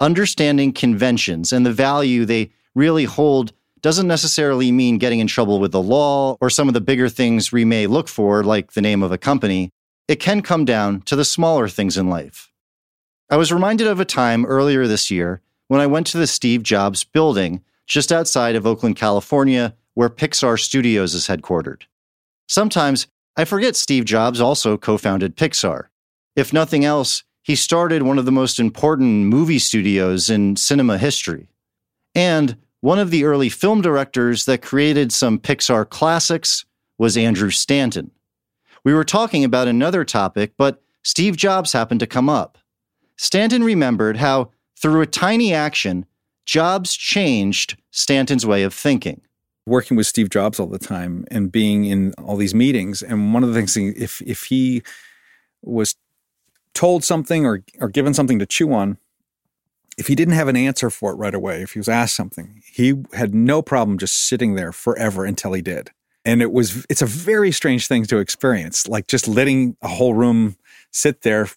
Understanding 0.00 0.72
conventions 0.72 1.52
and 1.52 1.64
the 1.64 1.72
value 1.72 2.24
they 2.24 2.50
really 2.74 3.04
hold 3.04 3.52
doesn't 3.80 4.08
necessarily 4.08 4.72
mean 4.72 4.98
getting 4.98 5.20
in 5.20 5.28
trouble 5.28 5.60
with 5.60 5.70
the 5.70 5.80
law 5.80 6.36
or 6.40 6.50
some 6.50 6.66
of 6.66 6.74
the 6.74 6.80
bigger 6.80 7.08
things 7.08 7.52
we 7.52 7.64
may 7.64 7.86
look 7.86 8.08
for, 8.08 8.42
like 8.42 8.72
the 8.72 8.82
name 8.82 9.04
of 9.04 9.12
a 9.12 9.18
company. 9.18 9.70
It 10.08 10.20
can 10.20 10.40
come 10.40 10.64
down 10.64 11.02
to 11.02 11.14
the 11.14 11.24
smaller 11.24 11.68
things 11.68 11.98
in 11.98 12.08
life. 12.08 12.50
I 13.30 13.36
was 13.36 13.52
reminded 13.52 13.86
of 13.86 14.00
a 14.00 14.06
time 14.06 14.46
earlier 14.46 14.86
this 14.86 15.10
year 15.10 15.42
when 15.66 15.82
I 15.82 15.86
went 15.86 16.06
to 16.08 16.18
the 16.18 16.26
Steve 16.26 16.62
Jobs 16.62 17.04
building 17.04 17.62
just 17.86 18.10
outside 18.10 18.56
of 18.56 18.66
Oakland, 18.66 18.96
California, 18.96 19.74
where 19.92 20.08
Pixar 20.08 20.58
Studios 20.58 21.14
is 21.14 21.26
headquartered. 21.26 21.82
Sometimes 22.48 23.06
I 23.36 23.44
forget 23.44 23.76
Steve 23.76 24.06
Jobs 24.06 24.40
also 24.40 24.78
co 24.78 24.96
founded 24.96 25.36
Pixar. 25.36 25.88
If 26.34 26.54
nothing 26.54 26.86
else, 26.86 27.22
he 27.42 27.54
started 27.54 28.02
one 28.02 28.18
of 28.18 28.24
the 28.24 28.32
most 28.32 28.58
important 28.58 29.26
movie 29.26 29.58
studios 29.58 30.30
in 30.30 30.56
cinema 30.56 30.96
history. 30.96 31.48
And 32.14 32.56
one 32.80 32.98
of 32.98 33.10
the 33.10 33.24
early 33.24 33.48
film 33.48 33.82
directors 33.82 34.46
that 34.46 34.62
created 34.62 35.12
some 35.12 35.38
Pixar 35.38 35.88
classics 35.88 36.64
was 36.96 37.16
Andrew 37.16 37.50
Stanton. 37.50 38.10
We 38.88 38.94
were 38.94 39.04
talking 39.04 39.44
about 39.44 39.68
another 39.68 40.02
topic, 40.02 40.54
but 40.56 40.82
Steve 41.02 41.36
Jobs 41.36 41.74
happened 41.74 42.00
to 42.00 42.06
come 42.06 42.30
up. 42.30 42.56
Stanton 43.18 43.62
remembered 43.62 44.16
how, 44.16 44.50
through 44.80 45.02
a 45.02 45.06
tiny 45.06 45.52
action, 45.52 46.06
Jobs 46.46 46.96
changed 46.96 47.76
Stanton's 47.90 48.46
way 48.46 48.62
of 48.62 48.72
thinking. 48.72 49.20
Working 49.66 49.98
with 49.98 50.06
Steve 50.06 50.30
Jobs 50.30 50.58
all 50.58 50.68
the 50.68 50.78
time 50.78 51.26
and 51.30 51.52
being 51.52 51.84
in 51.84 52.14
all 52.14 52.36
these 52.36 52.54
meetings, 52.54 53.02
and 53.02 53.34
one 53.34 53.44
of 53.44 53.52
the 53.52 53.62
things, 53.62 53.76
if 53.76 54.22
if 54.22 54.44
he 54.44 54.82
was 55.60 55.94
told 56.72 57.04
something 57.04 57.44
or 57.44 57.62
or 57.80 57.90
given 57.90 58.14
something 58.14 58.38
to 58.38 58.46
chew 58.46 58.72
on, 58.72 58.96
if 59.98 60.06
he 60.06 60.14
didn't 60.14 60.32
have 60.32 60.48
an 60.48 60.56
answer 60.56 60.88
for 60.88 61.12
it 61.12 61.16
right 61.16 61.34
away, 61.34 61.60
if 61.60 61.74
he 61.74 61.78
was 61.78 61.90
asked 61.90 62.16
something, 62.16 62.62
he 62.64 62.94
had 63.12 63.34
no 63.34 63.60
problem 63.60 63.98
just 63.98 64.14
sitting 64.14 64.54
there 64.54 64.72
forever 64.72 65.26
until 65.26 65.52
he 65.52 65.60
did. 65.60 65.90
And 66.28 66.42
it 66.42 66.52
was, 66.52 66.84
it's 66.90 67.00
a 67.00 67.06
very 67.06 67.50
strange 67.50 67.86
thing 67.86 68.04
to 68.04 68.18
experience, 68.18 68.86
like 68.86 69.06
just 69.06 69.26
letting 69.26 69.78
a 69.80 69.88
whole 69.88 70.12
room 70.12 70.56
sit 70.90 71.22
there. 71.22 71.48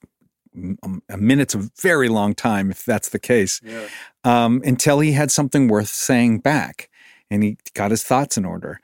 A 1.09 1.17
minute's 1.17 1.55
a 1.55 1.69
very 1.81 2.07
long 2.07 2.33
time 2.33 2.71
if 2.71 2.85
that's 2.85 3.09
the 3.09 3.19
case, 3.19 3.59
yeah. 3.63 3.87
um, 4.23 4.61
until 4.63 5.01
he 5.01 5.11
had 5.11 5.29
something 5.29 5.67
worth 5.67 5.89
saying 5.89 6.39
back 6.39 6.89
and 7.29 7.43
he 7.43 7.57
got 7.73 7.91
his 7.91 8.03
thoughts 8.03 8.37
in 8.37 8.45
order. 8.45 8.79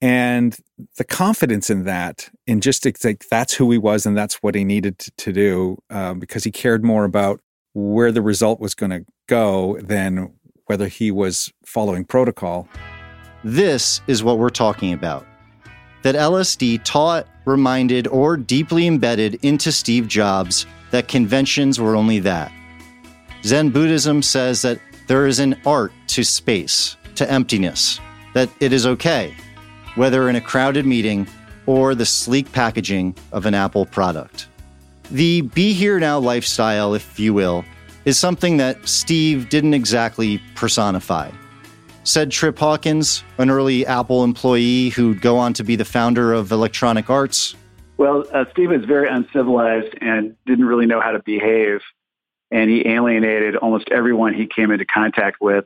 And 0.00 0.56
the 0.96 1.04
confidence 1.04 1.68
in 1.68 1.84
that, 1.84 2.30
in 2.46 2.62
just 2.62 2.86
like 3.04 3.28
that's 3.28 3.54
who 3.54 3.70
he 3.70 3.78
was 3.78 4.06
and 4.06 4.16
that's 4.16 4.42
what 4.42 4.54
he 4.54 4.64
needed 4.64 4.98
to, 5.00 5.10
to 5.10 5.32
do, 5.32 5.82
uh, 5.90 6.14
because 6.14 6.44
he 6.44 6.50
cared 6.50 6.82
more 6.82 7.04
about 7.04 7.40
where 7.74 8.10
the 8.10 8.22
result 8.22 8.58
was 8.58 8.74
going 8.74 8.90
to 8.90 9.04
go 9.26 9.78
than 9.82 10.32
whether 10.64 10.88
he 10.88 11.10
was 11.10 11.52
following 11.64 12.06
protocol. 12.06 12.68
This 13.44 14.00
is 14.06 14.22
what 14.22 14.38
we're 14.38 14.48
talking 14.48 14.92
about. 14.92 15.26
That 16.02 16.14
LSD 16.14 16.82
taught, 16.84 17.26
reminded, 17.44 18.06
or 18.08 18.36
deeply 18.36 18.86
embedded 18.86 19.36
into 19.44 19.72
Steve 19.72 20.08
Jobs 20.08 20.66
that 20.90 21.08
conventions 21.08 21.80
were 21.80 21.96
only 21.96 22.18
that. 22.20 22.52
Zen 23.44 23.70
Buddhism 23.70 24.22
says 24.22 24.62
that 24.62 24.80
there 25.06 25.26
is 25.26 25.38
an 25.38 25.60
art 25.64 25.92
to 26.08 26.24
space, 26.24 26.96
to 27.14 27.30
emptiness, 27.30 28.00
that 28.34 28.48
it 28.60 28.72
is 28.72 28.86
okay, 28.86 29.34
whether 29.94 30.28
in 30.28 30.36
a 30.36 30.40
crowded 30.40 30.86
meeting 30.86 31.26
or 31.66 31.94
the 31.94 32.06
sleek 32.06 32.50
packaging 32.52 33.14
of 33.32 33.46
an 33.46 33.54
Apple 33.54 33.86
product. 33.86 34.48
The 35.10 35.42
be 35.42 35.72
here 35.72 36.00
now 36.00 36.18
lifestyle, 36.18 36.94
if 36.94 37.18
you 37.18 37.34
will, 37.34 37.64
is 38.04 38.18
something 38.18 38.56
that 38.56 38.88
Steve 38.88 39.48
didn't 39.48 39.74
exactly 39.74 40.40
personify. 40.54 41.30
Said 42.06 42.30
Trip 42.30 42.56
Hawkins, 42.56 43.24
an 43.36 43.50
early 43.50 43.84
Apple 43.84 44.22
employee 44.22 44.90
who'd 44.90 45.20
go 45.20 45.38
on 45.38 45.52
to 45.54 45.64
be 45.64 45.74
the 45.74 45.84
founder 45.84 46.32
of 46.32 46.52
Electronic 46.52 47.10
Arts. 47.10 47.56
Well, 47.96 48.24
uh, 48.32 48.44
Steve 48.52 48.70
was 48.70 48.84
very 48.84 49.08
uncivilized 49.08 49.92
and 50.00 50.36
didn't 50.46 50.66
really 50.66 50.86
know 50.86 51.00
how 51.00 51.10
to 51.10 51.18
behave. 51.18 51.80
And 52.52 52.70
he 52.70 52.86
alienated 52.86 53.56
almost 53.56 53.88
everyone 53.90 54.34
he 54.34 54.46
came 54.46 54.70
into 54.70 54.84
contact 54.84 55.40
with. 55.40 55.64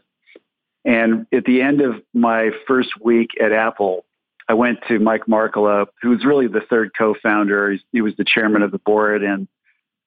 And 0.82 1.26
at 1.30 1.44
the 1.44 1.60
end 1.60 1.82
of 1.82 1.96
my 2.14 2.52
first 2.66 2.98
week 2.98 3.32
at 3.38 3.52
Apple, 3.52 4.06
I 4.48 4.54
went 4.54 4.78
to 4.88 4.98
Mike 4.98 5.26
Markkula, 5.26 5.88
who 6.00 6.08
was 6.08 6.24
really 6.24 6.46
the 6.46 6.62
third 6.62 6.92
co-founder. 6.96 7.76
He 7.92 8.00
was 8.00 8.16
the 8.16 8.24
chairman 8.24 8.62
of 8.62 8.70
the 8.70 8.78
board 8.78 9.22
and 9.22 9.46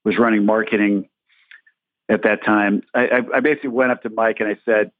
was 0.04 0.18
running 0.18 0.44
marketing 0.44 1.08
at 2.08 2.24
that 2.24 2.44
time. 2.44 2.82
I, 2.92 3.22
I 3.32 3.38
basically 3.38 3.70
went 3.70 3.92
up 3.92 4.02
to 4.02 4.10
Mike 4.10 4.40
and 4.40 4.48
I 4.48 4.56
said, 4.64 4.90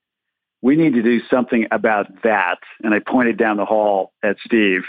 "We 0.65 0.77
need 0.77 0.95
to 0.95 1.03
do 1.03 1.21
something 1.31 1.67
about 1.71 2.23
that." 2.23 2.59
And 2.83 2.95
I 2.95 3.01
pointed 3.01 3.37
down 3.37 3.59
the 3.59 3.67
hall 3.67 4.13
at 4.23 4.37
Steve, 4.45 4.83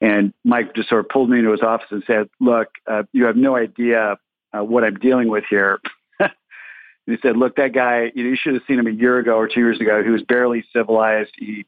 and 0.00 0.34
Mike 0.44 0.74
just 0.74 0.88
sort 0.88 1.04
of 1.04 1.08
pulled 1.08 1.30
me 1.30 1.38
into 1.38 1.52
his 1.52 1.62
office 1.62 1.86
and 1.90 2.02
said, 2.06 2.28
"Look, 2.40 2.68
uh, 2.86 3.04
you 3.12 3.26
have 3.26 3.36
no 3.36 3.56
idea 3.56 4.16
uh, 4.52 4.64
what 4.64 4.82
I'm 4.82 4.96
dealing 4.96 5.28
with 5.28 5.44
here." 5.48 5.78
he 7.06 7.16
said, 7.22 7.36
"Look, 7.36 7.56
that 7.56 7.72
guy. 7.72 8.10
You, 8.14 8.24
know, 8.24 8.30
you 8.30 8.36
should 8.36 8.54
have 8.54 8.64
seen 8.66 8.78
him 8.78 8.88
a 8.88 8.90
year 8.90 9.18
ago 9.18 9.36
or 9.36 9.46
two 9.46 9.60
years 9.60 9.80
ago. 9.80 10.02
He 10.02 10.10
was 10.10 10.22
barely 10.22 10.64
civilized. 10.72 11.30
He 11.36 11.64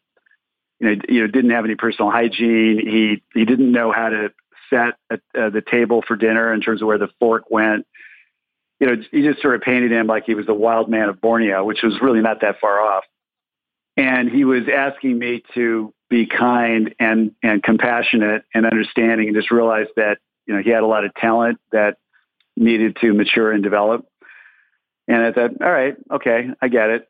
you 0.80 0.88
know, 0.88 1.02
you 1.08 1.20
know, 1.20 1.26
didn't 1.26 1.50
have 1.50 1.64
any 1.64 1.76
personal 1.76 2.10
hygiene. 2.10 2.80
He 2.84 3.22
he 3.38 3.44
didn't 3.44 3.70
know 3.70 3.92
how 3.92 4.08
to 4.08 4.32
set 4.70 4.94
a, 5.10 5.14
uh, 5.38 5.50
the 5.50 5.62
table 5.62 6.02
for 6.06 6.16
dinner 6.16 6.52
in 6.52 6.60
terms 6.60 6.80
of 6.80 6.88
where 6.88 6.98
the 6.98 7.08
fork 7.18 7.50
went. 7.50 7.86
You 8.80 8.86
know, 8.86 9.02
he 9.10 9.22
just 9.22 9.42
sort 9.42 9.54
of 9.56 9.60
painted 9.60 9.92
him 9.92 10.06
like 10.06 10.24
he 10.24 10.34
was 10.34 10.46
the 10.46 10.54
wild 10.54 10.88
man 10.88 11.10
of 11.10 11.20
Borneo, 11.20 11.64
which 11.64 11.82
was 11.82 12.00
really 12.00 12.20
not 12.20 12.40
that 12.40 12.60
far 12.60 12.80
off. 12.80 13.04
And 14.00 14.30
he 14.30 14.44
was 14.44 14.62
asking 14.74 15.18
me 15.18 15.42
to 15.52 15.92
be 16.08 16.24
kind 16.26 16.94
and 16.98 17.32
and 17.42 17.62
compassionate 17.62 18.44
and 18.54 18.64
understanding, 18.64 19.28
and 19.28 19.36
just 19.36 19.50
realize 19.50 19.88
that 19.96 20.18
you 20.46 20.54
know 20.54 20.62
he 20.62 20.70
had 20.70 20.82
a 20.82 20.86
lot 20.86 21.04
of 21.04 21.12
talent 21.14 21.58
that 21.70 21.98
needed 22.56 22.96
to 23.02 23.12
mature 23.12 23.52
and 23.52 23.62
develop. 23.62 24.06
And 25.06 25.22
I 25.22 25.32
thought, 25.32 25.50
all 25.60 25.70
right, 25.70 25.96
okay, 26.10 26.48
I 26.62 26.68
get 26.68 26.88
it. 26.88 27.08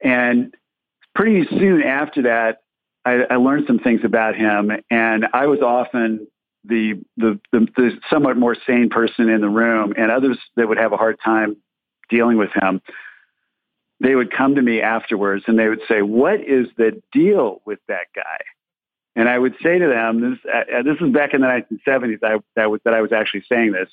And 0.00 0.54
pretty 1.12 1.44
soon 1.48 1.82
after 1.82 2.22
that, 2.22 2.58
I, 3.04 3.22
I 3.28 3.36
learned 3.36 3.64
some 3.66 3.80
things 3.80 4.02
about 4.04 4.36
him, 4.36 4.70
and 4.88 5.26
I 5.32 5.46
was 5.46 5.60
often 5.60 6.28
the, 6.64 7.02
the, 7.16 7.40
the 7.50 7.66
the 7.76 7.90
somewhat 8.08 8.36
more 8.36 8.56
sane 8.64 8.90
person 8.90 9.28
in 9.28 9.40
the 9.40 9.48
room, 9.48 9.92
and 9.96 10.12
others 10.12 10.38
that 10.54 10.68
would 10.68 10.78
have 10.78 10.92
a 10.92 10.96
hard 10.96 11.16
time 11.24 11.56
dealing 12.10 12.36
with 12.36 12.50
him. 12.54 12.80
They 14.00 14.14
would 14.14 14.30
come 14.30 14.54
to 14.56 14.62
me 14.62 14.80
afterwards, 14.80 15.44
and 15.46 15.58
they 15.58 15.68
would 15.68 15.82
say, 15.88 16.02
"What 16.02 16.40
is 16.40 16.68
the 16.76 17.02
deal 17.12 17.62
with 17.64 17.78
that 17.88 18.08
guy?" 18.14 18.38
And 19.14 19.28
I 19.28 19.38
would 19.38 19.54
say 19.62 19.78
to 19.78 19.86
them, 19.86 20.20
"This 20.20 20.38
uh, 20.52 20.82
this 20.82 21.00
is 21.00 21.12
back 21.12 21.32
in 21.32 21.40
the 21.40 21.46
1970s. 21.46 22.22
I, 22.22 22.38
that 22.56 22.70
was 22.70 22.80
that 22.84 22.94
I 22.94 23.00
was 23.00 23.12
actually 23.12 23.44
saying 23.48 23.72
this. 23.72 23.88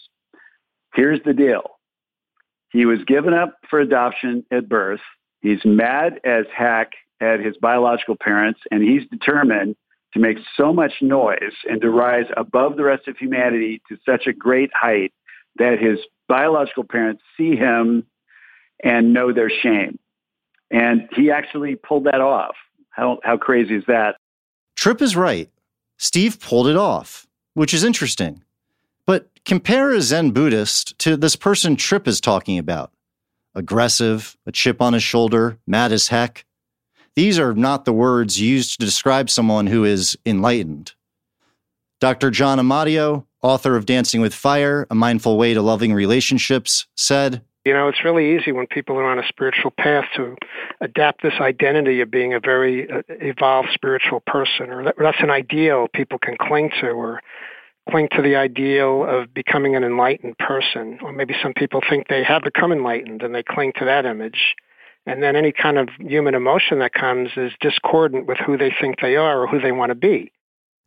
Here's 0.93 1.21
the 1.23 1.33
deal. 1.33 1.79
He 2.69 2.85
was 2.85 3.03
given 3.05 3.33
up 3.33 3.57
for 3.69 3.79
adoption 3.79 4.45
at 4.51 4.67
birth. 4.67 5.01
He's 5.41 5.63
mad 5.63 6.19
as 6.23 6.45
heck 6.55 6.93
at 7.21 7.39
his 7.39 7.55
biological 7.57 8.15
parents, 8.19 8.59
and 8.71 8.83
he's 8.83 9.07
determined 9.09 9.75
to 10.13 10.19
make 10.19 10.37
so 10.55 10.73
much 10.73 10.93
noise 11.01 11.53
and 11.69 11.81
to 11.81 11.89
rise 11.89 12.25
above 12.37 12.75
the 12.75 12.83
rest 12.83 13.07
of 13.07 13.17
humanity 13.17 13.81
to 13.89 13.97
such 14.05 14.27
a 14.27 14.33
great 14.33 14.71
height 14.73 15.13
that 15.57 15.79
his 15.79 15.99
biological 16.27 16.83
parents 16.83 17.21
see 17.37 17.55
him 17.55 18.05
and 18.83 19.13
know 19.13 19.33
their 19.33 19.49
shame. 19.49 19.97
And 20.69 21.07
he 21.15 21.31
actually 21.31 21.75
pulled 21.75 22.05
that 22.05 22.21
off. 22.21 22.55
How, 22.89 23.19
how 23.23 23.37
crazy 23.37 23.75
is 23.75 23.83
that? 23.87 24.15
Trip 24.75 25.01
is 25.01 25.15
right. 25.15 25.49
Steve 25.97 26.39
pulled 26.39 26.67
it 26.67 26.75
off, 26.75 27.27
which 27.53 27.73
is 27.73 27.83
interesting. 27.83 28.43
But 29.05 29.29
compare 29.45 29.91
a 29.91 30.01
Zen 30.01 30.31
Buddhist 30.31 30.97
to 30.99 31.17
this 31.17 31.35
person 31.35 31.75
Trip 31.75 32.07
is 32.07 32.21
talking 32.21 32.57
about 32.57 32.91
aggressive, 33.55 34.35
a 34.47 34.51
chip 34.51 34.81
on 34.81 34.93
his 34.93 35.03
shoulder, 35.03 35.59
mad 35.67 35.91
as 35.91 36.07
heck. 36.07 36.43
These 37.15 37.37
are 37.37 37.53
not 37.53 37.85
the 37.85 37.93
words 37.93 38.41
used 38.41 38.79
to 38.79 38.85
describe 38.85 39.29
someone 39.29 39.67
who 39.67 39.83
is 39.83 40.17
enlightened. 40.25 40.93
Dr. 42.01 42.31
John 42.31 42.57
Amodeo, 42.57 43.25
author 43.43 43.75
of 43.75 43.85
Dancing 43.85 44.21
with 44.21 44.33
Fire 44.33 44.87
A 44.89 44.95
Mindful 44.95 45.37
Way 45.37 45.53
to 45.53 45.61
Loving 45.61 45.93
Relationships, 45.93 46.87
said 46.95 47.43
You 47.65 47.73
know, 47.73 47.87
it's 47.87 48.03
really 48.03 48.35
easy 48.35 48.51
when 48.51 48.67
people 48.67 48.97
are 48.97 49.09
on 49.09 49.19
a 49.19 49.27
spiritual 49.27 49.71
path 49.71 50.05
to 50.17 50.35
adapt 50.81 51.23
this 51.23 51.35
identity 51.39 52.01
of 52.01 52.11
being 52.11 52.33
a 52.33 52.39
very 52.39 52.91
uh, 52.91 53.01
evolved 53.07 53.69
spiritual 53.73 54.19
person, 54.19 54.69
or 54.69 54.93
that's 54.97 55.21
an 55.21 55.29
ideal 55.29 55.87
people 55.93 56.19
can 56.19 56.35
cling 56.37 56.71
to, 56.81 56.87
or 56.89 57.21
cling 57.89 58.09
to 58.11 58.21
the 58.21 58.35
ideal 58.35 59.05
of 59.05 59.33
becoming 59.33 59.77
an 59.77 59.83
enlightened 59.83 60.37
person. 60.39 60.99
Or 61.01 61.13
maybe 61.13 61.35
some 61.41 61.53
people 61.53 61.81
think 61.89 62.09
they 62.09 62.23
have 62.23 62.43
become 62.43 62.73
enlightened 62.73 63.21
and 63.21 63.33
they 63.33 63.43
cling 63.43 63.71
to 63.79 63.85
that 63.85 64.05
image. 64.05 64.55
And 65.05 65.21
then 65.21 65.35
any 65.35 65.51
kind 65.51 65.77
of 65.77 65.89
human 65.99 66.33
emotion 66.33 66.79
that 66.79 66.93
comes 66.93 67.29
is 67.35 67.51
discordant 67.59 68.25
with 68.25 68.37
who 68.37 68.57
they 68.57 68.73
think 68.79 69.01
they 69.01 69.15
are 69.15 69.41
or 69.41 69.47
who 69.47 69.59
they 69.59 69.71
want 69.71 69.89
to 69.89 69.95
be. 69.95 70.31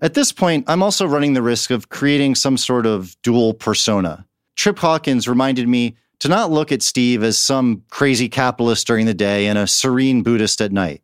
At 0.00 0.14
this 0.14 0.30
point, 0.30 0.64
I'm 0.68 0.82
also 0.82 1.06
running 1.06 1.32
the 1.32 1.42
risk 1.42 1.70
of 1.70 1.88
creating 1.88 2.34
some 2.34 2.58
sort 2.58 2.84
of 2.84 3.16
dual 3.22 3.54
persona. 3.54 4.26
Trip 4.54 4.78
Hawkins 4.78 5.28
reminded 5.28 5.68
me 5.68 5.96
to 6.20 6.28
not 6.28 6.50
look 6.50 6.72
at 6.72 6.82
Steve 6.82 7.22
as 7.22 7.38
some 7.38 7.82
crazy 7.90 8.28
capitalist 8.28 8.86
during 8.86 9.06
the 9.06 9.14
day 9.14 9.46
and 9.46 9.58
a 9.58 9.66
serene 9.66 10.22
Buddhist 10.22 10.60
at 10.60 10.72
night. 10.72 11.02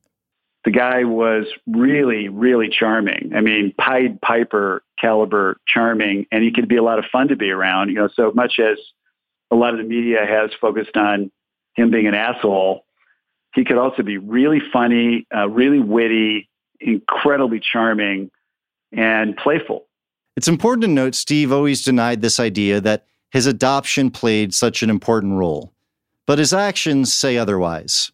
The 0.65 0.71
guy 0.71 1.05
was 1.05 1.47
really, 1.67 2.29
really 2.29 2.69
charming. 2.69 3.33
I 3.35 3.41
mean, 3.41 3.75
Pied 3.79 4.21
Piper 4.21 4.85
caliber 5.01 5.57
charming, 5.67 6.27
and 6.31 6.45
he 6.45 6.53
could 6.53 6.69
be 6.69 6.77
a 6.77 6.83
lot 6.83 7.01
of 7.01 7.05
fun 7.11 7.29
to 7.29 7.37
be 7.37 7.51
around. 7.51 7.89
You 7.89 7.97
know, 7.97 8.09
so 8.15 8.31
much 8.33 8.61
as 8.61 8.79
a 9.51 9.57
lot 9.57 9.75
of 9.75 9.79
the 9.79 9.85
media 9.85 10.25
has 10.25 10.51
focused 10.61 10.97
on 10.97 11.31
him 11.75 11.91
being 11.91 12.07
an 12.07 12.15
asshole, 12.15 12.85
he 13.55 13.65
could 13.65 13.79
also 13.79 14.03
be 14.03 14.19
really 14.19 14.61
funny, 14.73 15.27
uh, 15.35 15.49
really 15.49 15.81
witty, 15.81 16.49
incredibly 16.81 17.61
charming, 17.61 18.31
and 18.93 19.37
playful. 19.37 19.87
It's 20.37 20.49
important 20.49 20.83
to 20.83 20.89
note 20.89 21.15
Steve 21.15 21.53
always 21.53 21.83
denied 21.83 22.23
this 22.23 22.41
idea 22.41 22.81
that 22.81 23.07
his 23.33 23.47
adoption 23.47 24.11
played 24.11 24.53
such 24.53 24.83
an 24.83 24.91
important 24.91 25.33
role, 25.33 25.73
but 26.27 26.39
his 26.39 26.53
actions 26.53 27.13
say 27.13 27.39
otherwise. 27.39 28.13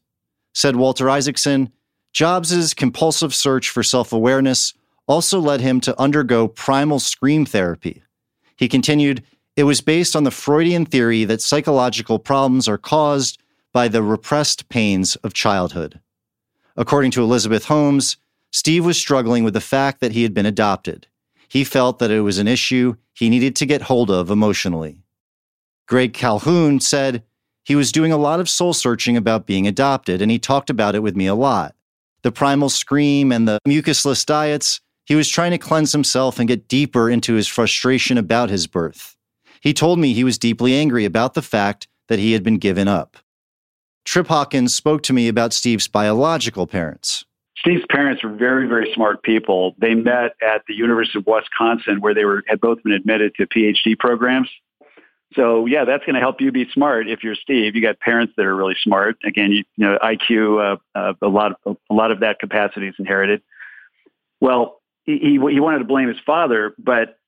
Said 0.55 0.77
Walter 0.77 1.11
Isaacson, 1.11 1.73
Jobs' 2.13 2.73
compulsive 2.73 3.35
search 3.35 3.69
for 3.69 3.83
self 3.83 4.13
awareness 4.13 4.75
also 5.07 5.41
led 5.41 5.61
him 5.61 5.81
to 5.81 6.01
undergo 6.01 6.47
primal 6.47 7.01
scream 7.01 7.45
therapy. 7.45 8.03
He 8.57 8.69
continued, 8.69 9.23
it 9.57 9.65
was 9.65 9.81
based 9.81 10.15
on 10.15 10.25
the 10.25 10.31
Freudian 10.31 10.87
theory 10.87 11.25
that 11.25 11.43
psychological 11.43 12.19
problems 12.19 12.69
are 12.69 12.79
caused 12.79 13.43
by 13.73 13.89
the 13.89 14.03
repressed 14.03 14.69
pains 14.69 15.17
of 15.17 15.35
childhood. 15.35 16.01
According 16.77 17.11
to 17.13 17.23
Elizabeth 17.23 17.65
Holmes, 17.65 18.19
Steve 18.53 18.85
was 18.85 18.97
struggling 18.97 19.43
with 19.43 19.55
the 19.55 19.61
fact 19.61 20.01
that 20.01 20.13
he 20.13 20.23
had 20.23 20.33
been 20.33 20.47
adopted. 20.47 21.09
He 21.49 21.65
felt 21.65 21.99
that 21.99 22.11
it 22.11 22.21
was 22.21 22.39
an 22.39 22.47
issue 22.49 22.95
he 23.15 23.29
needed 23.29 23.57
to 23.57 23.67
get 23.67 23.83
hold 23.83 24.11
of 24.11 24.31
emotionally. 24.31 25.03
Greg 25.89 26.13
Calhoun 26.13 26.81
said 26.81 27.25
he 27.65 27.75
was 27.75 27.93
doing 27.93 28.13
a 28.13 28.19
lot 28.19 28.41
of 28.41 28.49
soul 28.49 28.75
searching 28.75 29.17
about 29.17 29.47
being 29.47 29.67
adopted, 29.67 30.21
and 30.21 30.31
he 30.31 30.39
talked 30.39 30.69
about 30.71 30.95
it 30.95 31.03
with 31.03 31.17
me 31.17 31.27
a 31.27 31.35
lot. 31.35 31.75
The 32.23 32.31
primal 32.31 32.69
scream 32.69 33.33
and 33.33 33.49
the 33.49 33.59
mucusless 33.67 34.25
diets, 34.25 34.81
he 35.07 35.15
was 35.15 35.29
trying 35.29 35.53
to 35.53 35.59
cleanse 35.59 35.93
himself 35.93 36.39
and 36.39 36.47
get 36.47 36.69
deeper 36.69 37.09
into 37.09 37.35
his 37.35 37.49
frustration 37.49 38.19
about 38.19 38.51
his 38.51 38.67
birth. 38.67 39.17
He 39.63 39.73
told 39.73 39.99
me 39.99 40.13
he 40.13 40.25
was 40.25 40.39
deeply 40.39 40.75
angry 40.75 41.07
about 41.07 41.33
the 41.33 41.43
fact 41.43 41.89
that 42.09 42.19
he 42.19 42.33
had 42.33 42.43
been 42.43 42.59
given 42.59 42.87
up. 42.87 43.17
Trip 44.05 44.27
Hawkins 44.29 44.75
spoke 44.75 45.03
to 45.05 45.13
me 45.15 45.27
about 45.29 45.53
Steve's 45.55 45.89
biological 45.89 46.67
parents. 46.67 47.25
Steve's 47.57 47.85
parents 47.91 48.23
were 48.23 48.35
very, 48.35 48.69
very 48.69 48.93
smart 48.95 49.23
people. 49.23 49.75
They 49.79 49.95
met 49.95 50.33
at 50.43 50.63
the 50.69 50.75
University 50.75 51.19
of 51.19 51.27
Wisconsin, 51.27 52.01
where 52.01 52.15
they 52.15 52.25
were 52.25 52.45
had 52.47 52.61
both 52.61 52.83
been 52.83 52.93
admitted 52.93 53.35
to 53.37 53.47
PhD 53.47 53.99
programs. 53.99 54.49
So 55.35 55.67
yeah, 55.67 55.85
that's 55.85 56.05
going 56.05 56.15
to 56.15 56.21
help 56.21 56.41
you 56.41 56.51
be 56.53 56.69
smart. 56.73 57.09
If 57.09 57.23
you're 57.23 57.35
Steve, 57.35 57.77
you 57.77 57.83
got 57.83 58.01
parents 58.01 58.33
that 58.37 58.47
are 58.47 58.55
really 58.55 58.77
smart. 58.83 59.19
Again, 59.25 59.53
you, 59.53 59.65
you 59.77 59.87
know, 59.87 59.99
IQ, 60.03 60.77
uh, 60.95 60.99
uh, 60.99 61.13
a 61.21 61.29
lot, 61.29 61.59
of, 61.65 61.77
a 61.91 61.95
lot 61.95 62.11
of 62.11 62.21
that 62.21 62.39
capacity 62.39 62.89
is 62.89 62.95
inherited. 62.99 63.43
Well, 64.41 64.81
he, 65.05 65.19
he 65.19 65.31
he 65.33 65.61
wanted 65.61 65.79
to 65.79 65.85
blame 65.85 66.09
his 66.09 66.19
father, 66.25 66.75
but 66.79 67.19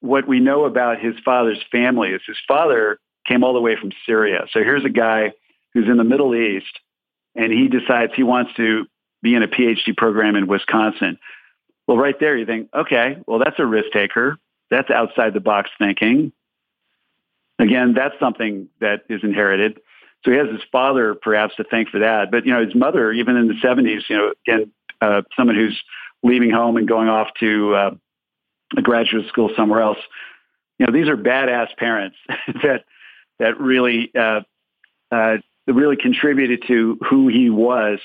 what 0.00 0.26
we 0.26 0.40
know 0.40 0.64
about 0.64 1.00
his 1.00 1.14
father's 1.24 1.62
family 1.70 2.10
is 2.10 2.20
his 2.26 2.38
father 2.48 2.98
came 3.26 3.44
all 3.44 3.54
the 3.54 3.60
way 3.60 3.76
from 3.76 3.92
Syria. 4.04 4.46
So 4.52 4.60
here's 4.60 4.84
a 4.84 4.90
guy 4.90 5.32
who's 5.74 5.88
in 5.88 5.96
the 5.96 6.04
Middle 6.04 6.34
East, 6.34 6.80
and 7.34 7.52
he 7.52 7.68
decides 7.68 8.12
he 8.14 8.22
wants 8.22 8.52
to 8.56 8.86
be 9.22 9.34
in 9.34 9.42
a 9.42 9.48
PhD 9.48 9.96
program 9.96 10.36
in 10.36 10.46
Wisconsin. 10.46 11.18
Well, 11.86 11.96
right 11.96 12.18
there, 12.18 12.36
you 12.36 12.46
think, 12.46 12.68
okay, 12.74 13.18
well, 13.26 13.38
that's 13.38 13.58
a 13.58 13.66
risk 13.66 13.92
taker. 13.92 14.38
That's 14.70 14.90
outside 14.90 15.34
the 15.34 15.40
box 15.40 15.70
thinking. 15.78 16.32
Again, 17.58 17.94
that's 17.94 18.14
something 18.18 18.68
that 18.80 19.02
is 19.08 19.20
inherited. 19.22 19.80
So 20.24 20.30
he 20.30 20.36
has 20.36 20.48
his 20.48 20.62
father 20.70 21.14
perhaps 21.14 21.56
to 21.56 21.64
thank 21.64 21.88
for 21.88 22.00
that. 22.00 22.30
But, 22.30 22.46
you 22.46 22.52
know, 22.52 22.64
his 22.64 22.74
mother, 22.74 23.12
even 23.12 23.36
in 23.36 23.48
the 23.48 23.54
70s, 23.54 24.02
you 24.08 24.16
know, 24.16 24.32
again, 24.46 24.72
uh, 25.00 25.22
someone 25.36 25.56
who's 25.56 25.80
leaving 26.22 26.50
home 26.50 26.76
and 26.76 26.86
going 26.86 27.08
off 27.08 27.28
to 27.40 27.74
uh, 27.74 27.90
a 28.76 28.82
graduate 28.82 29.26
school 29.28 29.50
somewhere 29.56 29.80
else. 29.80 29.98
You 30.78 30.86
know, 30.86 30.92
these 30.92 31.08
are 31.08 31.16
badass 31.16 31.76
parents 31.76 32.16
that 32.62 32.84
that 33.38 33.58
really 33.60 34.12
uh, 34.14 34.40
uh, 35.10 35.38
really 35.66 35.96
contributed 35.96 36.64
to 36.68 36.98
who 37.08 37.28
he 37.28 37.50
was. 37.50 37.98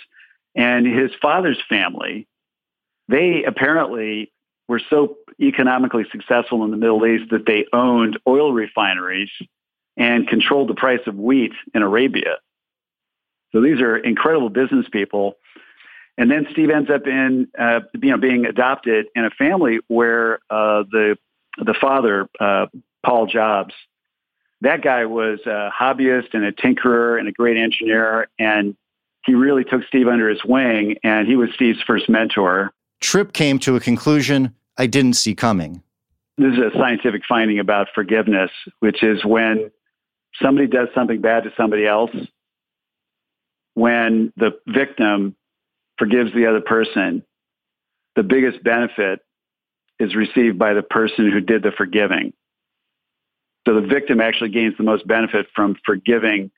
And 0.56 0.88
his 0.88 1.12
father's 1.22 1.62
family, 1.70 2.28
they 3.08 3.43
apparently 3.43 4.32
were 4.68 4.82
so 4.89 5.18
economically 5.39 6.05
successful 6.11 6.63
in 6.63 6.72
the 6.72 6.78
Middle 6.78 7.05
East 7.05 7.32
that 7.32 7.45
they 7.45 7.65
owned 7.72 8.20
oil 8.28 8.51
refineries 8.51 9.30
and 9.95 10.28
controlled 10.28 10.70
the 10.70 10.76
price 10.76 10.99
of 11.07 11.15
wheat 11.15 11.53
in 11.74 11.82
Arabia. 11.82 12.38
So 13.51 13.61
these 13.61 13.82
are 13.82 13.97
incredible 13.97 14.49
business 14.49 14.86
people. 14.91 15.36
And 16.18 16.30
then 16.32 16.47
Steve 16.51 16.70
ends 16.70 16.89
up 16.89 17.05
in, 17.05 17.47
uh, 17.57 17.82
you 18.01 18.11
know, 18.11 18.18
being 18.18 18.45
adopted 18.45 19.07
in 19.15 19.26
a 19.26 19.30
family 19.30 19.80
where 19.88 20.39
uh, 20.49 20.84
the 20.91 21.18
the 21.57 21.74
father, 21.80 22.28
uh, 22.39 22.68
Paul 23.03 23.26
Jobs, 23.26 23.74
that 24.61 24.82
guy 24.82 25.05
was 25.05 25.39
a 25.45 25.72
hobbyist 25.72 26.34
and 26.34 26.43
a 26.43 26.51
tinkerer 26.51 27.20
and 27.20 27.28
a 27.28 27.32
great 27.32 27.57
engineer, 27.57 28.28
and 28.38 28.76
he 29.26 29.34
really 29.34 29.63
took 29.63 29.84
Steve 29.88 30.07
under 30.07 30.30
his 30.30 30.43
wing, 30.43 30.97
and 31.03 31.28
he 31.28 31.36
was 31.36 31.49
Steve's 31.53 31.82
first 31.84 32.09
mentor. 32.09 32.72
Trip 33.00 33.34
came 33.34 33.60
to 33.60 33.76
a 33.76 33.80
conclusion 33.80 34.54
I 34.78 34.88
didn't 34.88 35.14
see 35.14 35.36
coming. 35.36 35.84
This 36.38 36.54
is 36.54 36.60
a 36.60 36.78
scientific 36.78 37.24
finding 37.28 37.60
about 37.60 37.88
forgiveness, 37.95 38.52
which 38.80 39.04
is 39.04 39.26
when 39.26 39.72
somebody 40.41 40.68
does 40.68 40.89
something 40.93 41.22
bad 41.22 41.43
to 41.43 41.52
somebody 41.58 41.86
else, 41.86 42.12
when 43.74 44.32
the 44.38 44.52
victim 44.68 45.36
forgives 45.98 46.34
the 46.34 46.48
other 46.48 46.62
person, 46.62 47.24
the 48.16 48.24
biggest 48.24 48.64
benefit 48.64 49.20
is 50.00 50.16
received 50.16 50.60
by 50.60 50.74
the 50.74 50.84
person 50.84 51.32
who 51.32 51.39
did 51.39 51.64
the 51.64 51.72
forgiving. 51.72 52.34
So 53.68 53.74
the 53.74 53.88
victim 53.88 54.22
actually 54.22 54.50
gains 54.50 54.76
the 54.78 54.84
most 54.84 55.06
benefit 55.08 55.48
from 55.56 55.76
forgiving 55.86 56.52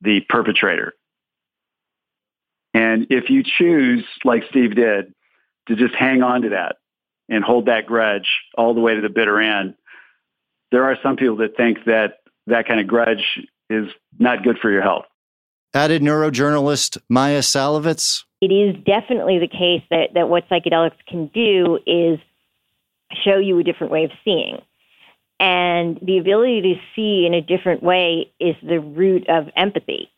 the 0.00 0.20
perpetrator. 0.28 0.94
And 2.72 3.06
if 3.10 3.30
you 3.30 3.42
choose, 3.42 4.04
like 4.24 4.42
Steve 4.50 4.74
did, 4.74 5.14
to 5.68 5.76
just 5.76 5.94
hang 5.94 6.22
on 6.22 6.42
to 6.42 6.50
that 6.50 6.76
and 7.28 7.42
hold 7.42 7.66
that 7.66 7.86
grudge 7.86 8.28
all 8.56 8.74
the 8.74 8.80
way 8.80 8.94
to 8.94 9.00
the 9.00 9.08
bitter 9.08 9.40
end. 9.40 9.74
There 10.70 10.84
are 10.84 10.96
some 11.02 11.16
people 11.16 11.36
that 11.36 11.56
think 11.56 11.78
that 11.86 12.20
that 12.46 12.66
kind 12.68 12.80
of 12.80 12.86
grudge 12.86 13.40
is 13.70 13.88
not 14.18 14.42
good 14.42 14.58
for 14.58 14.70
your 14.70 14.82
health. 14.82 15.06
Added 15.72 16.02
neurojournalist 16.02 16.98
Maia 17.08 17.40
Szalavitz. 17.40 18.24
It 18.40 18.52
is 18.52 18.76
definitely 18.84 19.38
the 19.38 19.48
case 19.48 19.82
that, 19.90 20.14
that 20.14 20.28
what 20.28 20.48
psychedelics 20.48 20.98
can 21.08 21.28
do 21.28 21.78
is 21.86 22.18
show 23.24 23.38
you 23.38 23.58
a 23.58 23.62
different 23.62 23.92
way 23.92 24.04
of 24.04 24.10
seeing. 24.24 24.58
And 25.40 25.98
the 26.00 26.18
ability 26.18 26.62
to 26.62 26.74
see 26.94 27.26
in 27.26 27.34
a 27.34 27.40
different 27.40 27.82
way 27.82 28.32
is 28.38 28.54
the 28.62 28.80
root 28.80 29.28
of 29.28 29.48
empathy. 29.56 30.10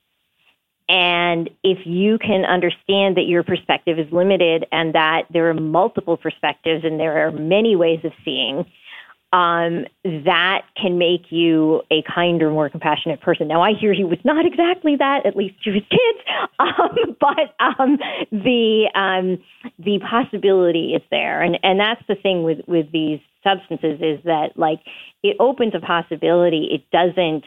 And 0.88 1.50
if 1.64 1.78
you 1.84 2.18
can 2.18 2.44
understand 2.44 3.16
that 3.16 3.26
your 3.26 3.42
perspective 3.42 3.98
is 3.98 4.06
limited 4.12 4.66
and 4.70 4.94
that 4.94 5.22
there 5.30 5.50
are 5.50 5.54
multiple 5.54 6.16
perspectives 6.16 6.84
and 6.84 7.00
there 7.00 7.26
are 7.26 7.32
many 7.32 7.74
ways 7.74 8.00
of 8.04 8.12
seeing, 8.24 8.64
um, 9.32 9.84
that 10.04 10.62
can 10.80 10.98
make 10.98 11.30
you 11.30 11.82
a 11.90 12.02
kinder, 12.02 12.48
more 12.50 12.70
compassionate 12.70 13.20
person. 13.20 13.48
Now, 13.48 13.60
I 13.60 13.72
hear 13.72 13.92
he 13.92 14.04
was 14.04 14.18
not 14.24 14.46
exactly 14.46 14.94
that, 14.96 15.26
at 15.26 15.36
least 15.36 15.62
to 15.64 15.72
his 15.72 15.82
kids, 15.90 16.18
um, 16.60 17.16
but 17.20 17.54
um, 17.58 17.98
the 18.30 18.88
um, 18.94 19.38
the 19.78 19.98
possibility 20.08 20.94
is 20.94 21.02
there, 21.10 21.42
and 21.42 21.58
and 21.64 21.80
that's 21.80 22.00
the 22.06 22.14
thing 22.14 22.44
with 22.44 22.60
with 22.68 22.90
these 22.92 23.18
substances 23.42 24.00
is 24.00 24.24
that 24.24 24.50
like 24.54 24.78
it 25.24 25.36
opens 25.40 25.74
a 25.74 25.80
possibility. 25.80 26.68
It 26.72 26.88
doesn't, 26.90 27.44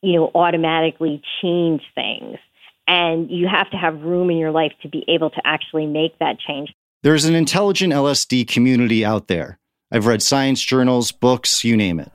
you 0.00 0.14
know, 0.14 0.30
automatically 0.34 1.22
change 1.42 1.82
things 1.94 2.38
and 2.86 3.30
you 3.30 3.48
have 3.48 3.70
to 3.70 3.76
have 3.76 4.02
room 4.02 4.30
in 4.30 4.36
your 4.36 4.50
life 4.50 4.72
to 4.82 4.88
be 4.88 5.04
able 5.08 5.30
to 5.30 5.40
actually 5.44 5.86
make 5.86 6.18
that 6.18 6.38
change. 6.38 6.72
There's 7.02 7.24
an 7.24 7.34
intelligent 7.34 7.92
LSD 7.92 8.46
community 8.48 9.04
out 9.04 9.28
there. 9.28 9.58
I've 9.90 10.06
read 10.06 10.22
science 10.22 10.62
journals, 10.62 11.12
books, 11.12 11.64
you 11.64 11.76
name 11.76 12.00
it. 12.00 12.10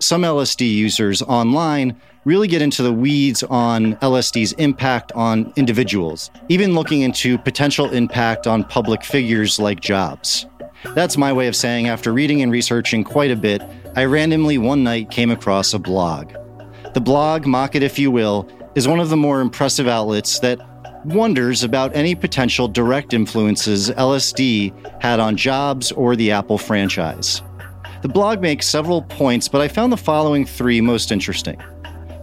some 0.00 0.22
LSD 0.22 0.70
users 0.70 1.22
online 1.22 1.98
really 2.24 2.48
get 2.48 2.62
into 2.62 2.82
the 2.82 2.92
weeds 2.92 3.42
on 3.44 3.94
LSD's 3.96 4.52
impact 4.54 5.12
on 5.12 5.52
individuals, 5.56 6.30
even 6.48 6.74
looking 6.74 7.02
into 7.02 7.38
potential 7.38 7.90
impact 7.90 8.46
on 8.46 8.64
public 8.64 9.04
figures 9.04 9.58
like 9.58 9.80
Jobs. 9.80 10.46
That's 10.94 11.16
my 11.16 11.32
way 11.32 11.48
of 11.48 11.56
saying 11.56 11.88
after 11.88 12.12
reading 12.12 12.42
and 12.42 12.52
researching 12.52 13.04
quite 13.04 13.30
a 13.30 13.36
bit, 13.36 13.62
I 13.96 14.04
randomly 14.04 14.58
one 14.58 14.82
night 14.82 15.10
came 15.10 15.30
across 15.30 15.72
a 15.72 15.78
blog. 15.78 16.32
The 16.92 17.00
blog, 17.00 17.46
mock 17.46 17.74
it 17.74 17.82
if 17.82 17.98
you 17.98 18.10
will, 18.10 18.48
is 18.74 18.88
one 18.88 19.00
of 19.00 19.08
the 19.08 19.16
more 19.16 19.40
impressive 19.40 19.86
outlets 19.86 20.38
that 20.40 20.58
wonders 21.04 21.62
about 21.62 21.94
any 21.94 22.14
potential 22.14 22.66
direct 22.66 23.12
influences 23.12 23.90
LSD 23.90 25.02
had 25.02 25.20
on 25.20 25.36
Jobs 25.36 25.92
or 25.92 26.16
the 26.16 26.30
Apple 26.30 26.58
franchise. 26.58 27.42
The 28.02 28.08
blog 28.08 28.40
makes 28.40 28.66
several 28.66 29.02
points, 29.02 29.48
but 29.48 29.60
I 29.60 29.68
found 29.68 29.92
the 29.92 29.96
following 29.96 30.44
three 30.44 30.80
most 30.80 31.12
interesting. 31.12 31.62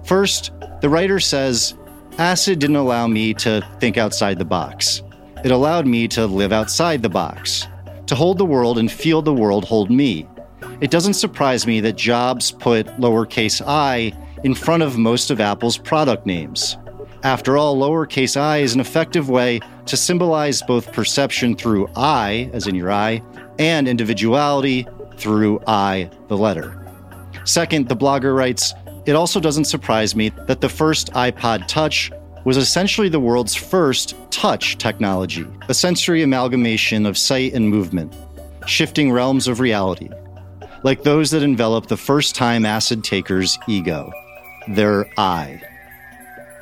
First, 0.03 0.51
the 0.81 0.89
writer 0.89 1.19
says, 1.19 1.75
Acid 2.17 2.59
didn't 2.59 2.75
allow 2.75 3.07
me 3.07 3.33
to 3.35 3.65
think 3.79 3.97
outside 3.97 4.37
the 4.37 4.45
box. 4.45 5.01
It 5.43 5.51
allowed 5.51 5.87
me 5.87 6.07
to 6.09 6.27
live 6.27 6.51
outside 6.51 7.01
the 7.01 7.09
box, 7.09 7.67
to 8.07 8.15
hold 8.15 8.37
the 8.37 8.45
world 8.45 8.77
and 8.77 8.91
feel 8.91 9.21
the 9.21 9.33
world 9.33 9.65
hold 9.65 9.89
me. 9.89 10.27
It 10.81 10.91
doesn't 10.91 11.13
surprise 11.13 11.65
me 11.65 11.79
that 11.81 11.95
Jobs 11.95 12.51
put 12.51 12.87
lowercase 12.97 13.61
i 13.65 14.11
in 14.43 14.55
front 14.55 14.83
of 14.83 14.97
most 14.97 15.31
of 15.31 15.39
Apple's 15.39 15.77
product 15.77 16.25
names. 16.25 16.77
After 17.23 17.57
all, 17.57 17.75
lowercase 17.75 18.35
i 18.35 18.57
is 18.57 18.73
an 18.73 18.79
effective 18.79 19.29
way 19.29 19.59
to 19.85 19.95
symbolize 19.95 20.61
both 20.63 20.91
perception 20.91 21.55
through 21.55 21.87
I, 21.95 22.49
as 22.51 22.65
in 22.65 22.73
your 22.73 22.91
eye, 22.91 23.21
and 23.59 23.87
individuality 23.87 24.87
through 25.17 25.61
I, 25.67 26.09
the 26.29 26.37
letter. 26.37 26.77
Second, 27.43 27.89
the 27.89 27.95
blogger 27.95 28.35
writes 28.35 28.73
It 29.05 29.15
also 29.15 29.39
doesn't 29.39 29.65
surprise 29.65 30.15
me 30.15 30.29
that 30.47 30.61
the 30.61 30.69
first 30.69 31.11
iPod 31.13 31.67
Touch 31.67 32.11
was 32.43 32.57
essentially 32.57 33.09
the 33.09 33.19
world's 33.19 33.55
first 33.55 34.15
touch 34.31 34.77
technology, 34.79 35.45
a 35.69 35.73
sensory 35.75 36.23
amalgamation 36.23 37.05
of 37.05 37.17
sight 37.17 37.53
and 37.53 37.69
movement, 37.69 38.15
shifting 38.65 39.11
realms 39.11 39.47
of 39.47 39.59
reality, 39.59 40.09
like 40.83 41.03
those 41.03 41.29
that 41.31 41.43
envelop 41.43 41.85
the 41.87 41.97
first 41.97 42.35
time 42.35 42.65
acid 42.65 43.03
taker's 43.03 43.59
ego, 43.67 44.11
their 44.67 45.07
eye. 45.19 45.61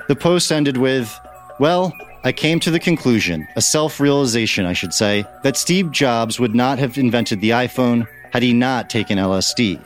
The 0.07 0.15
post 0.15 0.51
ended 0.51 0.77
with, 0.77 1.19
Well, 1.59 1.93
I 2.23 2.31
came 2.31 2.59
to 2.61 2.71
the 2.71 2.79
conclusion, 2.79 3.47
a 3.55 3.61
self 3.61 3.99
realization, 3.99 4.65
I 4.65 4.73
should 4.73 4.93
say, 4.93 5.23
that 5.43 5.57
Steve 5.57 5.91
Jobs 5.91 6.39
would 6.39 6.53
not 6.53 6.79
have 6.79 6.97
invented 6.97 7.39
the 7.39 7.51
iPhone 7.51 8.07
had 8.31 8.43
he 8.43 8.53
not 8.53 8.89
taken 8.89 9.17
LSD. 9.17 9.81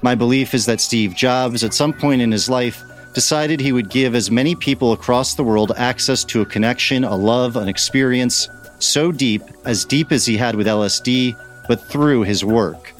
My 0.00 0.14
belief 0.14 0.54
is 0.54 0.66
that 0.66 0.80
Steve 0.80 1.14
Jobs, 1.14 1.62
at 1.64 1.74
some 1.74 1.92
point 1.92 2.22
in 2.22 2.32
his 2.32 2.48
life, 2.48 2.82
decided 3.14 3.60
he 3.60 3.72
would 3.72 3.90
give 3.90 4.14
as 4.14 4.30
many 4.30 4.54
people 4.54 4.92
across 4.92 5.34
the 5.34 5.44
world 5.44 5.72
access 5.76 6.24
to 6.24 6.40
a 6.40 6.46
connection, 6.46 7.04
a 7.04 7.14
love, 7.14 7.56
an 7.56 7.68
experience 7.68 8.48
so 8.78 9.12
deep, 9.12 9.42
as 9.64 9.84
deep 9.84 10.12
as 10.12 10.26
he 10.26 10.36
had 10.36 10.56
with 10.56 10.66
LSD, 10.66 11.36
but 11.68 11.80
through 11.88 12.22
his 12.22 12.44
work. 12.44 12.92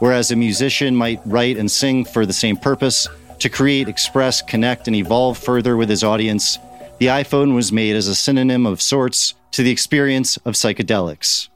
Whereas 0.00 0.30
a 0.30 0.36
musician 0.36 0.96
might 0.96 1.20
write 1.24 1.56
and 1.56 1.70
sing 1.70 2.04
for 2.04 2.26
the 2.26 2.32
same 2.32 2.56
purpose, 2.56 3.06
to 3.40 3.48
create, 3.48 3.88
express, 3.88 4.42
connect, 4.42 4.86
and 4.86 4.94
evolve 4.94 5.38
further 5.38 5.76
with 5.76 5.88
his 5.88 6.04
audience, 6.04 6.58
the 6.98 7.06
iPhone 7.06 7.54
was 7.54 7.72
made 7.72 7.96
as 7.96 8.06
a 8.06 8.14
synonym 8.14 8.66
of 8.66 8.82
sorts 8.82 9.34
to 9.52 9.62
the 9.62 9.70
experience 9.70 10.36
of 10.38 10.54
psychedelics. 10.54 11.48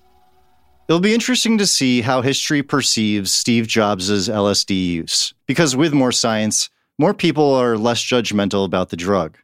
It'll 0.88 1.00
be 1.00 1.14
interesting 1.14 1.58
to 1.58 1.66
see 1.66 2.00
how 2.00 2.22
history 2.22 2.62
perceives 2.62 3.32
Steve 3.32 3.66
Jobs' 3.66 4.28
LSD 4.28 4.86
use, 4.86 5.34
because 5.46 5.76
with 5.76 5.92
more 5.92 6.12
science, 6.12 6.70
more 6.98 7.14
people 7.14 7.52
are 7.54 7.76
less 7.76 8.02
judgmental 8.02 8.64
about 8.64 8.88
the 8.88 8.96
drug. 8.96 9.36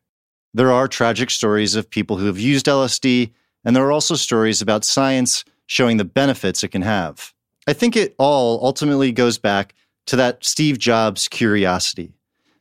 There 0.55 0.73
are 0.73 0.89
tragic 0.89 1.31
stories 1.31 1.77
of 1.77 1.91
people 1.91 2.17
who 2.17 2.27
have 2.27 2.39
used 2.39 2.67
LSD, 2.67 3.31
and 3.65 3.77
there 3.77 3.85
are 3.85 3.93
also 3.93 4.15
stories 4.15 4.63
about 4.63 4.85
science 4.85 5.45
showing 5.67 5.99
the 5.99 6.05
benefits 6.05 6.65
it 6.65 6.69
can 6.69 6.83
have. 6.83 7.33
I 7.67 7.75
think 7.75 7.97
it 7.97 8.15
all 8.19 8.65
ultimately 8.65 9.13
goes 9.13 9.37
back 9.37 9.75
to 10.07 10.17
that 10.17 10.45
Steve 10.45 10.79
Jobs 10.79 11.29
curiosity 11.29 12.15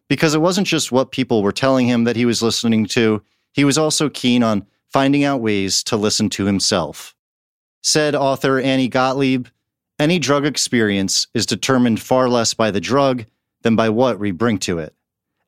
because 0.10 0.34
it 0.34 0.42
wasn't 0.42 0.68
just 0.68 0.92
what 0.92 1.12
people 1.12 1.42
were 1.42 1.52
telling 1.52 1.88
him 1.88 2.04
that 2.04 2.16
he 2.16 2.26
was 2.26 2.44
listening 2.44 2.86
to, 2.88 3.22
he 3.54 3.64
was 3.64 3.78
also 3.78 4.10
keen 4.10 4.44
on 4.44 4.66
finding 4.92 5.24
out 5.24 5.40
ways 5.40 5.84
to 5.84 5.96
listen 5.96 6.30
to 6.30 6.46
himself. 6.46 7.16
Said 7.82 8.16
author 8.16 8.60
Annie 8.60 8.90
Gottlieb, 8.90 9.48
any 10.00 10.20
drug 10.20 10.46
experience 10.46 11.28
is 11.34 11.46
determined 11.46 12.02
far 12.02 12.28
less 12.28 12.54
by 12.54 12.72
the 12.72 12.82
drug 12.82 13.26
than 13.62 13.76
by 13.76 13.90
what 13.90 14.20
we 14.20 14.32
bring 14.32 14.58
to 14.60 14.80
it. 14.80 14.94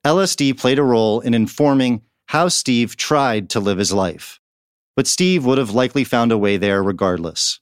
LSD 0.05 0.57
played 0.57 0.79
a 0.79 0.83
role 0.83 1.19
in 1.21 1.33
informing 1.33 2.01
how 2.27 2.47
Steve 2.47 2.95
tried 2.95 3.49
to 3.49 3.59
live 3.59 3.77
his 3.77 3.93
life. 3.93 4.39
But 4.95 5.07
Steve 5.07 5.45
would 5.45 5.57
have 5.57 5.71
likely 5.71 6.03
found 6.03 6.31
a 6.31 6.37
way 6.37 6.57
there 6.57 6.83
regardless, 6.83 7.59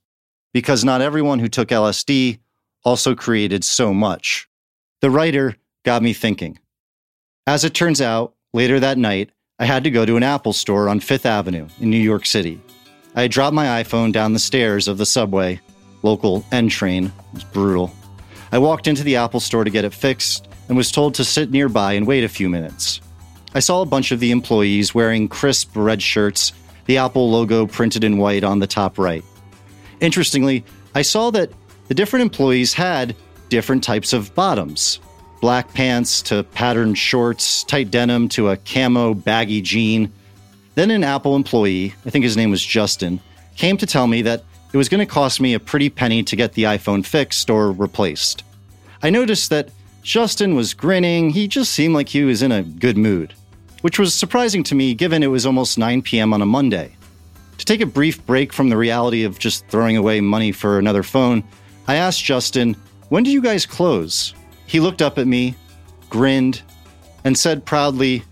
because 0.54 0.84
not 0.84 1.02
everyone 1.02 1.40
who 1.40 1.48
took 1.48 1.70
LSD 1.70 2.40
also 2.84 3.16
created 3.16 3.64
so 3.64 3.94
much. 3.94 4.48
The 5.02 5.10
writer 5.10 5.56
got 5.86 6.02
me 6.02 6.14
thinking. 6.14 6.60
As 7.50 7.64
it 7.64 7.74
turns 7.74 8.00
out, 8.00 8.36
later 8.54 8.80
that 8.80 9.00
night, 9.00 9.32
I 9.58 9.66
had 9.66 9.84
to 9.86 9.90
go 9.90 10.06
to 10.06 10.18
an 10.18 10.22
Apple 10.22 10.54
store 10.54 10.88
on 10.88 11.00
Fifth 11.00 11.26
Avenue 11.26 11.68
in 11.80 11.90
New 11.90 11.98
York 11.98 12.28
City. 12.28 12.62
I 13.16 13.24
had 13.24 13.32
dropped 13.32 13.56
my 13.56 13.82
iPhone 13.82 14.14
down 14.14 14.34
the 14.34 14.40
stairs 14.40 14.88
of 14.88 15.00
the 15.00 15.06
subway, 15.08 15.60
local 16.04 16.46
N 16.52 16.70
train. 16.70 17.06
It 17.06 17.14
was 17.34 17.44
brutal. 17.46 17.92
I 18.52 18.60
walked 18.60 18.86
into 18.86 19.02
the 19.02 19.16
Apple 19.16 19.40
store 19.40 19.64
to 19.64 19.72
get 19.72 19.84
it 19.84 19.96
fixed 19.96 20.48
and 20.68 20.78
was 20.78 20.92
told 20.92 21.16
to 21.16 21.26
sit 21.26 21.50
nearby 21.50 21.94
and 21.94 22.06
wait 22.06 22.24
a 22.24 22.30
few 22.30 22.50
minutes. 22.50 23.02
I 23.56 23.62
saw 23.62 23.82
a 23.82 23.88
bunch 23.88 24.12
of 24.12 24.20
the 24.20 24.30
employees 24.30 24.94
wearing 24.94 25.28
crisp 25.28 25.72
red 25.74 26.04
shirts, 26.04 26.54
the 26.86 26.98
Apple 26.98 27.32
logo 27.32 27.66
printed 27.66 28.04
in 28.04 28.20
white 28.20 28.44
on 28.44 28.60
the 28.60 28.68
top 28.68 29.00
right. 29.00 29.26
Interestingly, 30.02 30.64
I 30.94 31.02
saw 31.02 31.32
that 31.32 31.50
the 31.88 31.96
different 31.96 32.22
employees 32.22 32.76
had 32.76 33.16
different 33.50 33.84
types 33.84 34.14
of 34.14 34.36
bottoms 34.36 35.00
black 35.42 35.74
pants 35.74 36.22
to 36.24 36.44
patterned 36.44 36.98
shorts, 36.98 37.64
tight 37.64 37.92
denim 37.92 38.30
to 38.30 38.50
a 38.50 38.58
camo 38.58 39.14
baggy 39.14 39.62
jean. 39.62 40.12
Then 40.76 40.92
an 40.92 41.04
Apple 41.04 41.36
employee, 41.36 41.94
I 42.06 42.10
think 42.10 42.24
his 42.24 42.38
name 42.38 42.52
was 42.52 42.64
Justin, 42.64 43.20
came 43.56 43.78
to 43.78 43.86
tell 43.86 44.08
me 44.08 44.22
that 44.24 44.44
it 44.72 44.78
was 44.78 44.90
going 44.90 45.06
to 45.06 45.12
cost 45.12 45.42
me 45.42 45.54
a 45.54 45.60
pretty 45.60 45.90
penny 45.90 46.24
to 46.24 46.36
get 46.36 46.54
the 46.54 46.64
iPhone 46.64 47.06
fixed 47.06 47.50
or 47.50 47.72
replaced. 47.72 48.44
I 49.02 49.10
noticed 49.10 49.50
that 49.50 49.70
Justin 50.04 50.56
was 50.56 50.74
grinning, 50.74 51.32
he 51.32 51.48
just 51.48 51.72
seemed 51.72 51.94
like 51.94 52.10
he 52.10 52.24
was 52.24 52.42
in 52.42 52.52
a 52.52 52.64
good 52.64 52.98
mood, 52.98 53.34
which 53.82 54.00
was 54.00 54.14
surprising 54.14 54.64
to 54.64 54.76
me 54.76 54.94
given 54.94 55.24
it 55.24 55.28
was 55.28 55.46
almost 55.46 55.78
9 55.78 56.02
p.m. 56.02 56.34
on 56.34 56.42
a 56.42 56.46
Monday. 56.46 56.96
To 57.58 57.66
take 57.66 57.82
a 57.82 57.86
brief 57.86 58.26
break 58.26 58.54
from 58.54 58.70
the 58.70 58.78
reality 58.78 59.24
of 59.24 59.40
just 59.40 59.68
throwing 59.68 59.98
away 59.98 60.22
money 60.22 60.52
for 60.52 60.80
another 60.80 61.04
phone, 61.04 61.44
I 61.88 61.96
asked 61.96 62.24
Justin, 62.24 62.76
When 63.10 63.24
do 63.24 63.32
you 63.32 63.42
guys 63.42 63.66
close? 63.66 64.34
He 64.70 64.80
looked 64.80 65.02
up 65.02 65.18
at 65.18 65.26
me, 65.26 65.56
grinned, 66.12 66.62
and 67.24 67.36
said 67.36 67.66
proudly, 67.66 68.24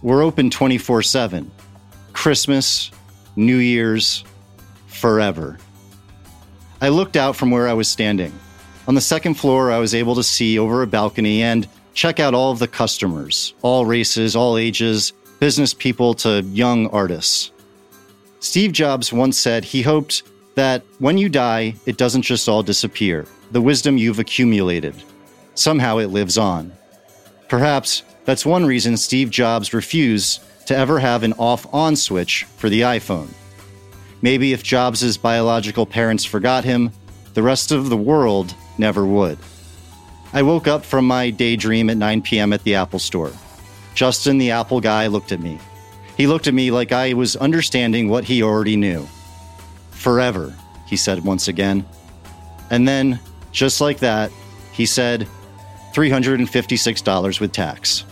We're 0.00 0.22
open 0.22 0.48
24 0.48 1.02
7. 1.02 1.50
Christmas, 2.14 2.90
New 3.36 3.58
Year's, 3.58 4.24
forever. 4.86 5.58
I 6.80 6.88
looked 6.88 7.18
out 7.18 7.36
from 7.36 7.50
where 7.50 7.68
I 7.68 7.74
was 7.74 7.88
standing. 7.88 8.32
On 8.88 8.94
the 8.94 9.02
second 9.02 9.34
floor, 9.34 9.70
I 9.70 9.80
was 9.80 9.94
able 9.94 10.14
to 10.14 10.22
see 10.22 10.58
over 10.58 10.80
a 10.80 10.86
balcony 10.86 11.42
and 11.42 11.68
check 11.92 12.18
out 12.18 12.32
all 12.32 12.50
of 12.50 12.58
the 12.58 12.68
customers, 12.68 13.52
all 13.60 13.84
races, 13.84 14.34
all 14.34 14.56
ages, 14.56 15.12
business 15.40 15.74
people 15.74 16.14
to 16.14 16.40
young 16.44 16.86
artists. 16.86 17.52
Steve 18.40 18.72
Jobs 18.72 19.12
once 19.12 19.36
said 19.36 19.62
he 19.62 19.82
hoped 19.82 20.22
that 20.54 20.84
when 21.00 21.18
you 21.18 21.28
die, 21.28 21.74
it 21.84 21.98
doesn't 21.98 22.22
just 22.22 22.48
all 22.48 22.62
disappear. 22.62 23.26
The 23.50 23.60
wisdom 23.60 23.98
you've 23.98 24.18
accumulated, 24.18 24.94
somehow 25.54 25.98
it 25.98 26.08
lives 26.08 26.38
on. 26.38 26.72
Perhaps 27.48 28.02
that's 28.24 28.46
one 28.46 28.64
reason 28.64 28.96
Steve 28.96 29.30
Jobs 29.30 29.74
refused 29.74 30.42
to 30.66 30.76
ever 30.76 30.98
have 30.98 31.22
an 31.22 31.32
off 31.34 31.66
on 31.74 31.96
switch 31.96 32.44
for 32.56 32.68
the 32.68 32.82
iPhone. 32.82 33.28
Maybe 34.22 34.52
if 34.52 34.62
Jobs' 34.62 35.16
biological 35.16 35.84
parents 35.84 36.24
forgot 36.24 36.64
him, 36.64 36.92
the 37.34 37.42
rest 37.42 37.72
of 37.72 37.88
the 37.88 37.96
world 37.96 38.54
never 38.78 39.04
would. 39.04 39.38
I 40.32 40.42
woke 40.42 40.68
up 40.68 40.84
from 40.84 41.06
my 41.06 41.30
daydream 41.30 41.90
at 41.90 41.96
9 41.96 42.22
p.m. 42.22 42.52
at 42.52 42.62
the 42.62 42.76
Apple 42.76 42.98
store. 42.98 43.32
Justin, 43.94 44.38
the 44.38 44.52
Apple 44.52 44.80
guy, 44.80 45.08
looked 45.08 45.32
at 45.32 45.40
me. 45.40 45.58
He 46.16 46.26
looked 46.26 46.46
at 46.46 46.54
me 46.54 46.70
like 46.70 46.92
I 46.92 47.12
was 47.12 47.36
understanding 47.36 48.08
what 48.08 48.24
he 48.24 48.42
already 48.42 48.76
knew. 48.76 49.06
Forever, 49.90 50.54
he 50.86 50.96
said 50.96 51.24
once 51.24 51.48
again. 51.48 51.84
And 52.70 52.86
then, 52.86 53.20
just 53.50 53.80
like 53.80 53.98
that, 53.98 54.30
he 54.72 54.86
said, 54.86 55.26
$356 55.92 57.40
with 57.40 57.52
tax. 57.52 58.04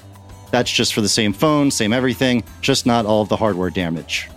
That's 0.50 0.70
just 0.70 0.94
for 0.94 1.00
the 1.00 1.08
same 1.08 1.32
phone, 1.32 1.70
same 1.70 1.92
everything, 1.92 2.42
just 2.60 2.86
not 2.86 3.06
all 3.06 3.22
of 3.22 3.28
the 3.28 3.36
hardware 3.36 3.70
damage. 3.70 4.28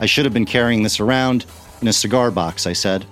I 0.00 0.06
should 0.06 0.24
have 0.24 0.34
been 0.34 0.46
carrying 0.46 0.82
this 0.82 0.98
around 0.98 1.44
in 1.80 1.88
a 1.88 1.92
cigar 1.92 2.30
box, 2.30 2.66
I 2.66 2.72
said. 2.72 3.04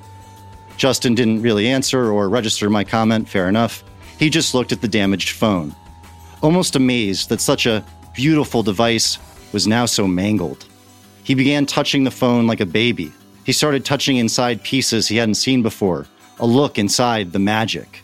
Justin 0.76 1.14
didn't 1.14 1.42
really 1.42 1.68
answer 1.68 2.10
or 2.10 2.28
register 2.28 2.70
my 2.70 2.84
comment, 2.84 3.28
fair 3.28 3.48
enough. 3.48 3.84
He 4.18 4.30
just 4.30 4.54
looked 4.54 4.72
at 4.72 4.80
the 4.80 4.88
damaged 4.88 5.30
phone, 5.30 5.74
almost 6.42 6.76
amazed 6.76 7.28
that 7.28 7.40
such 7.40 7.66
a 7.66 7.84
beautiful 8.14 8.62
device 8.62 9.18
was 9.52 9.66
now 9.66 9.86
so 9.86 10.06
mangled. 10.06 10.66
He 11.22 11.34
began 11.34 11.66
touching 11.66 12.04
the 12.04 12.10
phone 12.10 12.46
like 12.46 12.60
a 12.60 12.66
baby. 12.66 13.12
He 13.44 13.52
started 13.52 13.84
touching 13.84 14.16
inside 14.16 14.62
pieces 14.62 15.08
he 15.08 15.16
hadn't 15.16 15.34
seen 15.34 15.62
before, 15.62 16.06
a 16.38 16.46
look 16.46 16.78
inside 16.78 17.32
the 17.32 17.38
magic. 17.38 18.02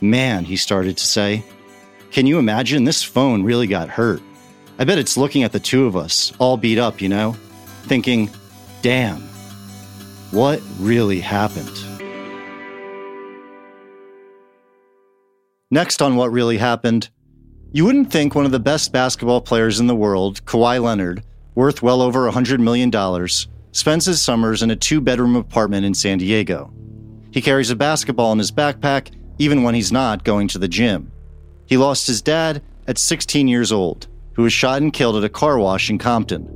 Man, 0.00 0.44
he 0.44 0.56
started 0.56 0.96
to 0.96 1.06
say, 1.06 1.44
can 2.10 2.26
you 2.26 2.38
imagine? 2.38 2.84
This 2.84 3.02
phone 3.02 3.42
really 3.42 3.66
got 3.66 3.88
hurt. 3.88 4.22
I 4.78 4.84
bet 4.84 4.98
it's 4.98 5.16
looking 5.16 5.42
at 5.42 5.52
the 5.52 5.60
two 5.60 5.84
of 5.86 5.96
us, 5.96 6.32
all 6.38 6.56
beat 6.56 6.78
up, 6.78 7.00
you 7.00 7.08
know, 7.08 7.32
thinking, 7.82 8.30
damn, 8.82 9.20
what 10.30 10.62
really 10.78 11.20
happened? 11.20 11.70
Next 15.70 16.02
on 16.02 16.16
What 16.16 16.32
Really 16.32 16.58
Happened, 16.58 17.10
you 17.72 17.84
wouldn't 17.84 18.10
think 18.10 18.34
one 18.34 18.46
of 18.46 18.50
the 18.50 18.58
best 18.58 18.92
basketball 18.92 19.40
players 19.40 19.78
in 19.78 19.86
the 19.86 19.94
world, 19.94 20.44
Kawhi 20.46 20.82
Leonard, 20.82 21.22
worth 21.54 21.82
well 21.82 22.02
over 22.02 22.28
$100 22.28 22.58
million, 22.58 22.90
spends 23.70 24.06
his 24.06 24.20
summers 24.20 24.62
in 24.62 24.72
a 24.72 24.76
two 24.76 25.00
bedroom 25.00 25.36
apartment 25.36 25.84
in 25.84 25.94
San 25.94 26.18
Diego. 26.18 26.72
He 27.30 27.40
carries 27.40 27.70
a 27.70 27.76
basketball 27.76 28.32
in 28.32 28.38
his 28.38 28.50
backpack 28.50 29.12
even 29.40 29.62
when 29.62 29.74
he's 29.74 29.90
not 29.90 30.22
going 30.22 30.46
to 30.46 30.58
the 30.58 30.68
gym. 30.68 31.10
He 31.64 31.78
lost 31.78 32.06
his 32.06 32.20
dad 32.20 32.62
at 32.86 32.98
16 32.98 33.48
years 33.48 33.72
old, 33.72 34.06
who 34.34 34.42
was 34.42 34.52
shot 34.52 34.82
and 34.82 34.92
killed 34.92 35.16
at 35.16 35.24
a 35.24 35.30
car 35.30 35.58
wash 35.58 35.88
in 35.88 35.96
Compton. 35.96 36.46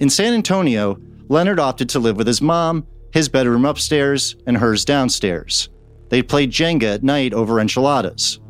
In 0.00 0.08
San 0.08 0.32
Antonio, 0.32 0.98
Leonard 1.28 1.60
opted 1.60 1.90
to 1.90 1.98
live 1.98 2.16
with 2.16 2.26
his 2.26 2.40
mom, 2.40 2.86
his 3.12 3.28
bedroom 3.28 3.66
upstairs, 3.66 4.36
and 4.46 4.56
hers 4.56 4.86
downstairs. 4.86 5.68
They 6.08 6.22
played 6.22 6.50
Jenga 6.50 6.94
at 6.94 7.02
night 7.02 7.34
over 7.34 7.60
enchiladas. 7.60 8.40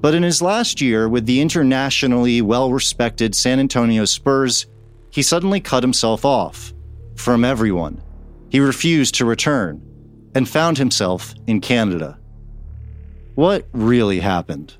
But 0.00 0.14
in 0.14 0.22
his 0.22 0.40
last 0.40 0.80
year 0.80 1.06
with 1.06 1.26
the 1.26 1.42
internationally 1.42 2.40
well 2.40 2.72
respected 2.72 3.34
San 3.34 3.60
Antonio 3.60 4.06
Spurs, 4.06 4.64
he 5.10 5.20
suddenly 5.20 5.60
cut 5.60 5.82
himself 5.82 6.24
off 6.24 6.72
from 7.16 7.44
everyone. 7.44 8.02
He 8.48 8.60
refused 8.60 9.14
to 9.16 9.26
return 9.26 9.82
and 10.34 10.48
found 10.48 10.78
himself 10.78 11.34
in 11.46 11.60
Canada. 11.60 12.18
What 13.34 13.66
really 13.72 14.20
happened? 14.20 14.74